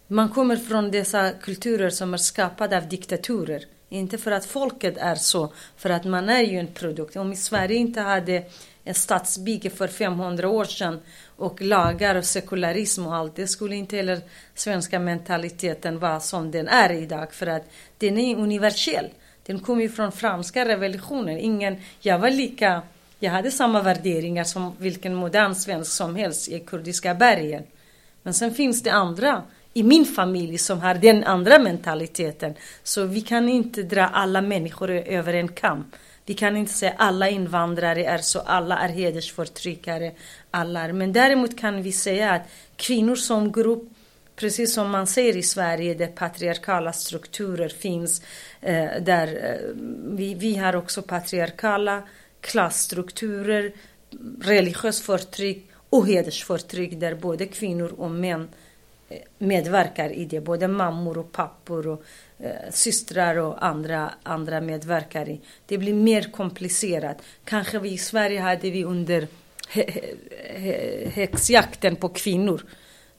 Man 0.08 0.30
kommer 0.30 0.56
från 0.56 0.92
dessa 0.92 1.32
kulturer 1.32 1.90
som 1.90 2.14
är 2.14 2.18
skapade 2.18 2.78
av 2.78 2.88
diktaturer. 2.88 3.66
Inte 3.90 4.18
för 4.18 4.32
att 4.32 4.46
folket 4.46 4.98
är 4.98 5.16
så, 5.16 5.54
för 5.78 5.90
att 5.90 6.06
man 6.06 6.30
är 6.30 6.42
ju 6.42 6.60
en 6.60 6.68
produkt. 6.68 7.16
Om 7.16 7.36
Sverige 7.36 7.76
inte 7.76 8.02
hade 8.02 8.44
en 8.84 8.94
stadsbygge 8.94 9.70
för 9.70 9.88
500 9.88 10.50
år 10.50 10.66
sedan 10.66 11.00
och 11.38 11.62
lagar 11.62 12.16
och 12.16 12.26
sekularism 12.26 13.08
och 13.08 13.16
allt, 13.16 13.36
det 13.36 13.48
skulle 13.48 13.76
inte 13.76 13.96
heller 13.96 14.22
svenska 14.56 15.00
mentaliteten 15.00 16.00
vara 16.00 16.20
som 16.20 16.52
den 16.52 16.68
är 16.68 16.92
idag. 16.92 17.34
För 17.34 17.48
att 17.48 17.64
den 17.98 18.18
är 18.18 18.36
universell. 18.36 19.10
Den 19.46 19.60
kommer 19.60 19.82
ju 19.82 19.90
från 19.90 20.12
franska 20.12 20.66
revolutionen. 20.66 21.38
Ingen, 21.38 21.76
jag 22.00 22.20
var 22.20 22.30
lika 22.30 22.82
jag 23.24 23.32
hade 23.32 23.52
samma 23.52 23.82
värderingar 23.82 24.44
som 24.44 24.76
vilken 24.78 25.16
modern 25.16 25.56
svensk 25.56 25.92
som 25.92 26.16
helst 26.16 26.50
i 26.50 26.60
kurdiska 26.60 27.14
bergen. 27.14 27.64
Men 28.24 28.34
sen 28.34 28.54
finns 28.54 28.84
det 28.84 28.90
andra 28.90 29.44
i 29.74 29.84
min 29.84 30.06
familj 30.06 30.58
som 30.58 30.80
har 30.80 30.94
den 30.94 31.24
andra 31.24 31.60
mentaliteten. 31.60 32.56
Så 32.84 33.06
vi 33.06 33.22
kan 33.22 33.50
inte 33.50 33.84
dra 33.84 34.08
alla 34.08 34.42
människor 34.42 34.92
över 34.92 35.34
en 35.34 35.48
kam. 35.48 35.92
Vi 36.26 36.34
kan 36.34 36.58
inte 36.58 36.74
säga 36.74 36.94
alla 36.98 37.30
invandrare 37.30 38.06
är 38.06 38.18
så, 38.18 38.40
alla 38.40 38.80
är 38.80 38.90
hedersförtryckare. 38.90 40.12
Alla 40.52 40.82
är. 40.82 40.94
Men 40.94 41.14
däremot 41.14 41.60
kan 41.60 41.82
vi 41.82 41.92
säga 41.92 42.32
att 42.32 42.42
kvinnor 42.76 43.16
som 43.16 43.52
grupp, 43.52 43.84
precis 44.36 44.74
som 44.74 44.92
man 44.92 45.08
säger 45.08 45.38
i 45.38 45.44
Sverige 45.44 45.94
där 45.94 46.08
patriarkala 46.08 46.94
strukturer 46.94 47.70
finns, 47.70 48.22
eh, 48.62 48.90
där 49.02 49.28
eh, 49.28 49.76
vi, 50.18 50.34
vi 50.34 50.56
har 50.56 50.76
också 50.76 51.02
patriarkala 51.02 52.04
klassstrukturer, 52.42 53.72
religiöst 54.42 55.06
förtryck 55.06 55.68
och 55.90 56.08
hedersförtryck 56.08 57.00
där 57.00 57.16
både 57.16 57.46
kvinnor 57.46 57.94
och 57.98 58.12
män 58.12 58.50
eh, 59.10 59.18
medverkar 59.38 60.10
i 60.10 60.26
det. 60.26 60.42
Både 60.42 60.68
mammor 60.68 61.18
och 61.18 61.32
pappor 61.32 61.88
och 61.88 62.04
eh, 62.40 62.52
systrar 62.72 63.36
och 63.36 63.66
andra, 63.66 64.12
andra 64.24 64.62
medverkar 64.62 65.30
i. 65.30 65.40
Det 65.66 65.78
blir 65.78 65.94
mer 65.94 66.22
komplicerat. 66.22 67.18
Kanske 67.46 67.80
vi 67.80 67.92
i 67.92 67.98
Sverige 67.98 68.40
hade 68.40 68.70
vi 68.70 68.84
under 68.84 69.28
häxjakten 71.10 71.96
på 71.96 72.10
kvinnor. 72.10 72.62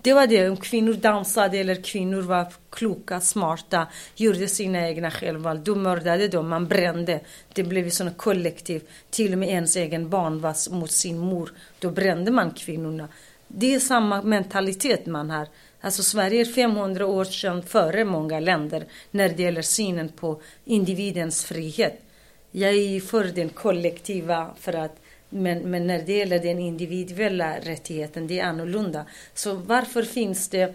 Det 0.02 0.12
var 0.12 0.26
det, 0.26 0.48
om 0.48 0.56
kvinnor 0.56 0.94
dansade 0.94 1.58
eller 1.58 1.74
kvinnor 1.74 2.20
var 2.20 2.52
kloka, 2.70 3.20
smarta, 3.20 3.86
gjorde 4.16 4.48
sina 4.48 4.88
egna 4.88 5.10
självval, 5.10 5.64
då 5.64 5.74
mördade 5.74 6.28
de, 6.28 6.48
man 6.48 6.66
brände. 6.66 7.20
Det 7.52 7.62
blev 7.62 7.84
ju 7.84 8.10
kollektiv. 8.16 8.82
Till 9.10 9.32
och 9.32 9.38
med 9.38 9.48
ens 9.48 9.76
egen 9.76 10.08
barn 10.08 10.40
var 10.40 10.72
mot 10.74 10.90
sin 10.90 11.18
mor. 11.18 11.52
Då 11.78 11.90
brände 11.90 12.30
man 12.30 12.50
kvinnorna. 12.50 13.08
Det 13.48 13.74
är 13.74 13.80
samma 13.80 14.22
mentalitet 14.22 15.06
man 15.06 15.30
har. 15.30 15.48
Alltså 15.80 16.02
Sverige 16.02 16.40
är 16.40 16.44
500 16.44 17.06
år 17.06 17.24
sedan 17.24 17.62
före 17.62 18.04
många 18.04 18.40
länder 18.40 18.84
när 19.10 19.28
det 19.28 19.42
gäller 19.42 19.62
synen 19.62 20.08
på 20.08 20.40
individens 20.64 21.44
frihet. 21.44 22.02
Jag 22.50 22.74
är 22.74 23.00
för 23.00 23.24
den 23.24 23.48
kollektiva 23.48 24.50
för 24.60 24.72
att 24.72 25.01
men, 25.32 25.70
men 25.70 25.86
när 25.86 26.02
det 26.02 26.12
gäller 26.12 26.38
den 26.38 26.58
individuella 26.58 27.58
rättigheten, 27.58 28.26
det 28.26 28.40
är 28.40 28.44
annorlunda. 28.44 29.06
Så 29.34 29.54
varför 29.54 30.02
finns 30.02 30.48
det? 30.48 30.74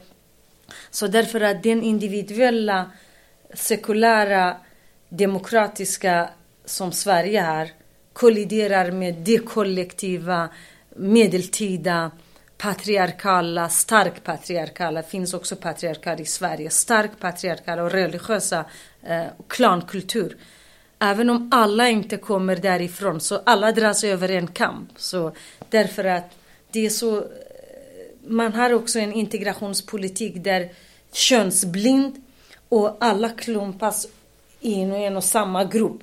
Så 0.89 1.07
därför 1.07 1.41
att 1.41 1.63
den 1.63 1.83
individuella, 1.83 2.91
sekulära, 3.53 4.57
demokratiska 5.09 6.29
som 6.65 6.91
Sverige 6.91 7.41
har 7.41 7.69
kolliderar 8.13 8.91
med 8.91 9.15
det 9.15 9.37
kollektiva, 9.37 10.49
medeltida, 10.95 12.11
patriarkala, 12.57 13.69
stark 13.69 14.23
patriarkala, 14.23 15.03
finns 15.03 15.33
också 15.33 15.55
patriarkal 15.55 16.21
i 16.21 16.25
Sverige, 16.25 16.69
stark 16.69 17.11
patriarkala 17.19 17.83
och 17.83 17.91
religiösa 17.91 18.65
eh, 19.03 19.25
klankultur. 19.47 20.37
Även 20.99 21.29
om 21.29 21.49
alla 21.51 21.89
inte 21.89 22.17
kommer 22.17 22.55
därifrån 22.55 23.21
så 23.21 23.41
alla 23.43 23.71
dras 23.71 24.03
över 24.03 24.31
en 24.31 24.47
kamp. 24.47 24.89
Så 24.95 25.31
därför 25.69 26.03
att 26.03 26.31
det 26.71 26.85
är 26.85 26.89
så... 26.89 27.17
Eh, 27.17 27.23
man 28.27 28.53
har 28.53 28.73
också 28.73 28.99
en 28.99 29.13
integrationspolitik 29.13 30.43
där 30.43 30.69
könsblind 31.11 32.23
och 32.69 32.97
alla 32.99 33.29
klumpas 33.29 34.07
in 34.59 34.93
i 34.93 35.03
en 35.03 35.17
och 35.17 35.23
samma 35.23 35.63
grupp. 35.63 36.01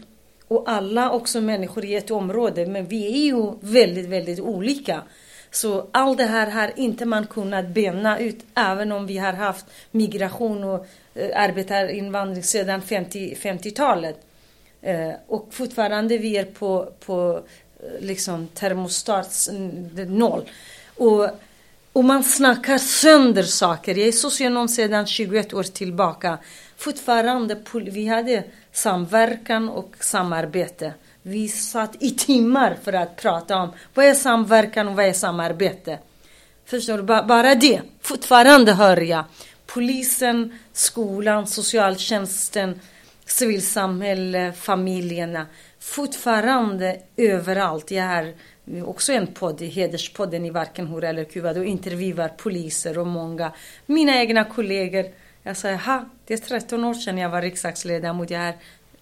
Och 0.48 0.64
alla 0.66 1.10
också 1.10 1.40
människor 1.40 1.84
i 1.84 1.94
ett 1.94 2.10
område, 2.10 2.66
men 2.66 2.86
vi 2.86 3.06
är 3.06 3.26
ju 3.26 3.52
väldigt, 3.60 4.06
väldigt 4.06 4.40
olika. 4.40 5.02
Så 5.50 5.86
allt 5.92 6.18
det 6.18 6.24
här 6.24 6.50
har 6.50 6.72
inte 6.76 7.04
man 7.04 7.26
kunnat 7.26 7.68
bena 7.68 8.18
ut, 8.18 8.44
även 8.54 8.92
om 8.92 9.06
vi 9.06 9.18
har 9.18 9.32
haft 9.32 9.66
migration 9.90 10.64
och 10.64 10.86
eh, 11.14 11.42
arbetarinvandring 11.42 12.42
sedan 12.42 12.82
50, 12.82 13.34
50-talet. 13.34 14.20
Eh, 14.84 15.14
och 15.26 15.48
fortfarande 15.50 16.18
vi 16.18 16.36
är 16.36 16.44
på, 16.44 16.92
på 17.06 17.42
eh, 17.80 18.04
liksom 18.04 18.46
termostats 18.46 19.50
noll. 20.08 20.50
Och, 20.96 21.28
och 21.92 22.04
man 22.04 22.24
snackar 22.24 22.78
sönder 22.78 23.42
saker. 23.42 23.94
Jag 23.94 24.08
är 24.08 24.12
socionom 24.12 24.68
sedan 24.68 25.06
21 25.06 25.54
år 25.54 25.62
tillbaka. 25.62 26.38
Fortfarande, 26.76 27.56
vi 27.72 28.06
hade 28.06 28.44
samverkan 28.72 29.68
och 29.68 29.94
samarbete. 30.00 30.92
Vi 31.22 31.48
satt 31.48 32.02
i 32.02 32.10
timmar 32.10 32.76
för 32.82 32.92
att 32.92 33.16
prata 33.16 33.56
om 33.56 33.72
vad 33.94 34.06
är 34.06 34.14
samverkan 34.14 34.88
och 34.88 34.96
vad 34.96 35.04
är 35.04 35.12
samarbete. 35.12 35.98
Förstår 36.64 36.96
du? 36.96 37.02
Bara 37.02 37.54
det. 37.54 37.80
Fortfarande 38.00 38.72
hör 38.72 39.00
jag 39.00 39.24
polisen, 39.66 40.58
skolan, 40.72 41.46
socialtjänsten 41.46 42.80
civilsamhälle, 43.26 44.52
familjerna. 44.52 45.46
Fortfarande 45.78 47.00
överallt. 47.16 47.90
Jag 47.90 48.04
har 48.04 48.34
också 48.84 49.12
en 49.12 49.26
podd, 49.26 49.62
Hederspodden 49.62 50.44
i 50.44 50.50
Varken 50.50 50.86
hora 50.86 51.08
eller 51.08 51.24
Kuba. 51.24 51.52
Då 51.52 51.64
intervjuar 51.64 52.28
poliser 52.28 52.98
och 52.98 53.06
många. 53.06 53.52
Mina 53.86 54.20
egna 54.20 54.44
kollegor. 54.44 55.06
Jag 55.42 55.56
säger, 55.56 55.76
ha, 55.76 56.08
det 56.26 56.34
är 56.34 56.38
13 56.38 56.84
år 56.84 56.94
sedan 56.94 57.18
jag 57.18 57.30
var 57.30 57.42
riksdagsledamot. 57.42 58.30
Jag 58.30 58.40
har 58.40 58.54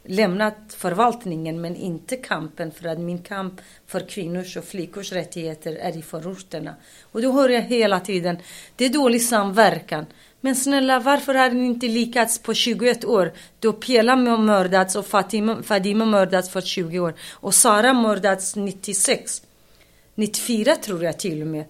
lämnat 0.05 0.57
förvaltningen 0.69 1.61
men 1.61 1.77
inte 1.77 2.17
kampen 2.17 2.71
för 2.71 2.89
att 2.89 2.99
min 2.99 3.19
kamp 3.19 3.61
för 3.87 4.01
kvinnors 4.01 4.57
och 4.57 4.65
flickors 4.65 5.13
rättigheter 5.13 5.75
är 5.75 5.97
i 5.97 6.03
förorterna. 6.03 6.75
Och 7.03 7.23
då 7.23 7.33
hör 7.33 7.49
jag 7.49 7.63
hela 7.63 8.01
tiden, 8.01 8.39
det 8.77 8.85
är 8.85 8.89
dålig 8.89 9.23
samverkan. 9.23 10.07
Men 10.45 10.57
snälla, 10.57 11.01
varför 11.01 11.35
har 11.35 11.51
ni 11.51 11.67
inte 11.67 11.89
lyckats 11.89 12.39
på 12.39 12.55
21 12.55 13.05
år? 13.05 13.33
Då 13.61 13.73
Pela 13.73 14.17
mördats 14.17 14.97
och 14.97 15.07
Fatima, 15.07 15.63
Fadima 15.63 16.05
mördats 16.05 16.51
för 16.51 16.61
20 16.61 16.99
år. 16.99 17.15
Och 17.31 17.55
Sara 17.55 17.93
mördats 17.93 18.57
96. 18.57 19.43
94 20.15 20.77
tror 20.77 21.05
jag 21.05 21.19
till 21.19 21.41
och 21.41 21.47
med. 21.47 21.65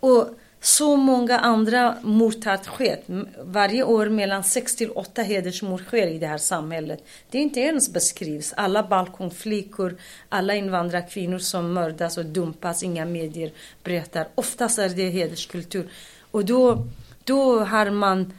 Och 0.00 0.28
så 0.60 0.96
många 0.96 1.38
andra 1.38 1.96
mord 2.02 2.44
har 2.44 2.56
skett. 2.56 3.04
Varje 3.42 3.82
år 3.82 4.08
mellan 4.08 4.44
6 4.44 4.76
till 4.76 4.90
8 4.90 5.22
hedersmord 5.22 5.80
sker 5.80 6.06
i 6.06 6.18
det 6.18 6.26
här 6.26 6.38
samhället. 6.38 7.04
Det 7.30 7.38
är 7.38 7.42
inte 7.42 7.60
ens 7.60 7.92
beskrivs. 7.92 8.52
Alla 8.56 8.82
balkongflickor, 8.82 9.96
alla 10.28 10.54
invandrarkvinnor 10.54 11.38
som 11.38 11.72
mördas 11.72 12.18
och 12.18 12.24
dumpas, 12.24 12.82
inga 12.82 13.04
medier 13.04 13.52
berättar. 13.82 14.28
Oftast 14.34 14.78
är 14.78 14.88
det 14.88 15.08
hederskultur. 15.08 15.88
Och 16.30 16.44
då 16.44 16.86
då 17.24 17.58
har 17.58 17.90
man 17.90 18.32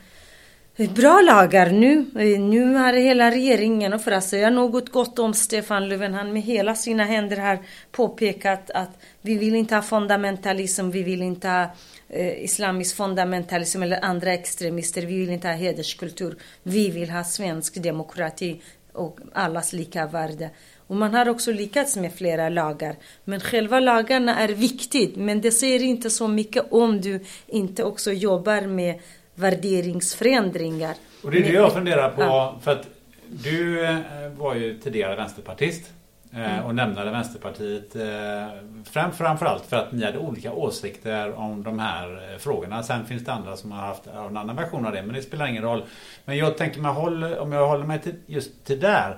bra 0.95 1.21
lagar 1.21 1.69
nu. 1.69 2.05
Nu 2.39 2.73
har 2.73 2.93
hela 2.93 3.31
regeringen, 3.31 3.93
och 3.93 4.01
för 4.01 4.11
att 4.11 4.23
säga 4.23 4.49
något 4.49 4.89
gott 4.89 5.19
om 5.19 5.33
Stefan 5.33 5.89
Löfven, 5.89 6.13
han 6.13 6.33
med 6.33 6.41
hela 6.41 6.75
sina 6.75 7.03
händer 7.03 7.37
har 7.37 7.59
påpekat 7.91 8.71
att 8.71 8.89
vi 9.21 9.37
vill 9.37 9.55
inte 9.55 9.75
ha 9.75 9.81
fundamentalism, 9.81 10.89
vi 10.89 11.03
vill 11.03 11.21
inte 11.21 11.47
ha 11.47 11.75
eh, 12.09 12.43
islamisk 12.43 12.95
fundamentalism 12.95 13.83
eller 13.83 14.05
andra 14.05 14.33
extremister, 14.33 15.01
vi 15.01 15.19
vill 15.19 15.29
inte 15.29 15.47
ha 15.47 15.55
hederskultur. 15.55 16.35
Vi 16.63 16.89
vill 16.89 17.09
ha 17.09 17.23
svensk 17.23 17.83
demokrati 17.83 18.61
och 18.93 19.19
allas 19.33 19.73
lika 19.73 20.07
värde. 20.07 20.49
Och 20.87 20.95
man 20.95 21.13
har 21.13 21.29
också 21.29 21.51
lyckats 21.51 21.95
med 21.95 22.13
flera 22.13 22.49
lagar. 22.49 22.95
Men 23.23 23.39
själva 23.39 23.79
lagarna 23.79 24.39
är 24.39 24.47
viktigt. 24.47 25.15
Men 25.15 25.41
det 25.41 25.51
säger 25.51 25.83
inte 25.83 26.09
så 26.09 26.27
mycket 26.27 26.65
om 26.71 27.01
du 27.01 27.19
inte 27.47 27.83
också 27.83 28.11
jobbar 28.11 28.61
med 28.61 28.99
värderingsförändringar. 29.35 30.95
Och 31.23 31.31
det 31.31 31.37
är 31.37 31.43
det 31.43 31.53
jag 31.53 31.73
funderar 31.73 32.09
på. 32.09 32.21
Ja. 32.21 32.59
För 32.61 32.71
att 32.71 32.87
du 33.27 33.85
eh, 33.85 33.97
var 34.37 34.55
ju 34.55 34.79
tidigare 34.79 35.15
vänsterpartist. 35.15 35.91
Eh, 36.33 36.53
mm. 36.53 36.65
Och 36.65 36.75
nämnde 36.75 37.11
Vänsterpartiet 37.11 37.95
eh, 37.95 38.47
framförallt 38.91 39.65
för 39.65 39.75
att 39.75 39.91
ni 39.91 40.05
hade 40.05 40.17
olika 40.17 40.53
åsikter 40.53 41.33
om 41.33 41.63
de 41.63 41.79
här 41.79 42.37
frågorna. 42.39 42.83
Sen 42.83 43.05
finns 43.05 43.25
det 43.25 43.31
andra 43.31 43.55
som 43.55 43.71
har 43.71 43.81
haft 43.81 44.07
en 44.07 44.37
annan 44.37 44.55
version 44.55 44.85
av 44.85 44.91
det 44.91 45.01
men 45.01 45.15
det 45.15 45.21
spelar 45.21 45.47
ingen 45.47 45.63
roll. 45.63 45.83
Men 46.25 46.37
jag 46.37 46.57
tänker 46.57 46.79
mig, 46.79 46.91
om 47.39 47.51
jag 47.51 47.67
håller 47.67 47.85
mig 47.85 48.01
till, 48.01 48.15
just 48.25 48.65
till 48.65 48.79
där 48.79 49.17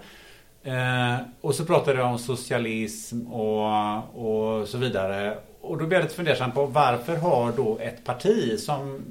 Eh, 0.66 1.16
och 1.41 1.55
så 1.55 1.66
pratade 1.66 1.99
jag 1.99 2.07
om 2.07 2.20
socialism 2.20 3.28
och, 3.28 4.59
och 4.59 4.68
så 4.68 4.78
vidare. 4.78 5.38
Och 5.61 5.78
då 5.78 5.86
blev 5.86 5.99
jag 5.99 6.03
lite 6.03 6.16
fundersam 6.16 6.51
på 6.51 6.66
varför 6.66 7.16
har 7.16 7.51
då 7.51 7.78
ett 7.82 8.03
parti 8.03 8.59
som, 8.59 9.01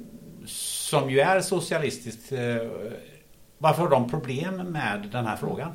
som 0.45 1.09
ju 1.09 1.19
är 1.19 1.41
socialistiskt, 1.41 2.31
eh, 2.31 2.39
varför 3.57 3.81
har 3.81 3.89
de 3.89 4.09
problem 4.09 4.55
med 4.55 5.09
den 5.11 5.25
här 5.25 5.35
frågan? 5.35 5.71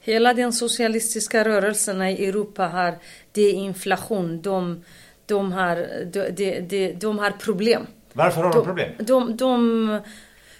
Hela 0.00 0.34
den 0.34 0.52
socialistiska 0.52 1.44
rörelsen 1.44 2.02
i 2.02 2.24
Europa 2.24 2.66
har, 2.66 2.98
det 3.32 3.42
är 3.42 3.52
inflation. 3.52 4.42
De, 4.42 4.84
de, 5.26 5.52
har, 5.52 5.76
de, 6.04 6.30
de, 6.30 6.60
de, 6.60 6.92
de 6.92 7.18
har 7.18 7.30
problem. 7.30 7.86
Varför 8.12 8.42
har 8.42 8.52
de, 8.52 8.64
problem? 8.64 8.92
De, 8.98 9.36
de, 9.36 10.00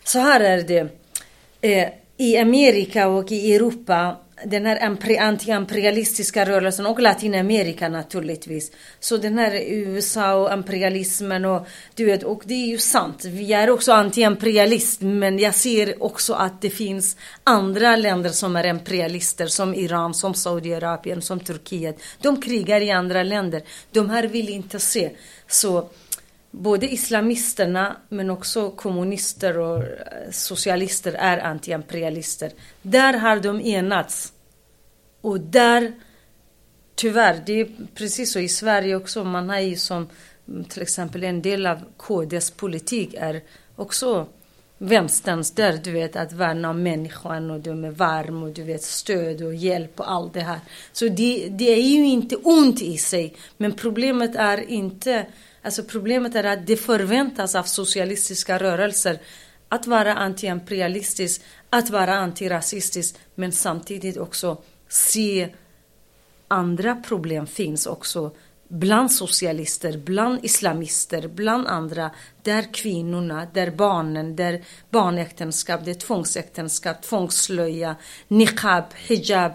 så 0.04 0.18
här 0.18 0.40
är 0.40 0.62
det. 0.62 0.88
Eh, 1.60 1.88
i 2.16 2.36
Amerika 2.36 3.08
och 3.08 3.32
i 3.32 3.54
Europa 3.54 4.16
den 4.44 4.66
här 4.66 4.78
antiimperialistiska 5.20 6.44
rörelsen 6.44 6.86
och 6.86 7.00
Latinamerika 7.00 7.88
naturligtvis. 7.88 8.72
Så 9.00 9.16
den 9.16 9.38
här 9.38 9.54
USA 9.66 10.34
och 10.34 10.52
imperialismen 10.52 11.44
och 11.44 11.66
du 11.94 12.04
vet, 12.04 12.22
och 12.22 12.42
det 12.46 12.54
är 12.54 12.66
ju 12.66 12.78
sant. 12.78 13.24
Vi 13.24 13.52
är 13.52 13.70
också 13.70 13.92
antiimperialist 13.92 15.00
men 15.00 15.38
jag 15.38 15.54
ser 15.54 16.02
också 16.02 16.34
att 16.34 16.62
det 16.62 16.70
finns 16.70 17.16
andra 17.44 17.96
länder 17.96 18.30
som 18.30 18.56
är 18.56 18.66
imperialister 18.66 19.46
som 19.46 19.74
Iran, 19.74 20.14
som 20.14 20.34
Saudiarabien, 20.34 21.22
som 21.22 21.40
Turkiet. 21.40 21.98
De 22.20 22.42
krigar 22.42 22.80
i 22.80 22.90
andra 22.90 23.22
länder. 23.22 23.62
De 23.90 24.10
här 24.10 24.24
vill 24.24 24.48
inte 24.48 24.78
se. 24.78 25.10
Så 25.48 25.88
både 26.54 26.92
islamisterna 26.92 27.96
men 28.08 28.30
också 28.30 28.70
kommunister 28.70 29.58
och 29.58 29.82
eh, 29.82 30.30
socialister 30.30 31.12
är 31.12 31.38
antiimperialister. 31.38 32.52
Där 32.82 33.14
har 33.14 33.40
de 33.40 33.60
enats. 33.60 34.32
Och 35.20 35.40
där, 35.40 35.92
tyvärr, 36.94 37.42
det 37.46 37.60
är 37.60 37.68
precis 37.94 38.32
så 38.32 38.38
i 38.38 38.48
Sverige 38.48 38.96
också. 38.96 39.24
Man 39.24 39.48
har 39.48 39.60
ju 39.60 39.76
som 39.76 40.08
mm, 40.48 40.64
till 40.64 40.82
exempel 40.82 41.24
en 41.24 41.42
del 41.42 41.66
av 41.66 41.78
KDs 41.96 42.50
politik 42.50 43.14
är 43.18 43.42
också 43.76 44.26
vänsterns 44.78 45.50
där, 45.50 45.80
du 45.84 45.92
vet, 45.92 46.16
att 46.16 46.32
värna 46.32 46.70
om 46.70 46.82
människan 46.82 47.50
och 47.50 47.60
de 47.60 47.84
är 47.84 47.90
varm 47.90 48.42
och 48.42 48.50
du 48.50 48.62
vet 48.62 48.82
stöd 48.82 49.42
och 49.42 49.54
hjälp 49.54 50.00
och 50.00 50.10
allt 50.10 50.34
det 50.34 50.40
här. 50.40 50.60
Så 50.92 51.08
det, 51.08 51.48
det 51.50 51.70
är 51.70 51.82
ju 51.82 52.06
inte 52.06 52.36
ont 52.36 52.82
i 52.82 52.98
sig, 52.98 53.34
men 53.56 53.72
problemet 53.72 54.36
är 54.36 54.70
inte, 54.70 55.26
alltså 55.64 55.82
problemet 55.84 56.34
är 56.34 56.44
att 56.44 56.66
det 56.66 56.76
förväntas 56.76 57.54
av 57.54 57.62
socialistiska 57.62 58.58
rörelser 58.58 59.18
att 59.68 59.86
vara 59.86 60.14
antiimperialistisk, 60.14 61.42
att 61.70 61.90
vara 61.90 62.14
antirasistisk, 62.14 63.14
men 63.34 63.52
samtidigt 63.52 64.16
också 64.16 64.62
se 64.88 65.48
andra 66.48 66.94
problem 66.96 67.46
finns 67.46 67.86
också 67.86 68.30
bland 68.68 69.12
socialister, 69.12 69.98
bland 69.98 70.44
islamister, 70.44 71.28
bland 71.28 71.66
andra, 71.66 72.10
där 72.42 72.74
kvinnorna, 72.74 73.46
där 73.52 73.70
barnen, 73.70 74.36
där 74.36 74.64
barnäktenskap, 74.90 75.80
det 75.84 75.90
är 75.90 75.94
tvångsäktenskap, 75.94 77.02
tvångsslöja, 77.02 77.96
niqab, 78.28 78.84
hijab, 78.94 79.52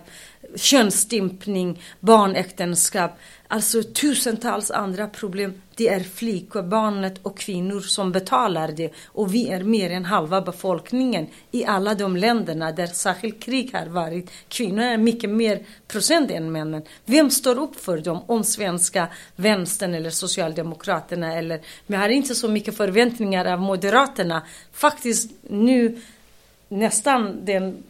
könsstympning, 0.55 1.82
barnäktenskap, 1.99 3.12
alltså 3.47 3.84
tusentals 3.84 4.72
andra 4.72 5.07
problem. 5.07 5.62
Det 5.80 5.88
är 5.88 6.00
flickor, 6.00 6.62
barnet 6.62 7.20
och 7.24 7.38
kvinnor 7.38 7.80
som 7.80 8.12
betalar 8.12 8.72
det. 8.72 8.92
Och 9.06 9.34
vi 9.34 9.50
är 9.50 9.64
mer 9.64 9.90
än 9.90 10.06
halva 10.06 10.42
befolkningen 10.42 11.28
i 11.52 11.66
alla 11.66 11.96
de 11.96 12.18
länderna 12.18 12.72
där 12.72 12.88
särskilt 12.88 13.44
krig 13.44 13.74
har 13.74 13.86
varit. 13.86 14.32
Kvinnor 14.48 14.84
är 14.84 14.98
mycket 14.98 15.30
mer 15.30 15.64
procent 15.88 16.32
än 16.32 16.52
männen. 16.52 16.84
Vem 17.06 17.30
står 17.30 17.60
upp 17.60 17.76
för 17.76 17.98
dem? 17.98 18.22
Om 18.28 18.44
svenska 18.44 19.08
vänstern 19.36 19.94
eller 19.94 20.10
Socialdemokraterna 20.10 21.36
eller... 21.36 21.62
Men 21.88 22.00
jag 22.00 22.08
har 22.08 22.14
inte 22.14 22.36
så 22.36 22.48
mycket 22.48 22.78
förväntningar 22.78 23.46
av 23.46 23.60
Moderaterna. 23.60 24.44
Faktiskt 24.72 25.32
nu 25.50 26.02
nästan 26.70 27.46
den 27.46 27.84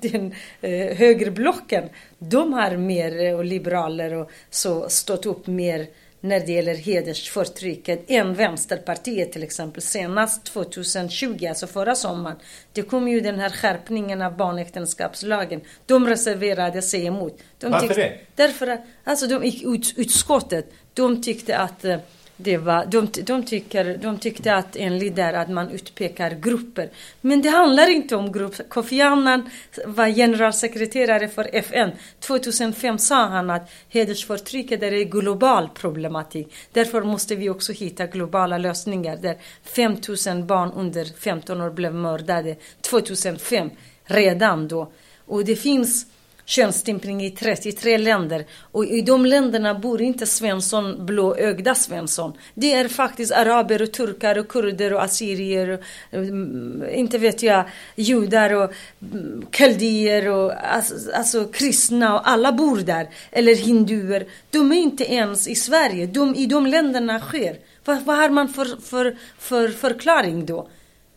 den 0.00 0.34
eh, 0.60 0.96
högerblocken, 0.96 1.88
de 2.18 2.52
har 2.52 2.76
mer, 2.76 3.24
eh, 3.24 3.34
och 3.34 3.44
liberaler 3.44 4.14
och 4.14 4.30
så, 4.50 4.88
stått 4.88 5.26
upp 5.26 5.46
mer 5.46 5.86
när 6.24 6.40
det 6.40 6.52
gäller 6.52 6.74
hedersförtrycket 6.74 8.04
än 8.08 8.34
Vänsterpartiet 8.34 9.32
till 9.32 9.42
exempel. 9.42 9.82
Senast 9.82 10.44
2020, 10.44 11.46
alltså 11.48 11.66
förra 11.66 11.94
sommaren, 11.94 12.36
det 12.72 12.82
kom 12.82 13.08
ju 13.08 13.20
den 13.20 13.38
här 13.38 13.50
skärpningen 13.50 14.22
av 14.22 14.36
barnäktenskapslagen. 14.36 15.60
De 15.86 16.06
reserverade 16.06 16.82
sig 16.82 17.06
emot. 17.06 17.38
De 17.58 17.70
Varför 17.70 17.94
det? 17.94 18.18
Därför 18.34 18.66
att, 18.66 18.80
alltså 19.04 19.26
de 19.26 19.44
gick 19.44 19.62
ut, 19.62 19.94
utskottet, 19.96 20.66
de 20.94 21.22
tyckte 21.22 21.58
att 21.58 21.84
eh, 21.84 21.98
det 22.44 22.56
var, 22.56 22.86
de, 22.86 23.08
de, 23.22 23.44
tycker, 23.44 23.96
de 23.96 24.18
tyckte 24.18 24.54
att 24.54 24.76
enligt 24.76 25.16
där 25.16 25.32
att 25.32 25.50
man 25.50 25.70
utpekar 25.70 26.30
grupper. 26.30 26.90
Men 27.20 27.42
det 27.42 27.48
handlar 27.48 27.90
inte 27.90 28.16
om 28.16 28.32
grupper. 28.32 28.64
Kofi 28.64 29.00
Annan 29.00 29.50
var 29.86 30.08
generalsekreterare 30.08 31.28
för 31.28 31.48
FN. 31.52 31.90
2005 32.20 32.98
sa 32.98 33.26
han 33.26 33.50
att 33.50 33.70
hedersförtrycket 33.88 34.82
är 34.82 34.92
en 34.92 35.10
global 35.10 35.68
problematik. 35.68 36.54
Därför 36.72 37.02
måste 37.02 37.36
vi 37.36 37.50
också 37.50 37.72
hitta 37.72 38.06
globala 38.06 38.58
lösningar 38.58 39.16
där 39.16 39.36
5000 39.62 40.46
barn 40.46 40.72
under 40.72 41.04
15 41.04 41.60
år 41.60 41.70
blev 41.70 41.94
mördade 41.94 42.56
2005. 42.80 43.70
Redan 44.04 44.68
då. 44.68 44.92
Och 45.26 45.44
det 45.44 45.56
finns 45.56 46.06
könsstympning 46.44 47.24
i 47.24 47.30
33 47.30 47.98
länder. 47.98 48.44
Och 48.72 48.84
i 48.84 49.00
de 49.00 49.26
länderna 49.26 49.74
bor 49.74 50.02
inte 50.02 50.26
Svensson, 50.26 51.06
blåögda 51.06 51.74
Svensson. 51.74 52.32
Det 52.54 52.72
är 52.72 52.88
faktiskt 52.88 53.32
araber 53.32 53.82
och 53.82 53.92
turkar 53.92 54.38
och 54.38 54.48
kurder 54.48 54.92
och 54.92 55.02
assyrier 55.02 55.68
och 55.68 55.80
mm, 56.12 56.84
inte 56.94 57.18
vet 57.18 57.42
jag, 57.42 57.64
judar 57.96 58.52
och 58.52 58.72
mm, 59.12 59.46
kaldier 59.50 60.28
och 60.28 60.52
alltså, 60.74 60.94
alltså 61.14 61.44
kristna 61.44 62.14
och 62.14 62.28
alla 62.28 62.52
bor 62.52 62.76
där. 62.76 63.08
Eller 63.30 63.54
hinduer. 63.54 64.26
De 64.50 64.72
är 64.72 64.76
inte 64.76 65.04
ens 65.12 65.48
i 65.48 65.54
Sverige. 65.54 66.06
De, 66.06 66.34
I 66.34 66.46
de 66.46 66.66
länderna 66.66 67.20
sker. 67.20 67.56
Vad, 67.84 68.02
vad 68.02 68.16
har 68.16 68.28
man 68.28 68.48
för, 68.48 68.80
för, 68.80 69.16
för 69.38 69.68
förklaring 69.68 70.46
då? 70.46 70.68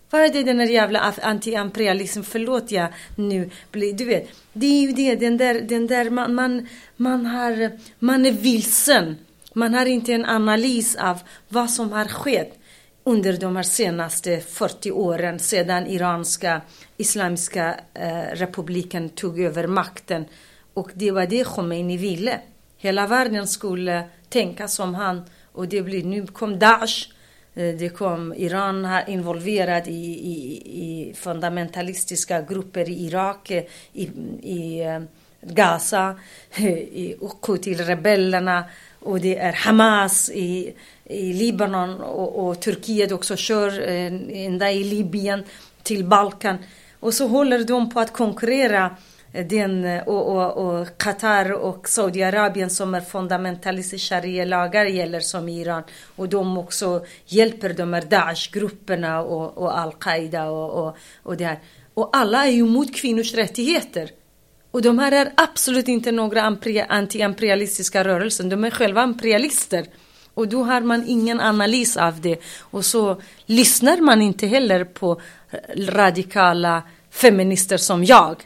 Var 0.09 0.19
är 0.19 0.29
det 0.29 0.43
den 0.43 0.57
där 0.57 0.65
jävla 0.65 1.13
anti-imperialism? 1.21 2.23
Förlåt 2.23 2.71
jag 2.71 2.87
nu 3.15 3.49
blir, 3.71 3.93
du 3.93 4.05
vet. 4.05 4.29
Det 4.53 4.65
är 4.65 4.81
ju 4.81 4.91
det, 4.91 5.15
den 5.15 5.37
där, 5.37 5.61
den 5.61 5.87
där 5.87 6.09
man, 6.09 6.35
man, 6.35 6.67
man, 6.97 7.25
har, 7.25 7.71
man 7.99 8.25
är 8.25 8.31
vilsen. 8.31 9.15
Man 9.53 9.73
har 9.73 9.85
inte 9.85 10.13
en 10.13 10.25
analys 10.25 10.95
av 10.95 11.19
vad 11.49 11.69
som 11.69 11.91
har 11.91 12.05
skett 12.05 12.59
under 13.03 13.37
de 13.37 13.55
här 13.55 13.63
senaste 13.63 14.39
40 14.39 14.91
åren 14.91 15.39
sedan 15.39 15.87
iranska 15.87 16.61
islamiska 16.97 17.79
eh, 17.93 18.35
republiken 18.35 19.09
tog 19.09 19.39
över 19.39 19.67
makten. 19.67 20.25
Och 20.73 20.91
det 20.93 21.11
var 21.11 21.25
det 21.25 21.43
Khomeini 21.43 21.97
ville. 21.97 22.39
Hela 22.77 23.07
världen 23.07 23.47
skulle 23.47 24.03
tänka 24.29 24.67
som 24.67 24.95
han. 24.95 25.21
Och 25.51 25.67
det 25.67 25.81
blir, 25.81 26.03
nu 26.03 26.27
kom 26.27 26.59
Daesh 26.59 27.14
Eh, 27.55 27.75
det 27.75 27.89
kom, 27.89 28.33
Iran 28.37 28.85
har 28.85 29.09
involverat 29.09 29.87
i, 29.87 29.91
i, 29.91 30.61
i 30.65 31.13
fundamentalistiska 31.13 32.41
grupper 32.41 32.89
i 32.89 33.05
Irak, 33.05 33.51
eh, 33.51 33.63
i, 33.93 34.09
i 34.41 34.81
eh, 34.83 35.01
Gaza, 35.41 36.15
i 36.57 37.15
Houthi-rebellerna 37.41 38.63
och 38.99 39.19
det 39.19 39.37
är 39.37 39.53
Hamas 39.53 40.29
i, 40.29 40.73
i 41.03 41.33
Libanon 41.33 42.01
och, 42.01 42.47
och 42.47 42.61
Turkiet 42.61 43.11
också 43.11 43.35
kör 43.35 43.79
ända 44.31 44.71
i 44.71 44.83
Libyen 44.83 45.43
till 45.83 46.05
Balkan. 46.05 46.57
Och 46.99 47.13
så 47.13 47.27
håller 47.27 47.63
de 47.63 47.89
på 47.89 47.99
att 47.99 48.13
konkurrera 48.13 48.95
den, 49.43 49.85
eh, 49.85 50.03
och, 50.03 50.35
och, 50.35 50.57
och 50.57 50.87
Qatar 50.97 51.51
och 51.51 51.89
Saudiarabien 51.89 52.69
som 52.69 52.95
är 52.95 53.01
fundamentalistiska 53.01 54.15
sharia-lagar 54.15 54.85
gäller 54.85 55.19
som 55.19 55.49
Iran. 55.49 55.83
Och 56.15 56.29
de 56.29 56.57
också 56.57 57.05
hjälper 57.25 57.73
de 57.73 57.93
här 57.93 58.01
Daesh-grupperna 58.01 59.21
och, 59.21 59.57
och 59.57 59.79
Al-Qaida 59.79 60.45
och, 60.49 60.87
och, 60.87 60.97
och 61.23 61.37
det 61.37 61.45
här. 61.45 61.59
Och 61.93 62.09
alla 62.13 62.45
är 62.45 62.51
ju 62.51 62.59
emot 62.59 62.95
kvinnors 62.95 63.33
rättigheter. 63.33 64.09
Och 64.71 64.81
de 64.81 64.99
här 64.99 65.11
är 65.11 65.31
absolut 65.37 65.87
inte 65.87 66.11
några 66.11 66.41
anti-imperialistiska 66.89 68.03
rörelser. 68.03 68.43
De 68.43 68.63
är 68.63 68.71
själva 68.71 69.03
imperialister. 69.03 69.85
Och 70.33 70.47
då 70.47 70.63
har 70.63 70.81
man 70.81 71.03
ingen 71.07 71.39
analys 71.41 71.97
av 71.97 72.21
det. 72.21 72.39
Och 72.59 72.85
så 72.85 73.21
lyssnar 73.45 73.97
man 74.01 74.21
inte 74.21 74.47
heller 74.47 74.83
på 74.83 75.21
radikala 75.75 76.83
feminister 77.09 77.77
som 77.77 78.03
jag 78.03 78.43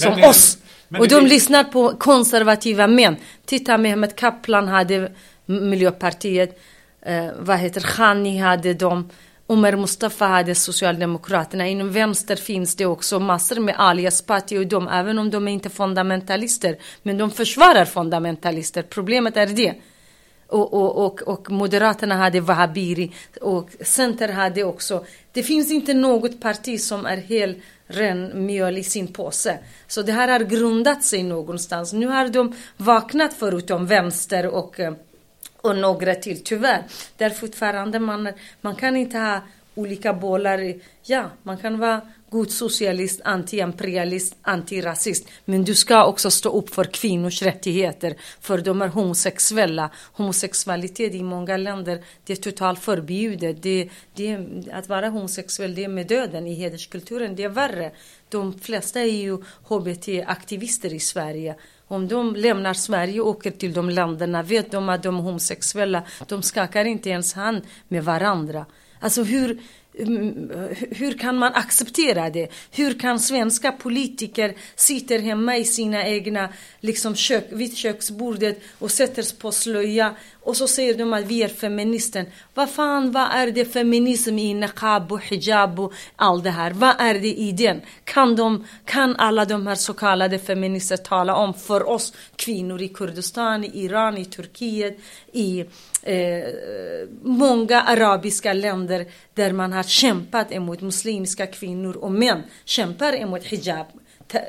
som 0.00 0.14
men, 0.14 0.30
oss. 0.30 0.58
Men, 0.88 1.00
och 1.00 1.08
de 1.08 1.26
lyssnar 1.26 1.64
på 1.64 1.88
konservativa 1.88 2.86
män. 2.86 3.16
Titta, 3.44 3.78
Mehmet 3.78 4.16
Kaplan 4.16 4.68
hade 4.68 5.12
Miljöpartiet. 5.46 6.60
Eh, 7.02 7.26
vad 7.38 7.58
heter 7.58 7.80
Khani 7.80 8.38
hade 8.38 8.74
de. 8.74 9.08
Umar 9.50 9.76
Mustafa 9.76 10.26
hade 10.26 10.54
Socialdemokraterna. 10.54 11.66
Inom 11.66 11.92
vänster 11.92 12.36
finns 12.36 12.76
det 12.76 12.86
också 12.86 13.20
massor 13.20 13.60
med 13.60 13.74
alias 13.78 14.22
parti 14.22 14.58
och 14.58 14.66
de, 14.66 14.88
även 14.88 15.18
om 15.18 15.30
de 15.30 15.48
är 15.48 15.52
inte 15.52 15.70
fundamentalister. 15.70 16.76
Men 17.02 17.18
de 17.18 17.30
försvarar 17.30 17.84
fundamentalister. 17.84 18.82
Problemet 18.82 19.36
är 19.36 19.46
det. 19.46 19.74
Och, 20.46 20.74
och, 20.74 21.06
och, 21.06 21.22
och 21.22 21.50
Moderaterna 21.50 22.14
hade 22.14 22.40
Wahhabiri 22.40 23.12
och 23.40 23.70
Center 23.80 24.28
hade 24.28 24.64
också. 24.64 25.04
Det 25.32 25.42
finns 25.42 25.70
inte 25.70 25.94
något 25.94 26.40
parti 26.40 26.80
som 26.80 27.06
är 27.06 27.16
helt 27.16 27.58
ren 27.90 28.46
mjöl 28.46 28.78
i 28.78 28.84
sin 28.84 29.12
påse. 29.12 29.58
Så 29.86 30.02
det 30.02 30.12
här 30.12 30.28
har 30.28 30.40
grundat 30.40 31.04
sig 31.04 31.22
någonstans. 31.22 31.92
Nu 31.92 32.06
har 32.06 32.28
de 32.28 32.54
vaknat 32.76 33.34
förutom 33.38 33.86
vänster 33.86 34.46
och, 34.46 34.80
eh, 34.80 34.94
och 35.56 35.76
några 35.76 36.14
till 36.14 36.44
tyvärr. 36.44 36.82
Där 37.16 37.30
fortfarande 37.30 37.98
man, 37.98 38.32
man 38.60 38.74
kan 38.74 38.96
inte 38.96 39.18
ha 39.18 39.40
olika 39.80 40.12
bollar. 40.12 40.74
Ja, 41.02 41.30
man 41.42 41.58
kan 41.58 41.78
vara 41.78 42.00
god 42.30 42.50
socialist, 42.50 43.20
anti-imperialist, 43.24 44.36
antirasist. 44.42 45.28
Men 45.44 45.64
du 45.64 45.74
ska 45.74 46.04
också 46.04 46.30
stå 46.30 46.50
upp 46.50 46.74
för 46.74 46.84
kvinnors 46.84 47.42
rättigheter. 47.42 48.16
För 48.40 48.58
de 48.58 48.82
är 48.82 48.88
homosexuella. 48.88 49.90
Homosexualitet 50.12 51.14
i 51.14 51.22
många 51.22 51.56
länder, 51.56 52.04
det 52.24 52.32
är 52.32 52.36
totalt 52.36 52.78
förbjudet. 52.78 53.62
Det, 53.62 53.88
det, 54.14 54.38
att 54.72 54.88
vara 54.88 55.08
homosexuell, 55.08 55.74
det 55.74 55.84
är 55.84 55.88
med 55.88 56.06
döden. 56.06 56.46
I 56.46 56.54
hederskulturen, 56.54 57.36
det 57.36 57.42
är 57.42 57.48
värre. 57.48 57.92
De 58.28 58.58
flesta 58.58 59.00
är 59.00 59.22
ju 59.22 59.38
HBT-aktivister 59.68 60.94
i 60.94 61.00
Sverige. 61.00 61.54
Om 61.88 62.08
de 62.08 62.36
lämnar 62.36 62.74
Sverige 62.74 63.20
och 63.20 63.28
åker 63.28 63.50
till 63.50 63.72
de 63.72 63.90
länderna 63.90 64.42
vet 64.42 64.70
de 64.70 64.88
att 64.88 65.02
de 65.02 65.18
är 65.18 65.22
homosexuella. 65.22 66.02
De 66.28 66.42
skakar 66.42 66.84
inte 66.84 67.10
ens 67.10 67.34
hand 67.34 67.62
med 67.88 68.04
varandra. 68.04 68.66
Alltså 69.00 69.22
hur, 69.22 69.58
mm, 69.98 70.50
hur 70.90 71.18
kan 71.18 71.38
man 71.38 71.52
acceptera 71.54 72.30
det? 72.30 72.48
Hur 72.70 72.98
kan 72.98 73.18
svenska 73.18 73.72
politiker 73.72 74.54
sitta 74.76 75.14
hemma 75.14 75.56
i 75.56 75.64
sina 75.64 76.06
egna 76.06 76.48
liksom 76.80 77.14
kök, 77.14 77.46
vid 77.50 77.76
köksbordet 77.76 78.60
och 78.78 78.90
sätter 78.90 79.36
på 79.40 79.52
slöja 79.52 80.14
och 80.42 80.56
så 80.56 80.68
säger 80.68 80.94
de 80.94 81.12
att 81.12 81.24
vi 81.24 81.42
är 81.42 81.48
feminister. 81.48 82.26
Vad 82.54 82.70
fan, 82.70 83.12
vad 83.12 83.28
är 83.32 83.50
det 83.50 83.64
feminism 83.64 84.38
i 84.38 84.54
niqab 84.54 85.12
och 85.12 85.24
hijab 85.24 85.80
och 85.80 85.92
allt 86.16 86.44
det 86.44 86.50
här? 86.50 86.70
Vad 86.70 86.94
är 86.98 87.14
det 87.14 87.34
i 87.34 87.52
den? 87.52 87.80
Kan, 88.04 88.36
de, 88.36 88.66
kan 88.84 89.16
alla 89.16 89.44
de 89.44 89.66
här 89.66 89.74
så 89.74 89.94
kallade 89.94 90.38
feminister 90.38 90.96
tala 90.96 91.34
om 91.34 91.54
för 91.54 91.88
oss 91.88 92.12
kvinnor 92.36 92.82
i 92.82 92.88
Kurdistan, 92.88 93.64
i 93.64 93.84
Iran, 93.84 94.18
i 94.18 94.24
Turkiet, 94.24 94.98
i 95.32 95.64
eh, 96.02 96.44
många 97.22 97.82
arabiska 97.82 98.52
länder 98.52 99.06
där 99.34 99.52
man 99.52 99.72
har 99.72 99.82
kämpat 99.82 100.52
emot 100.52 100.80
muslimska 100.80 101.46
kvinnor 101.46 101.96
och 101.96 102.12
män 102.12 102.42
kämpar 102.64 103.12
emot 103.12 103.44
hijab 103.44 103.86
eh, 104.32 104.40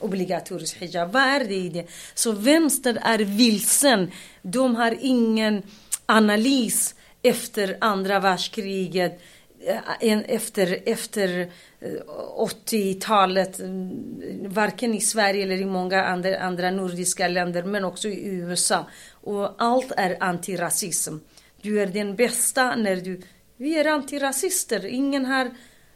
obligatorisk 0.00 0.76
hijab. 0.76 1.12
Vad 1.12 1.22
är 1.22 1.44
det 1.44 1.54
i 1.54 1.68
det? 1.68 1.86
Så 2.14 2.32
vänster 2.32 2.98
är 3.02 3.18
vilsen. 3.18 4.10
De 4.42 4.76
har 4.76 4.96
ingen 5.00 5.62
analys 6.06 6.94
efter 7.22 7.76
andra 7.80 8.20
världskriget 8.20 9.20
Eh, 9.66 9.78
en, 10.00 10.24
efter, 10.24 10.78
efter 10.86 11.50
eh, 11.80 11.90
80-talet, 12.38 13.60
mm, 13.60 14.52
varken 14.52 14.94
i 14.94 15.00
Sverige 15.00 15.42
eller 15.42 15.56
i 15.56 15.64
många 15.64 16.04
andra, 16.04 16.38
andra 16.38 16.70
nordiska 16.70 17.28
länder, 17.28 17.62
men 17.62 17.84
också 17.84 18.08
i 18.08 18.26
USA. 18.26 18.86
Och 19.10 19.62
allt 19.62 19.92
är 19.96 20.22
antirasism. 20.22 21.16
Du 21.62 21.80
är 21.80 21.86
den 21.86 22.16
bästa 22.16 22.76
när 22.76 22.96
du... 22.96 23.20
Vi 23.56 23.78
är 23.78 23.84
antirasister. 23.84 24.86
Ingen 24.86 25.24
har, 25.24 25.50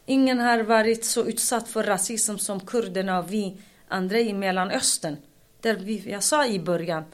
ingen 0.06 0.38
har 0.38 0.58
varit 0.58 1.04
så 1.04 1.24
utsatt 1.24 1.68
för 1.68 1.82
rasism 1.82 2.36
som 2.36 2.60
kurderna 2.60 3.18
och 3.18 3.32
vi 3.32 3.56
andra 3.88 4.18
i 4.18 4.32
Mellanöstern. 4.32 5.16
Där 5.60 5.74
vi, 5.74 6.10
jag 6.10 6.22
sa 6.22 6.46
i 6.46 6.60
början, 6.60 7.04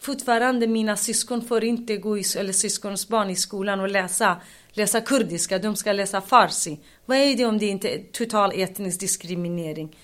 fortfarande 0.00 0.66
mina 0.66 0.96
syskon 0.96 1.42
får 1.42 1.64
inte 1.64 1.96
gå 1.96 2.18
i, 2.18 2.24
eller 2.38 2.52
syskons 2.52 3.08
barn 3.08 3.30
i 3.30 3.36
skolan 3.36 3.80
och 3.80 3.88
läsa, 3.88 4.40
läsa 4.76 5.00
kurdiska, 5.00 5.58
de 5.58 5.76
ska 5.76 5.92
läsa 5.92 6.20
farsi. 6.20 6.78
Vad 7.06 7.18
är 7.18 7.36
det 7.36 7.44
om 7.44 7.58
det 7.58 7.66
inte 7.66 7.88
är 7.88 8.02
total 8.12 8.52
etnisk 8.54 9.00
diskriminering? 9.00 9.96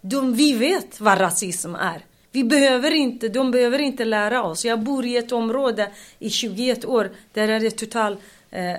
De, 0.00 0.34
vi 0.34 0.52
vet 0.52 1.00
vad 1.00 1.20
rasism 1.20 1.74
är. 1.74 2.04
Vi 2.32 2.44
behöver 2.44 2.90
inte, 2.90 3.28
de 3.28 3.50
behöver 3.50 3.78
inte 3.78 4.04
lära 4.04 4.42
oss. 4.42 4.64
Jag 4.64 4.80
bor 4.80 5.06
i 5.06 5.16
ett 5.16 5.32
område 5.32 5.90
i 6.18 6.30
21 6.30 6.84
år 6.84 7.10
där 7.32 7.48
är 7.48 7.60
det 7.60 7.70
total 7.70 8.16
eh, 8.50 8.70
eh, 8.70 8.78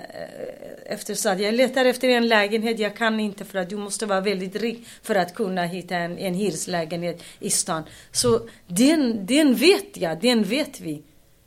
eftersatt. 0.86 1.40
Jag 1.40 1.54
letar 1.54 1.84
efter 1.84 2.08
en 2.08 2.28
lägenhet, 2.28 2.78
jag 2.78 2.96
kan 2.96 3.20
inte 3.20 3.44
för 3.44 3.58
att 3.58 3.70
du 3.70 3.76
måste 3.76 4.06
vara 4.06 4.20
väldigt 4.20 4.56
rik 4.56 4.86
för 5.02 5.14
att 5.14 5.34
kunna 5.34 5.64
hitta 5.64 5.96
en, 5.96 6.18
en 6.18 6.34
hyreslägenhet 6.34 7.22
i 7.40 7.50
stan. 7.50 7.82
Så 8.12 8.40
den, 8.66 9.26
den 9.26 9.54
vet 9.54 9.96
jag, 9.96 10.20
den 10.20 10.42
vet 10.42 10.80
vi. 10.80 11.02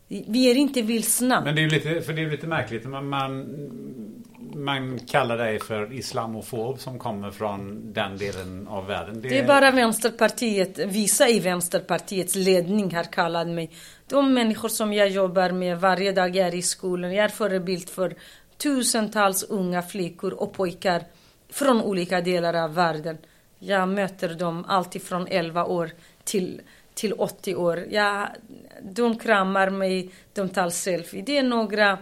Vi 0.07 0.51
är 0.51 0.55
inte 0.55 0.81
vilsna. 0.81 1.41
Men 1.41 1.55
det 1.55 1.63
är 1.63 1.69
lite, 1.69 2.01
för 2.01 2.13
det 2.13 2.21
är 2.21 2.29
lite 2.29 2.47
märkligt. 2.47 2.85
Man, 2.85 3.09
man, 3.09 3.45
man 4.55 4.99
kallar 4.99 5.37
dig 5.37 5.59
för 5.59 5.93
islamofob 5.93 6.79
som 6.79 6.99
kommer 6.99 7.31
från 7.31 7.93
den 7.93 8.17
delen 8.17 8.67
av 8.67 8.87
världen. 8.87 9.21
Det, 9.21 9.29
det 9.29 9.39
är 9.39 9.47
bara 9.47 9.71
Vänsterpartiet, 9.71 10.79
vissa 10.79 11.29
i 11.29 11.39
Vänsterpartiets 11.39 12.35
ledning 12.35 12.95
har 12.95 13.03
kallat 13.03 13.47
mig. 13.47 13.71
De 14.07 14.33
människor 14.33 14.69
som 14.69 14.93
jag 14.93 15.09
jobbar 15.09 15.51
med 15.51 15.79
varje 15.79 16.11
dag 16.11 16.35
är 16.35 16.55
i 16.55 16.61
skolan. 16.61 17.13
Jag 17.13 17.25
är 17.25 17.29
förebild 17.29 17.89
för 17.89 18.15
tusentals 18.57 19.43
unga 19.43 19.81
flickor 19.81 20.33
och 20.33 20.53
pojkar 20.53 21.03
från 21.49 21.81
olika 21.81 22.21
delar 22.21 22.53
av 22.53 22.73
världen. 22.73 23.17
Jag 23.59 23.89
möter 23.89 24.33
dem 24.33 24.65
alltifrån 24.67 25.27
11 25.29 25.65
år 25.65 25.91
till 26.23 26.61
till 26.93 27.13
80 27.13 27.55
år. 27.55 27.85
Ja, 27.89 28.27
de 28.81 29.19
kramar 29.19 29.69
mig, 29.69 30.09
de 30.33 30.49
tar 30.49 30.69
selfie. 30.69 31.21
Det 31.21 31.37
är 31.37 31.43
några 31.43 31.97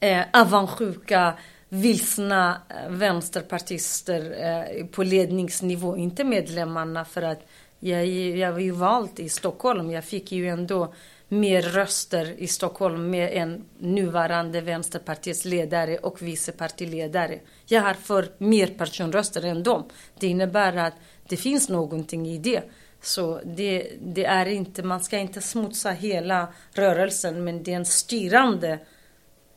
eh, 0.00 0.24
avundsjuka, 0.32 1.34
vilsna 1.68 2.60
eh, 2.68 2.90
vänsterpartister 2.90 4.34
eh, 4.38 4.86
på 4.86 5.02
ledningsnivå, 5.02 5.96
inte 5.96 6.24
medlemmarna 6.24 7.04
för 7.04 7.22
att 7.22 7.46
jag, 7.80 8.06
jag 8.06 8.52
var 8.52 8.60
ju 8.60 8.70
vald 8.70 9.20
i 9.20 9.28
Stockholm. 9.28 9.90
Jag 9.90 10.04
fick 10.04 10.32
ju 10.32 10.48
ändå 10.48 10.94
mer 11.28 11.62
röster 11.62 12.34
i 12.38 12.46
Stockholm 12.46 13.10
med 13.10 13.30
en 13.32 13.64
nuvarande 13.78 14.60
Vänsterpartiets 14.60 15.44
ledare 15.44 15.98
och 15.98 16.22
vice 16.22 16.52
partiledare. 16.52 17.38
Jag 17.66 17.82
har 17.82 17.94
för 17.94 18.28
mer 18.38 18.66
personröster 18.66 19.44
än 19.44 19.62
dem. 19.62 19.84
Det 20.18 20.26
innebär 20.26 20.76
att 20.76 20.94
det 21.28 21.36
finns 21.36 21.68
någonting 21.68 22.28
i 22.28 22.38
det. 22.38 22.62
Så 23.02 23.40
det, 23.44 23.92
det, 24.00 24.24
är 24.24 24.46
inte, 24.46 24.82
man 24.82 25.00
ska 25.00 25.18
inte 25.18 25.40
smutsa 25.40 25.90
hela 25.90 26.48
rörelsen 26.74 27.44
men 27.44 27.62
det 27.62 27.72
är 27.72 27.76
en 27.76 27.86
styrande 27.86 28.78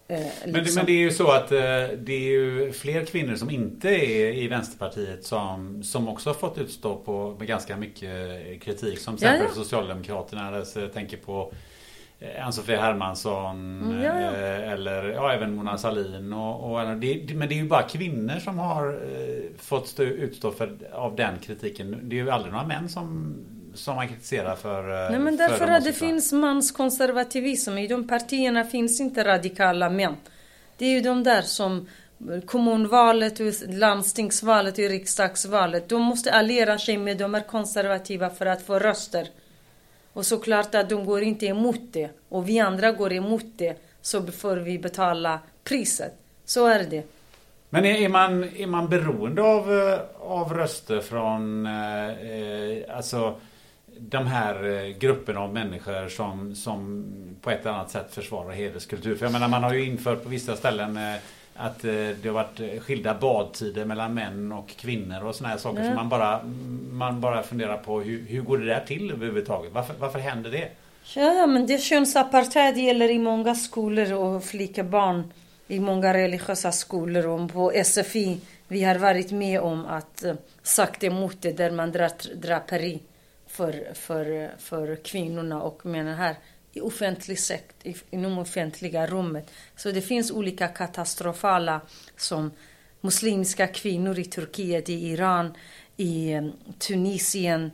Eh, 0.07 0.17
liksom. 0.19 0.51
men, 0.51 0.73
men, 0.75 0.85
det 0.85 0.91
är 0.91 0.97
ju 0.97 1.11
så 1.11 1.31
att 1.31 1.51
eh, 1.51 1.59
det 1.97 2.13
är 2.13 2.29
ju 2.31 2.71
fler 2.71 3.05
kvinnor 3.05 3.35
som 3.35 3.49
inte 3.49 3.89
är 3.89 4.33
i 4.33 4.47
Vänsterpartiet 4.47 5.25
som, 5.25 5.83
som 5.83 6.07
också 6.07 6.29
har 6.29 6.33
fått 6.33 6.57
utstå 6.57 6.95
på, 6.95 7.35
med 7.39 7.47
ganska 7.47 7.77
mycket 7.77 8.61
kritik. 8.61 8.99
Som 8.99 9.17
till 9.17 9.25
exempel 9.25 9.47
ja, 9.47 9.53
ja. 9.55 9.63
Socialdemokraterna. 9.63 10.57
Alltså, 10.57 10.81
jag 10.81 10.93
tänker 10.93 11.17
på 11.17 11.41
eh, 11.41 11.57
Ann-Sofie 12.41 12.78
Hermansson 12.78 13.82
mm, 13.82 14.03
ja, 14.03 14.22
ja. 14.22 14.32
Eh, 14.32 14.72
eller 14.72 15.03
ja, 15.03 15.34
även 15.34 15.55
Mona 15.55 15.78
Sahlin. 15.78 16.34
Och, 16.34 16.72
och, 16.72 16.97
det, 16.97 17.36
men 17.36 17.49
det 17.49 17.55
är 17.55 17.57
ju 17.57 17.68
bara 17.68 17.84
kvinnor 17.84 18.39
som 18.39 18.59
har 18.59 18.88
eh, 18.88 19.57
fått 19.57 19.88
stå, 19.88 20.03
utstå 20.03 20.51
för, 20.51 20.78
av 20.93 21.16
den 21.16 21.39
kritiken. 21.39 21.99
Det 22.03 22.20
är 22.20 22.24
ju 22.24 22.32
aldrig 22.32 22.53
några 22.53 22.68
män 22.68 22.89
som 22.89 23.36
som 23.76 23.95
man 23.95 24.07
kritiserar 24.07 24.55
för... 24.55 25.05
Eh, 25.05 25.11
Nej 25.11 25.20
men 25.20 25.38
därför 25.38 25.68
att 25.68 25.84
det 25.84 25.93
finns 25.93 26.32
manskonservativism. 26.32 27.78
I 27.78 27.88
de 27.88 28.07
partierna 28.07 28.63
finns 28.63 29.01
inte 29.01 29.24
radikala 29.24 29.89
män. 29.89 30.16
Det 30.78 30.86
är 30.86 30.89
ju 30.89 31.01
de 31.01 31.24
där 31.24 31.41
som 31.41 31.88
kommunvalet, 32.45 33.39
landstingsvalet 33.70 34.74
och 34.74 34.89
riksdagsvalet. 34.89 35.89
De 35.89 36.01
måste 36.01 36.34
alliera 36.34 36.78
sig 36.78 36.97
med 36.97 37.18
de 37.18 37.34
här 37.34 37.41
konservativa 37.41 38.30
för 38.30 38.45
att 38.45 38.61
få 38.61 38.80
röster. 38.80 39.28
Och 40.16 40.26
såklart 40.26 40.76
att 40.76 40.89
de 40.89 41.05
går 41.05 41.22
inte 41.22 41.45
emot 41.45 41.82
det. 41.91 42.09
Och 42.30 42.49
vi 42.49 42.59
andra 42.59 42.91
går 42.91 43.13
emot 43.13 43.45
det. 43.55 43.78
Så 44.01 44.28
får 44.28 44.57
vi 44.57 44.80
betala 44.80 45.39
priset. 45.63 46.13
Så 46.45 46.68
är 46.68 46.84
det. 46.84 47.03
Men 47.70 47.86
är, 47.86 48.09
man, 48.09 48.43
är 48.43 48.68
man 48.68 48.89
beroende 48.89 49.41
av, 49.41 49.74
eh, 49.74 49.99
av 50.20 50.53
röster 50.53 51.01
från... 51.01 51.66
Eh, 51.66 52.09
eh 52.09 52.97
alltså 52.97 53.36
de 53.97 54.28
här 54.28 54.63
eh, 54.63 54.97
grupperna 54.97 55.39
av 55.39 55.53
människor 55.53 56.09
som, 56.09 56.55
som 56.55 57.05
på 57.41 57.51
ett 57.51 57.61
eller 57.61 57.72
annat 57.72 57.91
sätt 57.91 58.13
försvarar 58.13 58.51
hederskultur. 58.51 59.16
För 59.16 59.26
jag 59.26 59.34
menar 59.34 59.47
man 59.47 59.63
har 59.63 59.74
ju 59.74 59.86
infört 59.86 60.24
på 60.24 60.30
vissa 60.30 60.55
ställen 60.55 60.97
eh, 60.97 61.16
att 61.56 61.84
eh, 61.84 61.91
det 61.91 62.26
har 62.26 62.32
varit 62.32 62.84
skilda 62.84 63.14
badtider 63.14 63.86
mellan 63.86 64.14
män 64.14 64.51
och 64.51 64.68
kvinnor 64.68 65.26
och 65.26 65.36
sådana 65.36 65.53
här 65.53 65.60
saker. 65.60 65.80
Mm. 65.80 65.91
Så 65.91 65.95
man 65.95 66.10
bara, 66.10 66.43
man 66.91 67.22
bara 67.22 67.43
funderar 67.43 67.78
på 67.78 68.01
hur, 68.01 68.26
hur 68.28 68.41
går 68.41 68.58
det 68.58 68.66
där 68.66 68.84
till 68.88 69.12
överhuvudtaget? 69.12 69.72
Varför, 69.74 69.95
varför 69.99 70.20
händer 70.20 70.51
det? 70.51 70.70
Ja, 71.14 71.47
men 71.47 71.68
det 71.68 71.78
könsapartheid 71.78 72.78
gäller 72.78 73.10
i 73.10 73.20
många 73.20 73.56
skolor 73.56 74.14
och 74.14 74.43
flickebarn 74.43 75.32
i 75.68 75.80
många 75.80 76.14
religiösa 76.14 76.72
skolor 76.72 77.28
och 77.28 77.53
på 77.53 77.72
SFI. 77.86 78.38
Vi 78.68 78.84
har 78.84 78.95
varit 78.95 79.32
med 79.32 79.60
om 79.60 79.86
att 79.86 80.24
sagt 80.64 81.03
emot 81.03 81.38
det 81.41 81.51
där 81.51 81.72
man 81.72 81.91
drar 81.91 82.12
draperi 82.36 82.99
för, 83.47 83.93
för, 83.93 84.51
för 84.58 84.95
kvinnorna 84.95 85.62
och 85.62 85.86
männen 85.86 86.16
här 86.16 86.36
i 86.76 86.82
offentlig 86.82 87.39
sekt, 87.39 87.86
inom 88.09 88.38
offentliga 88.38 89.07
rummet. 89.07 89.51
Så 89.76 89.91
det 89.91 90.01
finns 90.01 90.32
olika 90.32 90.67
katastrofala 90.67 91.82
som 92.17 92.51
muslimska 93.01 93.67
kvinnor 93.67 94.19
i 94.19 94.26
Turkiet, 94.26 94.89
i 94.89 95.09
Iran, 95.09 95.53
i 95.97 96.32
eh, 96.32 96.43
Tunisien, 96.80 97.71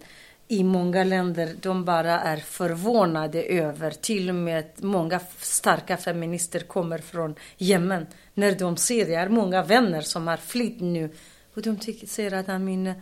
i 0.47 0.63
många 0.63 1.03
länder, 1.03 1.55
de 1.61 1.85
bara 1.85 2.19
är 2.19 2.37
förvånade 2.37 3.43
över, 3.43 3.91
till 3.91 4.29
och 4.29 4.35
med 4.35 4.65
många 4.77 5.19
starka 5.39 5.97
feminister 5.97 6.59
kommer 6.59 6.97
från 6.97 7.35
Jemen. 7.57 8.07
När 8.33 8.55
de 8.55 8.77
ser, 8.77 9.07
jag 9.07 9.19
har 9.19 9.29
många 9.29 9.63
vänner 9.63 10.01
som 10.01 10.27
har 10.27 10.37
flytt 10.37 10.79
nu 10.79 11.09
och 11.53 11.61
de 11.61 11.77
tycker, 11.77 12.07
säger 12.07 12.33
att 12.33 12.49
Amine, 12.49 13.01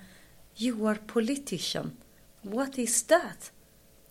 you 0.58 0.90
are 0.90 0.98
politician. 1.08 1.92
What 2.42 2.78
is 2.78 3.08
that? 3.08 3.52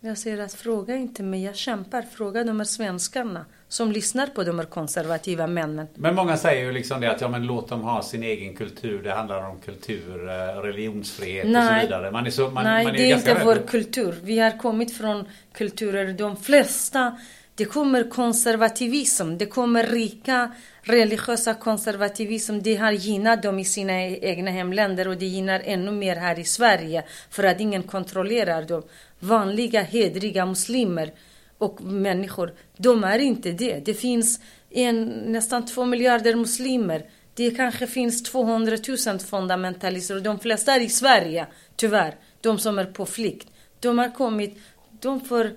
Jag 0.00 0.18
säger 0.18 0.38
att 0.38 0.54
fråga 0.54 0.96
inte 0.96 1.22
mig, 1.22 1.44
jag 1.44 1.56
kämpar. 1.56 2.02
Fråga 2.02 2.44
de 2.44 2.60
här 2.60 2.64
svenskarna 2.64 3.44
som 3.68 3.92
lyssnar 3.92 4.26
på 4.26 4.44
de 4.44 4.58
här 4.58 4.66
konservativa 4.66 5.46
männen. 5.46 5.86
Men 5.94 6.14
många 6.14 6.36
säger 6.36 6.64
ju 6.64 6.72
liksom 6.72 7.00
det 7.00 7.10
att 7.10 7.20
ja 7.20 7.28
men 7.28 7.46
låt 7.46 7.68
dem 7.68 7.80
ha 7.80 8.02
sin 8.02 8.22
egen 8.22 8.54
kultur. 8.54 9.02
Det 9.02 9.12
handlar 9.12 9.48
om 9.50 9.58
kultur, 9.60 10.28
eh, 10.28 10.62
religionsfrihet 10.62 11.46
nej, 11.48 11.74
och 11.74 11.80
så 11.80 11.86
vidare. 11.86 12.10
Man 12.10 12.26
är 12.26 12.30
så, 12.30 12.50
man, 12.50 12.64
nej, 12.64 12.84
man 12.84 12.94
är 12.94 12.98
det 12.98 13.10
är 13.10 13.16
inte 13.16 13.44
vår 13.44 13.66
kultur. 13.66 14.14
Vi 14.22 14.38
har 14.38 14.58
kommit 14.58 14.96
från 14.96 15.24
kulturer, 15.52 16.12
de 16.12 16.36
flesta 16.36 17.18
det 17.58 17.64
kommer 17.64 18.10
konservativism, 18.10 19.38
det 19.38 19.46
kommer 19.46 19.86
rika 19.86 20.52
religiösa 20.82 21.54
konservativism. 21.54 22.58
Det 22.62 22.76
har 22.76 22.92
gynnat 22.92 23.42
dem 23.42 23.58
i 23.58 23.64
sina 23.64 23.92
e-, 23.92 24.18
egna 24.22 24.50
hemländer 24.50 25.08
och 25.08 25.16
det 25.16 25.26
gynnar 25.26 25.62
ännu 25.64 25.90
mer 25.90 26.16
här 26.16 26.38
i 26.38 26.44
Sverige 26.44 27.04
för 27.30 27.44
att 27.44 27.60
ingen 27.60 27.82
kontrollerar 27.82 28.62
dem. 28.62 28.82
Vanliga 29.18 29.82
hedriga 29.82 30.46
muslimer 30.46 31.12
och 31.58 31.82
människor, 31.82 32.54
de 32.76 33.04
är 33.04 33.18
inte 33.18 33.52
det. 33.52 33.84
Det 33.84 33.94
finns 33.94 34.40
en, 34.70 35.04
nästan 35.08 35.66
två 35.66 35.84
miljarder 35.84 36.34
muslimer. 36.34 37.04
Det 37.34 37.50
kanske 37.50 37.86
finns 37.86 38.22
200 38.22 38.76
000 39.06 39.18
fundamentalister 39.18 40.16
och 40.16 40.22
de 40.22 40.38
flesta 40.38 40.74
är 40.74 40.80
i 40.80 40.88
Sverige, 40.88 41.46
tyvärr. 41.76 42.14
De 42.40 42.58
som 42.58 42.78
är 42.78 42.84
på 42.84 43.06
flykt. 43.06 43.48
De 43.80 43.98
har 43.98 44.14
kommit, 44.14 44.58
de 45.00 45.20
får 45.20 45.50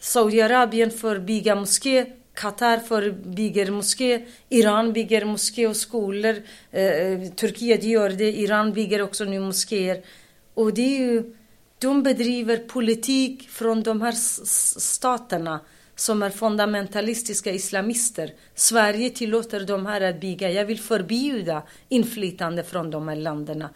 Saudiarabien 0.00 0.90
får 0.90 1.18
bygga 1.18 1.54
moské, 1.54 2.06
Qatar 2.34 2.78
får 2.78 3.10
bygga 3.10 3.70
moské, 3.70 4.26
Iran 4.48 4.92
bygger 4.92 5.24
moské 5.24 5.66
och 5.66 5.76
skolor, 5.76 6.36
eh, 6.70 6.84
eh, 6.84 7.28
Turkiet 7.32 7.84
gör 7.84 8.10
det, 8.10 8.32
Iran 8.32 8.72
bygger 8.72 9.02
också 9.02 9.24
nu 9.24 9.40
moskéer. 9.40 10.02
Och 10.54 10.74
det 10.74 10.82
är 10.82 10.98
ju, 10.98 11.34
de 11.78 12.02
bedriver 12.02 12.56
politik 12.56 13.48
från 13.48 13.82
de 13.82 14.00
här 14.00 14.12
staterna 14.80 15.60
som 15.96 16.22
är 16.22 16.30
fundamentalistiska 16.30 17.52
islamister. 17.52 18.32
Sverige 18.54 19.10
tillåter 19.10 19.60
de 19.60 19.86
här 19.86 20.00
att 20.00 20.20
bygga. 20.20 20.50
Jag 20.50 20.64
vill 20.64 20.80
förbjuda 20.80 21.62
inflytande 21.88 22.64
från 22.64 22.90
de 22.90 23.08
här 23.08 23.16
länderna. 23.16 23.70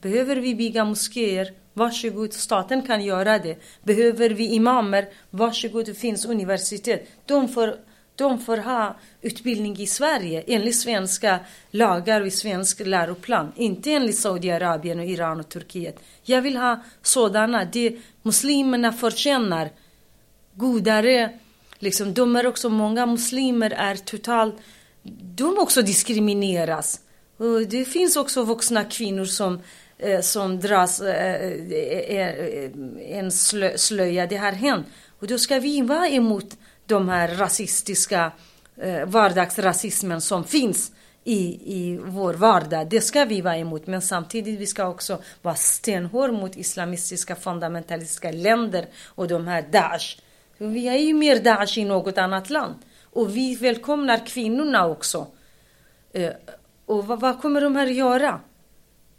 Behöver 0.00 0.36
vi 0.36 0.54
bygga 0.54 0.84
moskéer? 0.84 1.52
Varsågod, 1.72 2.32
staten 2.32 2.82
kan 2.82 3.04
göra 3.04 3.38
det. 3.38 3.56
Behöver 3.82 4.30
vi 4.30 4.54
imamer? 4.54 5.08
Varsågod, 5.30 5.86
det 5.86 5.94
finns 5.94 6.24
universitet. 6.24 7.08
De 7.26 7.48
får, 7.48 7.76
de 8.16 8.38
får 8.38 8.56
ha 8.56 8.96
utbildning 9.20 9.78
i 9.78 9.86
Sverige 9.86 10.44
enligt 10.46 10.76
svenska 10.76 11.40
lagar 11.70 12.20
och 12.20 12.32
svensk 12.32 12.80
läroplan. 12.80 13.52
Inte 13.56 13.92
enligt 13.92 14.18
Saudiarabien, 14.18 14.98
och 14.98 15.06
Iran 15.06 15.40
och 15.40 15.48
Turkiet. 15.48 16.00
Jag 16.22 16.42
vill 16.42 16.56
ha 16.56 16.82
sådana. 17.02 17.64
Det 17.64 17.96
muslimerna 18.22 18.92
förtjänar. 18.92 19.70
Godare, 20.54 21.38
liksom, 21.78 22.14
de 22.14 22.36
är 22.36 22.46
också, 22.46 22.68
många 22.68 23.06
muslimer 23.06 23.70
är 23.70 23.96
totalt, 23.96 24.54
de 25.36 25.58
också 25.58 25.82
diskrimineras. 25.82 27.00
Och 27.40 27.60
det 27.60 27.84
finns 27.84 28.16
också 28.16 28.44
vuxna 28.44 28.84
kvinnor 28.84 29.24
som 29.24 29.62
Eh, 30.02 30.20
som 30.20 30.60
dras 30.60 31.00
eh, 31.00 31.34
eh, 31.34 32.18
eh, 32.18 32.28
eh, 32.28 32.70
en 33.18 33.32
slö, 33.32 33.78
slöja. 33.78 34.26
Det 34.26 34.36
har 34.36 34.52
hänt. 34.52 34.86
Och 35.18 35.26
då 35.26 35.38
ska 35.38 35.58
vi 35.58 35.82
vara 35.82 36.08
emot 36.08 36.56
de 36.86 37.08
här 37.08 37.28
rasistiska 37.28 38.32
vardagsrasismen 39.06 40.20
som 40.20 40.44
finns 40.44 40.92
i, 41.24 41.38
i 41.64 42.00
vår 42.04 42.34
vardag. 42.34 42.88
Det 42.88 43.00
ska 43.00 43.24
vi 43.24 43.40
vara 43.40 43.56
emot. 43.56 43.86
Men 43.86 44.02
samtidigt 44.02 44.60
vi 44.60 44.66
ska 44.66 44.88
också 44.88 45.22
vara 45.42 45.54
stenhård 45.54 46.32
mot 46.32 46.56
islamistiska 46.56 47.36
fundamentalistiska 47.36 48.30
länder 48.30 48.86
och 49.04 49.28
de 49.28 49.46
här 49.46 49.62
Daesh. 49.62 50.18
Vi 50.58 50.88
är 50.88 50.96
ju 50.96 51.14
mer 51.14 51.40
Daesh 51.40 51.78
i 51.78 51.84
något 51.84 52.18
annat 52.18 52.50
land. 52.50 52.74
Och 53.02 53.36
vi 53.36 53.54
välkomnar 53.54 54.26
kvinnorna 54.26 54.86
också. 54.86 55.26
Och 56.90 57.06
vad, 57.06 57.20
vad 57.20 57.40
kommer 57.40 57.60
de 57.60 57.76
här 57.76 57.86
göra? 57.86 58.40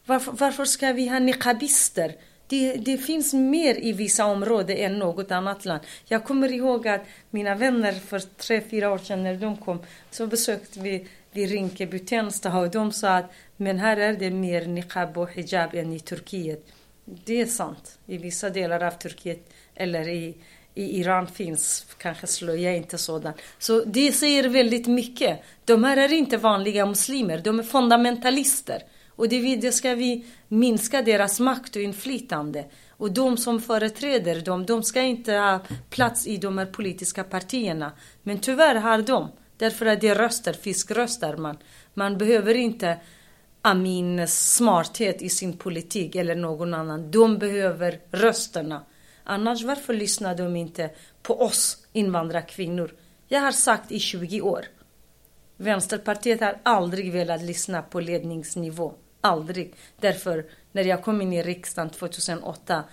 Varför, 0.06 0.32
varför 0.32 0.66
ska 0.66 0.92
vi 0.92 1.08
ha 1.08 1.20
niqabister? 1.20 2.16
Det, 2.48 2.74
det, 2.74 2.98
finns 2.98 3.34
mer 3.34 3.86
i 3.86 3.94
vissa 3.94 4.26
områden 4.26 4.78
än 4.78 5.00
något 5.00 5.32
annat 5.32 5.66
land. 5.66 5.82
Jag 6.06 6.24
kommer 6.24 6.52
ihåg 6.52 6.88
att 6.88 7.02
mina 7.30 7.56
vänner 7.56 7.92
för 7.94 8.20
tre, 8.20 8.62
fyra 8.62 8.92
år 8.92 8.98
sedan 8.98 9.24
när 9.24 9.36
de 9.36 9.58
kom 9.58 9.80
så 10.10 10.28
besökte 10.28 10.80
vi 10.80 11.08
vid 11.32 11.50
Rinkeby, 11.50 12.00
Tensta 12.00 12.58
och 12.58 12.70
de 12.70 12.92
sa 12.92 13.18
att 13.18 13.32
men 13.58 13.80
här 13.80 13.98
är 13.98 14.14
det 14.14 14.32
mer 14.32 14.66
niqab 14.66 15.18
och 15.18 15.32
hijab 15.32 15.76
än 15.76 15.94
i 15.94 16.00
Turkiet. 16.00 16.66
Det 17.06 17.42
är 17.42 17.46
sant. 17.46 18.00
I 18.06 18.18
vissa 18.18 18.50
delar 18.50 18.84
av 18.84 18.92
Turkiet 18.92 19.50
eller 19.76 20.08
i, 20.08 20.36
i 20.76 21.00
Iran 21.00 21.28
finns 21.28 21.86
kanske 21.98 22.28
slöja 22.28 22.76
inte 22.76 22.98
sådan. 22.98 23.34
Så 23.60 23.84
det 23.86 24.12
säger 24.12 24.50
väldigt 24.50 24.88
mycket. 24.88 25.40
De 25.66 25.84
här 25.84 25.98
är 25.98 26.14
inte 26.14 26.38
vanliga 26.38 26.86
muslimer, 26.86 27.38
de 27.38 27.60
är 27.60 27.64
fundamentalister. 27.64 28.84
Och 29.10 29.30
det, 29.30 29.56
det 29.56 29.72
ska 29.72 29.96
vi 29.96 30.26
minska 30.48 31.02
deras 31.02 31.40
makt 31.40 31.76
och 31.76 31.82
inflytande. 31.82 32.66
Och 32.90 33.12
de 33.12 33.38
som 33.38 33.62
företräder 33.62 34.42
dem, 34.42 34.66
de 34.66 34.84
ska 34.84 35.02
inte 35.02 35.34
ha 35.34 35.60
plats 35.90 36.28
i 36.28 36.38
de 36.38 36.58
här 36.58 36.66
politiska 36.66 37.24
partierna. 37.24 37.92
Men 38.24 38.40
tyvärr 38.40 38.76
har 38.76 39.02
de. 39.02 39.32
Därför 39.58 39.86
att 39.86 40.02
det 40.02 40.08
är 40.08 40.16
röster, 40.16 40.54
fiskröster 40.54 41.38
man. 41.38 41.58
Man 41.94 42.18
behöver 42.18 42.56
inte 42.56 42.98
Amins 43.62 44.56
smarthet 44.56 45.22
i 45.22 45.30
sin 45.30 45.58
politik 45.58 46.16
eller 46.16 46.36
någon 46.36 46.74
annan. 46.74 47.12
De 47.12 47.38
behöver 47.38 48.00
rösterna. 48.12 48.82
Annars 49.32 49.64
varför 49.64 49.94
lyssnar 49.94 50.36
de 50.36 50.56
inte 50.56 50.90
på 51.22 51.42
oss 51.42 51.88
invandrarkvinnor? 51.94 52.96
Jag 53.28 53.42
har 53.42 53.52
sagt 53.52 53.92
i 53.92 54.00
20 54.00 54.42
år. 54.42 54.66
Vänsterpartiet 55.58 56.42
har 56.42 56.58
aldrig 56.64 57.12
velat 57.12 57.42
lyssna 57.42 57.82
på 57.82 58.00
ledningsnivå. 58.00 58.94
Aldrig. 59.22 59.76
Därför, 60.00 60.46
när 60.72 60.84
jag 60.84 61.04
kom 61.04 61.22
in 61.22 61.34
i 61.34 61.44
riksdagen 61.44 61.90
2008 61.90 62.84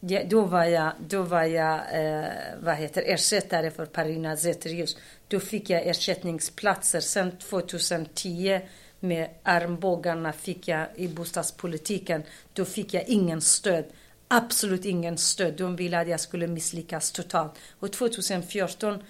Ja, 0.00 0.24
då 0.24 0.44
var 0.44 0.64
jag, 0.64 0.92
då 1.08 1.22
var 1.22 1.44
jag 1.44 1.80
eh, 1.92 2.28
vad 2.60 2.76
heter, 2.76 3.02
ersättare 3.06 3.70
för 3.70 3.86
Parina 3.86 4.36
Zetterius. 4.36 4.96
Då 5.28 5.40
fick 5.40 5.70
jag 5.70 5.86
ersättningsplatser. 5.86 7.00
Sen 7.00 7.36
2010 7.38 8.60
med 9.00 9.28
armbågarna 9.42 10.32
fick 10.32 10.68
jag 10.68 10.86
i 10.96 11.08
bostadspolitiken. 11.08 12.22
Då 12.52 12.64
fick 12.64 12.94
jag 12.94 13.04
ingen 13.08 13.40
stöd. 13.40 13.84
Absolut 14.32 14.84
ingen 14.84 15.18
stöd. 15.18 15.54
De 15.56 15.76
ville 15.76 16.00
att 16.00 16.08
jag 16.08 16.20
skulle 16.20 16.46
misslyckas 16.46 17.12
totalt. 17.12 17.52
Och 17.78 17.92
2014, 17.92 19.02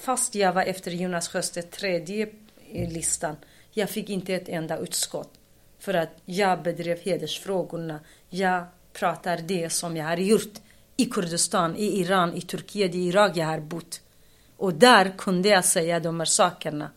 fast 0.00 0.34
jag 0.34 0.52
var 0.52 0.62
efter 0.62 0.90
Jonas 0.90 1.28
Sjöstedt 1.28 1.70
tredje 1.70 2.28
i 2.70 2.86
listan, 2.86 3.36
jag 3.72 3.90
fick 3.90 4.10
inte 4.10 4.34
ett 4.34 4.48
enda 4.48 4.78
utskott. 4.78 5.30
För 5.78 5.94
att 5.94 6.08
jag 6.24 6.62
bedrev 6.62 6.98
hedersfrågorna. 7.00 8.00
Jag 8.28 8.64
pratar 8.92 9.38
det 9.38 9.70
som 9.70 9.96
jag 9.96 10.04
har 10.04 10.16
gjort 10.16 10.54
i 10.96 11.04
Kurdistan, 11.04 11.76
i 11.76 12.00
Iran, 12.00 12.34
i 12.34 12.40
Turkiet, 12.40 12.94
i 12.94 12.98
Irak 12.98 13.36
jag 13.36 13.46
har 13.46 13.60
bott. 13.60 14.00
Och 14.56 14.74
där 14.74 15.14
kunde 15.18 15.48
jag 15.48 15.64
säga 15.64 16.00
de 16.00 16.20
här 16.20 16.26
sakerna. 16.26 16.90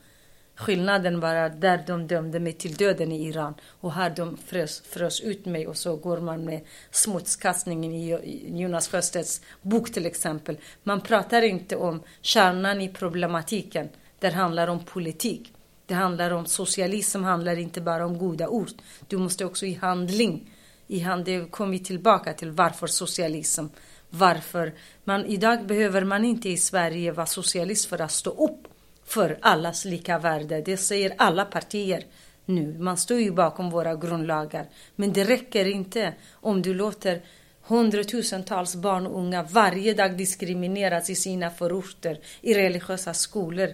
Skillnaden 0.56 1.20
var 1.20 1.36
att 1.36 1.62
där 1.62 1.84
de 1.88 2.08
dömde 2.08 2.40
mig 2.40 2.54
till 2.54 2.74
döden 2.74 3.12
i 3.12 3.28
Iran 3.28 3.54
och 3.64 3.94
här 3.94 4.10
de 4.10 4.38
frös, 4.38 4.82
frös 4.82 5.22
ut 5.22 5.46
mig 5.46 5.68
och 5.68 5.78
så 5.78 5.96
går 5.96 6.20
man 6.20 6.46
med 6.46 6.62
smutskastningen 6.92 7.94
i 7.94 8.20
Jonas 8.62 8.88
Sjöstedts 8.88 9.42
bok 9.62 9.92
till 9.92 10.06
exempel. 10.06 10.58
Man 10.84 11.02
pratar 11.02 11.42
inte 11.42 11.76
om 11.76 12.04
kärnan 12.22 12.82
i 12.82 12.90
problematiken. 12.90 13.90
Det 14.20 14.30
handlar 14.30 14.68
om 14.68 14.80
politik. 14.80 15.54
Det 15.86 15.94
handlar 15.94 16.32
om 16.32 16.46
socialism, 16.46 17.24
handlar 17.24 17.60
inte 17.60 17.82
bara 17.82 18.06
om 18.06 18.18
goda 18.18 18.48
ord. 18.48 18.70
Du 19.08 19.18
måste 19.18 19.46
också 19.46 19.66
i 19.66 19.74
handling. 19.74 20.50
I 20.88 21.00
hand, 21.00 21.52
kommer 21.52 21.72
vi 21.72 21.80
tillbaka 21.80 22.34
till 22.34 22.52
varför 22.52 22.88
socialism. 22.88 23.66
Varför 24.10 24.74
man 25.04 25.26
idag 25.26 25.66
behöver 25.66 26.04
man 26.04 26.26
inte 26.26 26.50
i 26.50 26.58
Sverige 26.58 27.12
vara 27.12 27.26
socialist 27.26 27.86
för 27.86 28.02
att 28.02 28.12
stå 28.12 28.30
upp 28.30 28.68
för 29.06 29.38
allas 29.42 29.86
lika 29.86 30.20
värde. 30.20 30.62
Det 30.62 30.78
säger 30.78 31.14
alla 31.18 31.46
partier 31.46 32.06
nu. 32.46 32.78
Man 32.80 32.98
står 32.98 33.20
ju 33.20 33.32
bakom 33.32 33.70
våra 33.70 33.96
grundlagar. 33.96 34.66
Men 34.96 35.14
det 35.14 35.24
räcker 35.24 35.66
inte 35.66 36.14
om 36.32 36.62
du 36.62 36.74
låter 36.74 37.22
hundratusentals 37.68 38.76
barn 38.76 39.08
och 39.08 39.20
unga 39.20 39.44
varje 39.44 39.94
dag 39.94 40.18
diskrimineras 40.18 41.10
i 41.10 41.16
sina 41.16 41.50
förorter, 41.50 42.20
i 42.42 42.54
religiösa 42.54 43.14
skolor 43.14 43.70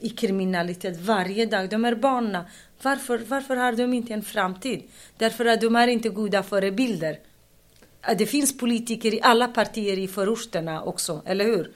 i 0.00 0.08
kriminalitet 0.08 1.00
varje 1.00 1.46
dag. 1.46 1.70
De 1.70 1.84
här 1.84 1.94
barnen, 1.94 2.44
varför, 2.82 3.18
varför 3.28 3.56
har 3.56 3.72
de 3.72 3.94
inte 3.94 4.14
en 4.14 4.22
framtid? 4.22 4.82
Därför 5.16 5.46
att 5.46 5.60
de 5.60 5.76
är 5.76 5.88
inte 5.88 6.08
goda 6.08 6.42
förebilder. 6.42 7.18
Det 8.18 8.26
finns 8.26 8.58
politiker 8.58 9.14
i 9.14 9.20
alla 9.22 9.48
partier 9.48 9.98
i 9.98 10.08
förorterna 10.08 10.82
också, 10.82 11.22
eller 11.26 11.44
hur? 11.44 11.72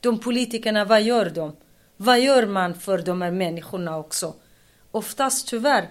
De 0.00 0.18
politikerna, 0.18 0.84
vad 0.84 1.02
gör 1.02 1.30
de? 1.30 1.56
Vad 1.96 2.20
gör 2.20 2.46
man 2.46 2.74
för 2.74 2.98
de 2.98 3.22
här 3.22 3.30
människorna 3.30 3.98
också? 3.98 4.34
Oftast 4.90 5.48
tyvärr, 5.48 5.90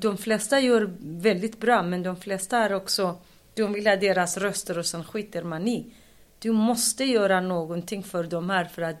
de 0.00 0.16
flesta 0.16 0.60
gör 0.60 0.94
väldigt 1.00 1.60
bra, 1.60 1.82
men 1.82 2.02
de 2.02 2.16
flesta 2.16 2.58
är 2.58 2.72
också, 2.72 3.18
de 3.54 3.72
vill 3.72 3.86
ha 3.86 3.96
deras 3.96 4.36
röster 4.36 4.78
och 4.78 4.86
sen 4.86 5.04
skiter 5.04 5.42
man 5.42 5.68
i. 5.68 5.94
Du 6.38 6.52
måste 6.52 7.04
göra 7.04 7.40
någonting 7.40 8.02
för 8.02 8.24
de 8.24 8.50
här 8.50 8.64
för 8.64 8.82
att 8.82 8.96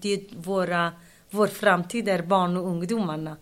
det 0.00 0.12
är 0.14 0.36
våra 0.36 0.92
vår 1.34 1.46
framtid 1.46 2.08
är 2.08 2.22
barn 2.22 2.56
och 2.56 2.66
ungdomarna. 2.66 3.36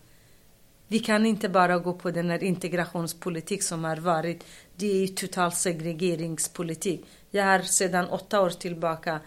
Vi 0.87 0.99
kan 0.99 1.25
inte 1.25 1.49
bara 1.49 1.77
gå 1.77 1.93
på 1.93 2.11
den 2.11 2.29
här 2.29 2.43
integrationspolitik 2.43 3.63
som 3.63 3.83
har 3.83 3.97
varit. 3.97 4.43
Det 4.75 5.03
är 5.03 5.07
total 5.07 5.51
segregeringspolitik. 5.51 7.05
Jag 7.29 7.45
har 7.45 7.59
sedan 7.59 8.09
åtta 8.09 8.41
år 8.41 8.49
tillbaka 8.49 9.19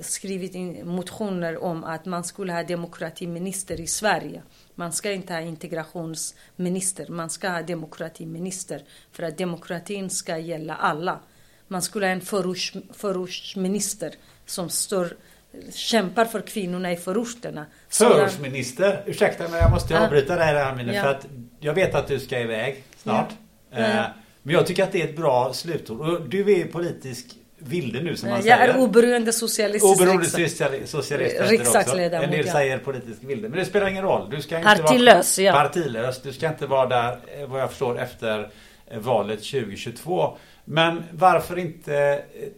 skrivit 0.00 0.54
in 0.54 0.88
motioner 0.88 1.62
om 1.62 1.84
att 1.84 2.04
man 2.04 2.24
skulle 2.24 2.52
ha 2.52 2.62
demokratiminister 2.62 3.80
i 3.80 3.86
Sverige. 3.86 4.42
Man 4.74 4.92
ska 4.92 5.12
inte 5.12 5.32
ha 5.32 5.40
integrationsminister, 5.40 7.08
man 7.08 7.30
ska 7.30 7.48
ha 7.48 7.62
demokratiminister. 7.62 8.82
För 9.12 9.22
att 9.22 9.38
demokratin 9.38 10.10
ska 10.10 10.38
gälla 10.38 10.74
alla. 10.76 11.20
Man 11.68 11.82
skulle 11.82 12.06
ha 12.06 12.12
en 12.12 12.20
förorts, 12.20 12.76
förortsminister 12.92 14.14
som 14.46 14.68
står 14.68 15.16
kämpar 15.72 16.24
för 16.24 16.40
kvinnorna 16.40 16.92
i 16.92 16.96
förorterna. 16.96 17.66
Förortsminister? 17.88 19.02
Ursäkta 19.06 19.48
men 19.48 19.58
jag 19.58 19.70
måste 19.70 20.04
avbryta 20.04 20.36
dig 20.36 20.54
där 20.54 20.70
Amine 20.70 20.94
ja. 20.94 21.02
för 21.02 21.10
att 21.10 21.26
jag 21.60 21.74
vet 21.74 21.94
att 21.94 22.08
du 22.08 22.20
ska 22.20 22.40
iväg 22.40 22.84
snart. 22.96 23.28
Ja. 23.70 23.78
Ja. 23.80 24.06
Men 24.42 24.54
jag 24.54 24.66
tycker 24.66 24.82
att 24.82 24.92
det 24.92 25.02
är 25.02 25.08
ett 25.08 25.16
bra 25.16 25.52
slutord. 25.52 26.00
Och 26.00 26.28
du 26.28 26.60
är 26.60 26.64
politisk 26.64 27.26
vilde 27.58 28.00
nu 28.00 28.16
som 28.16 28.28
man 28.28 28.36
jag 28.36 28.44
säger. 28.44 28.66
Jag 28.66 28.76
är 28.76 28.80
oberoende 28.80 29.32
socialistisk 29.32 30.00
Oberoende 30.00 30.26
socialist 30.86 31.40
Riksdagsledamot. 31.40 32.24
En 32.24 32.30
del 32.30 32.48
säger 32.48 32.78
politisk 32.78 33.18
vilde. 33.22 33.48
Men 33.48 33.58
det 33.58 33.64
spelar 33.64 33.88
ingen 33.88 34.04
roll. 34.04 34.30
Du 34.30 34.42
ska 34.42 34.58
inte 34.58 34.68
partilös, 34.68 35.38
vara 35.38 35.52
partilös. 35.52 36.22
Du 36.22 36.32
ska 36.32 36.48
inte 36.48 36.66
vara 36.66 36.86
där 36.86 37.18
eh, 37.38 37.46
vad 37.46 37.60
jag 37.60 37.70
förstår 37.70 37.98
efter 37.98 38.50
eh, 38.86 38.98
valet 38.98 39.38
2022. 39.38 40.36
Men 40.64 41.04
varför 41.10 41.58
inte 41.58 41.94
eh, 41.96 42.48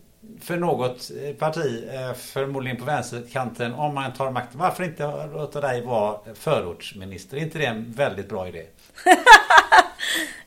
för 0.40 0.56
något 0.56 1.10
parti, 1.38 1.84
förmodligen 2.16 2.76
på 2.76 2.84
vänsterkanten, 2.84 3.74
om 3.74 3.94
man 3.94 4.12
tar 4.12 4.30
makten. 4.30 4.60
Varför 4.60 4.84
inte 4.84 5.26
låta 5.32 5.60
dig 5.60 5.82
vara 5.82 6.18
förortsminister? 6.34 7.36
Är 7.36 7.40
inte 7.40 7.58
det 7.58 7.66
en 7.66 7.92
väldigt 7.92 8.28
bra 8.28 8.48
idé? 8.48 8.62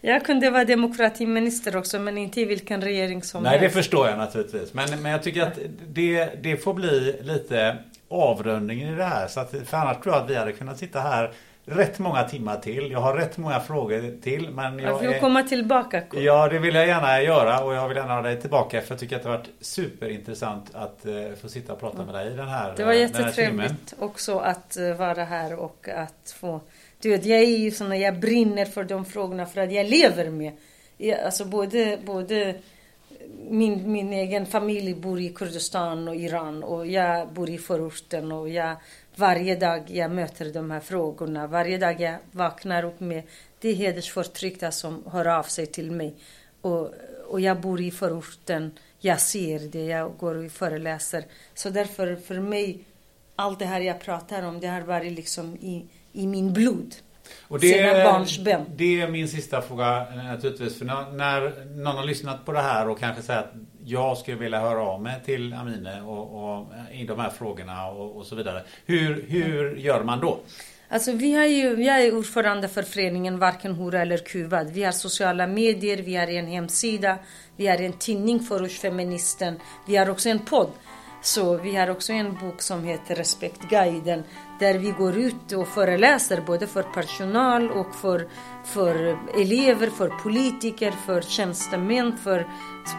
Jag 0.02 0.26
kunde 0.26 0.50
vara 0.50 0.66
demokratiminister 0.66 1.76
också 1.76 2.00
men 2.00 2.18
inte 2.18 2.42
i 2.42 2.46
vilken 2.46 2.82
regering 2.82 3.24
som 3.24 3.44
Nej 3.44 3.52
helst. 3.60 3.64
det 3.76 3.82
förstår 3.82 4.08
jag 4.08 4.18
naturligtvis. 4.18 4.74
Men, 4.74 5.02
men 5.02 5.12
jag 5.12 5.24
tycker 5.24 5.42
att 5.42 5.60
det, 5.88 6.30
det 6.42 6.58
får 6.58 6.74
bli 6.74 7.20
lite 7.22 7.78
avrundningen 8.10 8.94
i 8.94 8.96
det 8.96 9.04
här. 9.04 9.28
Så 9.28 9.40
att, 9.40 9.52
för 9.66 9.78
annars 9.78 9.98
tror 9.98 10.16
jag 10.16 10.24
att 10.24 10.30
vi 10.30 10.36
hade 10.36 10.52
kunnat 10.52 10.78
sitta 10.78 11.00
här 11.00 11.32
rätt 11.70 12.00
många 12.00 12.24
timmar 12.24 12.58
till. 12.58 12.92
Jag 12.92 13.00
har 13.00 13.14
rätt 13.14 13.38
många 13.38 13.60
frågor 13.60 14.22
till. 14.22 14.50
Men 14.50 14.80
jag, 14.80 15.00
vill 15.00 15.20
komma 15.20 15.44
tillbaka. 15.44 16.04
Ja, 16.12 16.48
det 16.48 16.60
vill 16.60 16.76
jag 16.76 16.88
gärna 16.88 17.22
göra 17.22 17.64
och 17.64 17.74
jag 17.74 17.88
vill 17.88 17.98
gärna 17.98 18.14
ha 18.14 18.22
dig 18.22 18.42
tillbaka 18.42 18.82
för 18.82 18.92
jag 18.92 19.00
tycker 19.00 19.16
att 19.16 19.24
det 19.24 19.30
har 19.30 19.38
varit 19.38 19.50
superintressant 19.62 20.76
att 20.76 21.06
uh, 21.06 21.36
få 21.42 21.50
sitta 21.50 21.74
och 21.74 21.80
prata 21.80 22.06
med 22.06 22.16
dig 22.16 22.34
i 22.34 22.36
den 22.36 22.48
här 22.48 22.74
Det 22.78 22.84
var 22.84 22.94
jättetrevligt 22.94 23.94
också 24.00 24.40
att 24.40 24.78
uh, 24.80 24.94
vara 24.94 25.24
här 25.24 25.56
och 25.56 25.90
att 25.90 26.36
få 26.40 26.62
du 27.02 27.10
vet, 27.10 27.26
jag 27.26 27.40
är 27.40 27.58
ju 27.58 27.72
sån 27.72 28.00
jag 28.00 28.20
brinner 28.20 28.66
för 28.66 28.84
de 28.84 29.06
frågorna 29.06 29.46
för 29.46 29.62
att 29.62 29.72
jag 29.72 29.90
lever 29.90 30.30
med. 30.30 30.54
Jag, 30.98 31.20
alltså 31.20 31.46
både, 31.46 32.00
både 32.06 32.56
min, 33.50 33.92
min 33.92 34.14
egen 34.14 34.46
familj 34.46 34.94
bor 34.94 35.20
i 35.20 35.30
Kurdistan 35.30 36.08
och 36.08 36.16
Iran 36.16 36.64
och 36.64 36.88
jag 36.88 37.34
bor 37.34 37.50
i 37.50 37.58
förorten 37.58 38.32
och 38.32 38.50
jag 38.50 38.76
varje 39.16 39.56
dag 39.56 39.84
jag 39.88 40.12
möter 40.12 40.54
de 40.54 40.72
här 40.72 40.80
frågorna, 40.80 41.48
varje 41.48 41.78
dag 41.78 42.02
jag 42.02 42.18
vaknar 42.32 42.84
upp 42.84 43.00
med 43.00 43.24
det 43.60 43.74
hedersförtryckta 43.74 44.72
som 44.72 45.04
hör 45.12 45.28
av 45.28 45.44
sig 45.44 45.66
till 45.66 45.92
mig. 45.92 46.16
Och, 46.62 46.94
och 47.28 47.42
jag 47.42 47.62
bor 47.62 47.82
i 47.82 47.92
förorten, 47.92 48.72
jag 49.00 49.22
ser 49.22 49.60
det, 49.60 49.86
jag 49.86 50.18
går 50.18 50.46
och 50.46 50.52
föreläser. 50.52 51.26
Så 51.54 51.70
därför 51.70 52.16
för 52.16 52.40
mig, 52.40 52.84
allt 53.36 53.60
det 53.60 53.66
här 53.66 53.82
jag 53.82 54.00
pratar 54.00 54.44
om, 54.44 54.60
det 54.60 54.68
har 54.68 54.82
varit 54.82 55.14
liksom 55.14 55.56
i 55.56 55.86
i 56.14 56.28
min 56.28 56.54
blod. 56.54 56.96
Och 57.48 57.60
det, 57.60 58.04
barnsben. 58.04 58.66
Det 58.76 59.02
är 59.02 59.08
min 59.08 59.28
sista 59.28 59.62
fråga 59.62 60.08
naturligtvis. 60.16 60.78
För 60.78 60.86
när, 60.86 61.12
när, 61.12 61.66
någon 61.76 61.96
har 61.96 62.06
lyssnat 62.06 62.46
på 62.46 62.52
det 62.52 62.62
här 62.62 62.90
och 62.90 63.00
kanske 63.00 63.22
säger 63.22 63.40
att 63.40 63.54
jag 63.86 64.18
skulle 64.18 64.38
vilja 64.38 64.60
höra 64.60 64.82
av 64.82 65.02
mig 65.02 65.22
till 65.26 65.54
Amine 65.54 66.02
och, 66.02 66.58
och 66.58 66.68
i 66.92 67.04
de 67.04 67.20
här 67.20 67.30
frågorna 67.30 67.88
och, 67.88 68.18
och, 68.18 68.26
så 68.26 68.36
vidare. 68.36 68.64
Hur, 68.86 69.26
hur 69.28 69.76
gör 69.76 70.04
man 70.04 70.20
då? 70.20 70.40
Alltså 70.90 71.12
vi 71.12 71.34
har 71.34 71.46
ju, 71.46 71.84
jag 71.84 72.02
är 72.02 72.18
ordförande 72.18 72.68
för 72.68 72.84
föreningen 72.84 73.40
Varken 73.40 73.76
hora 73.76 74.02
eller 74.02 74.18
kuvad. 74.18 74.70
Vi 74.70 74.84
har 74.84 74.92
sociala 74.92 75.48
medier, 75.48 75.98
vi 75.98 76.16
har 76.16 76.28
en 76.28 76.48
hemsida, 76.48 77.18
vi 77.56 77.68
har 77.68 77.78
en 77.78 77.94
tidning 77.94 78.40
Förortsfeministen, 78.40 79.60
vi 79.88 79.96
har 79.96 80.10
också 80.10 80.30
en 80.30 80.40
podd. 80.40 80.72
Så 81.22 81.58
vi 81.58 81.76
har 81.76 81.90
också 81.90 82.14
en 82.14 82.34
bok 82.34 82.62
som 82.62 82.84
heter 82.84 83.16
Respektguiden 83.16 84.24
där 84.60 84.78
vi 84.78 84.92
går 84.92 85.18
ut 85.18 85.52
och 85.52 85.68
föreläser 85.68 86.42
både 86.42 86.68
för 86.68 86.84
personal 86.84 87.72
och 87.72 87.96
för, 87.96 88.28
för 88.66 89.18
elever, 89.42 89.88
för 89.88 90.10
politiker, 90.10 90.92
för 90.92 91.22
tjänstemän, 91.22 92.18
för 92.18 92.48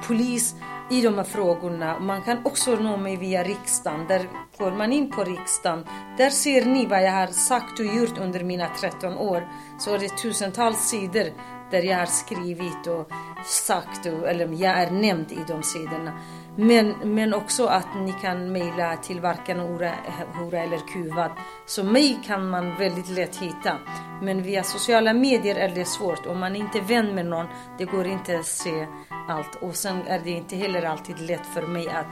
polis 0.06 0.54
i 0.90 1.00
de 1.00 1.14
här 1.14 1.24
frågorna. 1.24 1.98
Man 1.98 2.22
kan 2.22 2.46
också 2.46 2.76
nå 2.76 2.96
mig 2.96 3.16
via 3.16 3.44
riksdagen. 3.44 4.06
Där 4.08 4.28
går 4.58 4.72
man 4.72 4.92
in 4.92 5.11
på 5.11 5.24
riksdagen. 5.24 5.84
Där 6.18 6.30
ser 6.30 6.64
ni 6.64 6.86
vad 6.86 7.02
jag 7.02 7.12
har 7.12 7.26
sagt 7.26 7.80
och 7.80 7.86
gjort 7.86 8.18
under 8.18 8.44
mina 8.44 8.68
13 8.80 9.14
år. 9.14 9.48
Så 9.78 9.96
det 9.96 10.04
är 10.04 10.22
tusentals 10.22 10.78
sidor 10.78 11.32
där 11.70 11.82
jag 11.82 11.98
har 11.98 12.06
skrivit 12.06 12.86
och 12.86 13.11
sagt, 13.44 14.06
och, 14.06 14.28
eller 14.28 14.48
jag 14.48 14.78
är 14.78 14.90
nämnd 14.90 15.32
i 15.32 15.38
de 15.48 15.62
sidorna. 15.62 16.12
Men, 16.57 16.94
men 17.05 17.34
också 17.34 17.66
att 17.66 17.86
ni 17.96 18.12
kan 18.12 18.53
mejla 18.53 18.96
till 18.96 19.20
varken 19.20 19.61
hora, 19.61 19.92
hora 20.34 20.59
eller 20.59 20.78
kuvad. 20.78 21.30
Så 21.66 21.84
mig 21.84 22.20
kan 22.26 22.51
man 22.51 22.76
väldigt 22.76 23.09
lätt 23.09 23.36
hitta. 23.36 23.78
Men 24.22 24.42
via 24.42 24.62
sociala 24.62 25.12
medier 25.12 25.55
är 25.55 25.68
det 25.74 25.84
svårt. 25.84 26.26
Om 26.26 26.38
man 26.38 26.57
inte 26.57 26.78
är 26.78 26.82
vän 26.82 27.14
med 27.14 27.26
någon, 27.26 27.46
det 27.78 27.84
går 27.84 28.07
inte 28.07 28.38
att 28.38 28.46
se 28.46 28.86
allt. 29.28 29.55
Och 29.62 29.74
sen 29.74 30.03
är 30.07 30.20
det 30.24 30.30
inte 30.30 30.57
heller 30.57 30.82
alltid 30.82 31.20
lätt 31.20 31.46
för 31.46 31.62
mig 31.62 31.88
att 31.88 32.07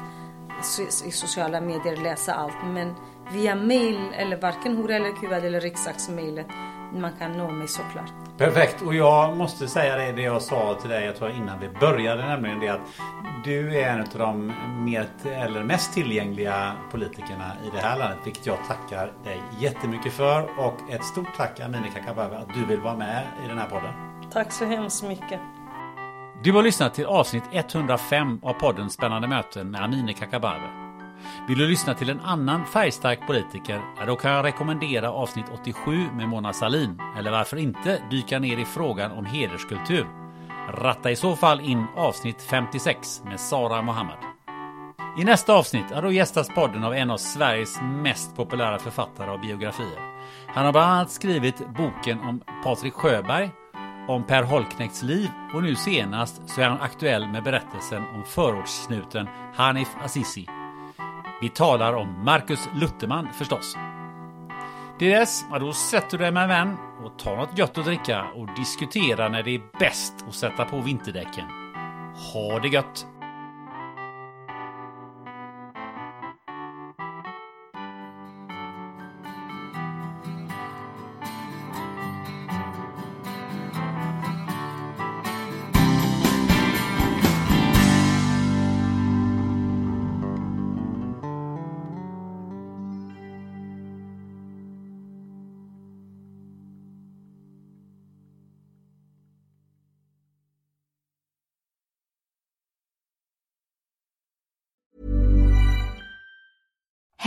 i 1.06 1.10
sociala 1.10 1.60
medier 1.60 1.96
läsa 1.96 2.34
allt. 2.34 2.64
Men 2.64 2.94
via 3.32 3.54
mail 3.54 3.98
eller 4.14 4.36
varken 4.36 4.76
hora 4.76 4.96
eller 4.96 5.12
kuvad 5.12 5.44
eller 5.44 5.60
riksdagsmejlet 5.60 6.46
man 6.92 7.12
kan 7.18 7.32
nå 7.32 7.50
mig 7.50 7.68
såklart. 7.68 8.12
Perfekt 8.38 8.82
och 8.82 8.94
jag 8.94 9.36
måste 9.36 9.68
säga 9.68 9.96
det, 9.96 10.12
det 10.12 10.22
jag 10.22 10.42
sa 10.42 10.74
till 10.80 10.90
dig 10.90 11.04
jag 11.04 11.16
tror 11.16 11.30
innan 11.30 11.60
vi 11.60 11.68
började 11.68 12.26
nämligen 12.26 12.60
det 12.60 12.68
att 12.68 12.80
du 13.44 13.78
är 13.78 13.92
en 13.92 14.00
av 14.00 14.06
de 14.18 14.52
mer, 14.84 15.08
eller 15.24 15.62
mest 15.62 15.94
tillgängliga 15.94 16.72
politikerna 16.90 17.52
i 17.66 17.70
det 17.74 17.80
här 17.80 17.98
landet 17.98 18.18
vilket 18.24 18.46
jag 18.46 18.58
tackar 18.68 19.12
dig 19.24 19.42
jättemycket 19.58 20.12
för 20.12 20.42
och 20.58 20.90
ett 20.90 21.04
stort 21.04 21.36
tack 21.36 21.60
Amineh 21.60 21.94
Kakabaveh 21.94 22.40
att 22.40 22.54
du 22.54 22.64
vill 22.64 22.80
vara 22.80 22.96
med 22.96 23.26
i 23.44 23.48
den 23.48 23.58
här 23.58 23.68
podden. 23.68 23.92
Tack 24.32 24.52
så 24.52 24.64
hemskt 24.64 25.02
mycket. 25.02 25.40
Du 26.42 26.52
har 26.52 26.62
lyssnat 26.62 26.94
till 26.94 27.06
avsnitt 27.06 27.44
105 27.52 28.40
av 28.42 28.52
podden 28.52 28.90
Spännande 28.90 29.28
möten 29.28 29.70
med 29.70 29.82
Amineh 29.82 30.14
Kakabaveh. 30.14 30.87
Vill 31.48 31.58
du 31.58 31.68
lyssna 31.68 31.94
till 31.94 32.10
en 32.10 32.20
annan 32.20 32.66
färgstark 32.66 33.26
politiker, 33.26 33.80
ja, 33.98 34.06
då 34.06 34.16
kan 34.16 34.30
jag 34.30 34.44
rekommendera 34.44 35.12
avsnitt 35.12 35.46
87 35.60 36.08
med 36.16 36.28
Mona 36.28 36.52
Salin. 36.52 37.00
Eller 37.18 37.30
varför 37.30 37.56
inte 37.56 38.02
dyka 38.10 38.38
ner 38.38 38.58
i 38.58 38.64
frågan 38.64 39.12
om 39.12 39.24
hederskultur. 39.24 40.06
Ratta 40.68 41.10
i 41.10 41.16
så 41.16 41.36
fall 41.36 41.60
in 41.60 41.86
avsnitt 41.96 42.42
56 42.42 43.22
med 43.24 43.40
Sara 43.40 43.82
Mohammad. 43.82 44.18
I 45.18 45.24
nästa 45.24 45.52
avsnitt 45.52 45.84
ja, 45.90 46.00
då 46.00 46.12
gästas 46.12 46.48
podden 46.48 46.84
av 46.84 46.94
en 46.94 47.10
av 47.10 47.16
Sveriges 47.16 47.80
mest 47.82 48.36
populära 48.36 48.78
författare 48.78 49.30
av 49.30 49.40
biografier. 49.40 50.18
Han 50.46 50.64
har 50.64 50.72
bland 50.72 50.90
annat 50.90 51.10
skrivit 51.10 51.68
boken 51.76 52.20
om 52.20 52.42
Patrik 52.64 52.94
Sjöberg, 52.94 53.50
om 54.08 54.24
Per 54.24 54.42
Holknekts 54.42 55.02
liv 55.02 55.28
och 55.54 55.62
nu 55.62 55.74
senast 55.74 56.48
så 56.48 56.60
är 56.60 56.68
han 56.68 56.80
aktuell 56.80 57.28
med 57.28 57.42
berättelsen 57.42 58.02
om 58.14 58.24
förortssnuten 58.24 59.28
Hanif 59.54 59.88
Azizi. 60.04 60.57
Vi 61.40 61.48
talar 61.48 61.92
om 61.92 62.24
Marcus 62.24 62.68
Lutterman 62.74 63.28
förstås. 63.32 63.76
Till 64.98 65.10
dess, 65.10 65.44
ja, 65.50 65.58
då 65.58 65.72
sätter 65.72 66.18
du 66.18 66.24
dig 66.24 66.32
med 66.32 66.42
en 66.42 66.48
vän 66.48 66.76
och 67.04 67.18
tar 67.18 67.36
något 67.36 67.58
gött 67.58 67.78
att 67.78 67.84
dricka 67.84 68.24
och 68.36 68.48
diskuterar 68.56 69.28
när 69.28 69.42
det 69.42 69.54
är 69.54 69.78
bäst 69.78 70.14
att 70.28 70.34
sätta 70.34 70.64
på 70.64 70.80
vinterdäcken. 70.80 71.44
Ha 72.32 72.58
det 72.58 72.68
gött! 72.68 73.06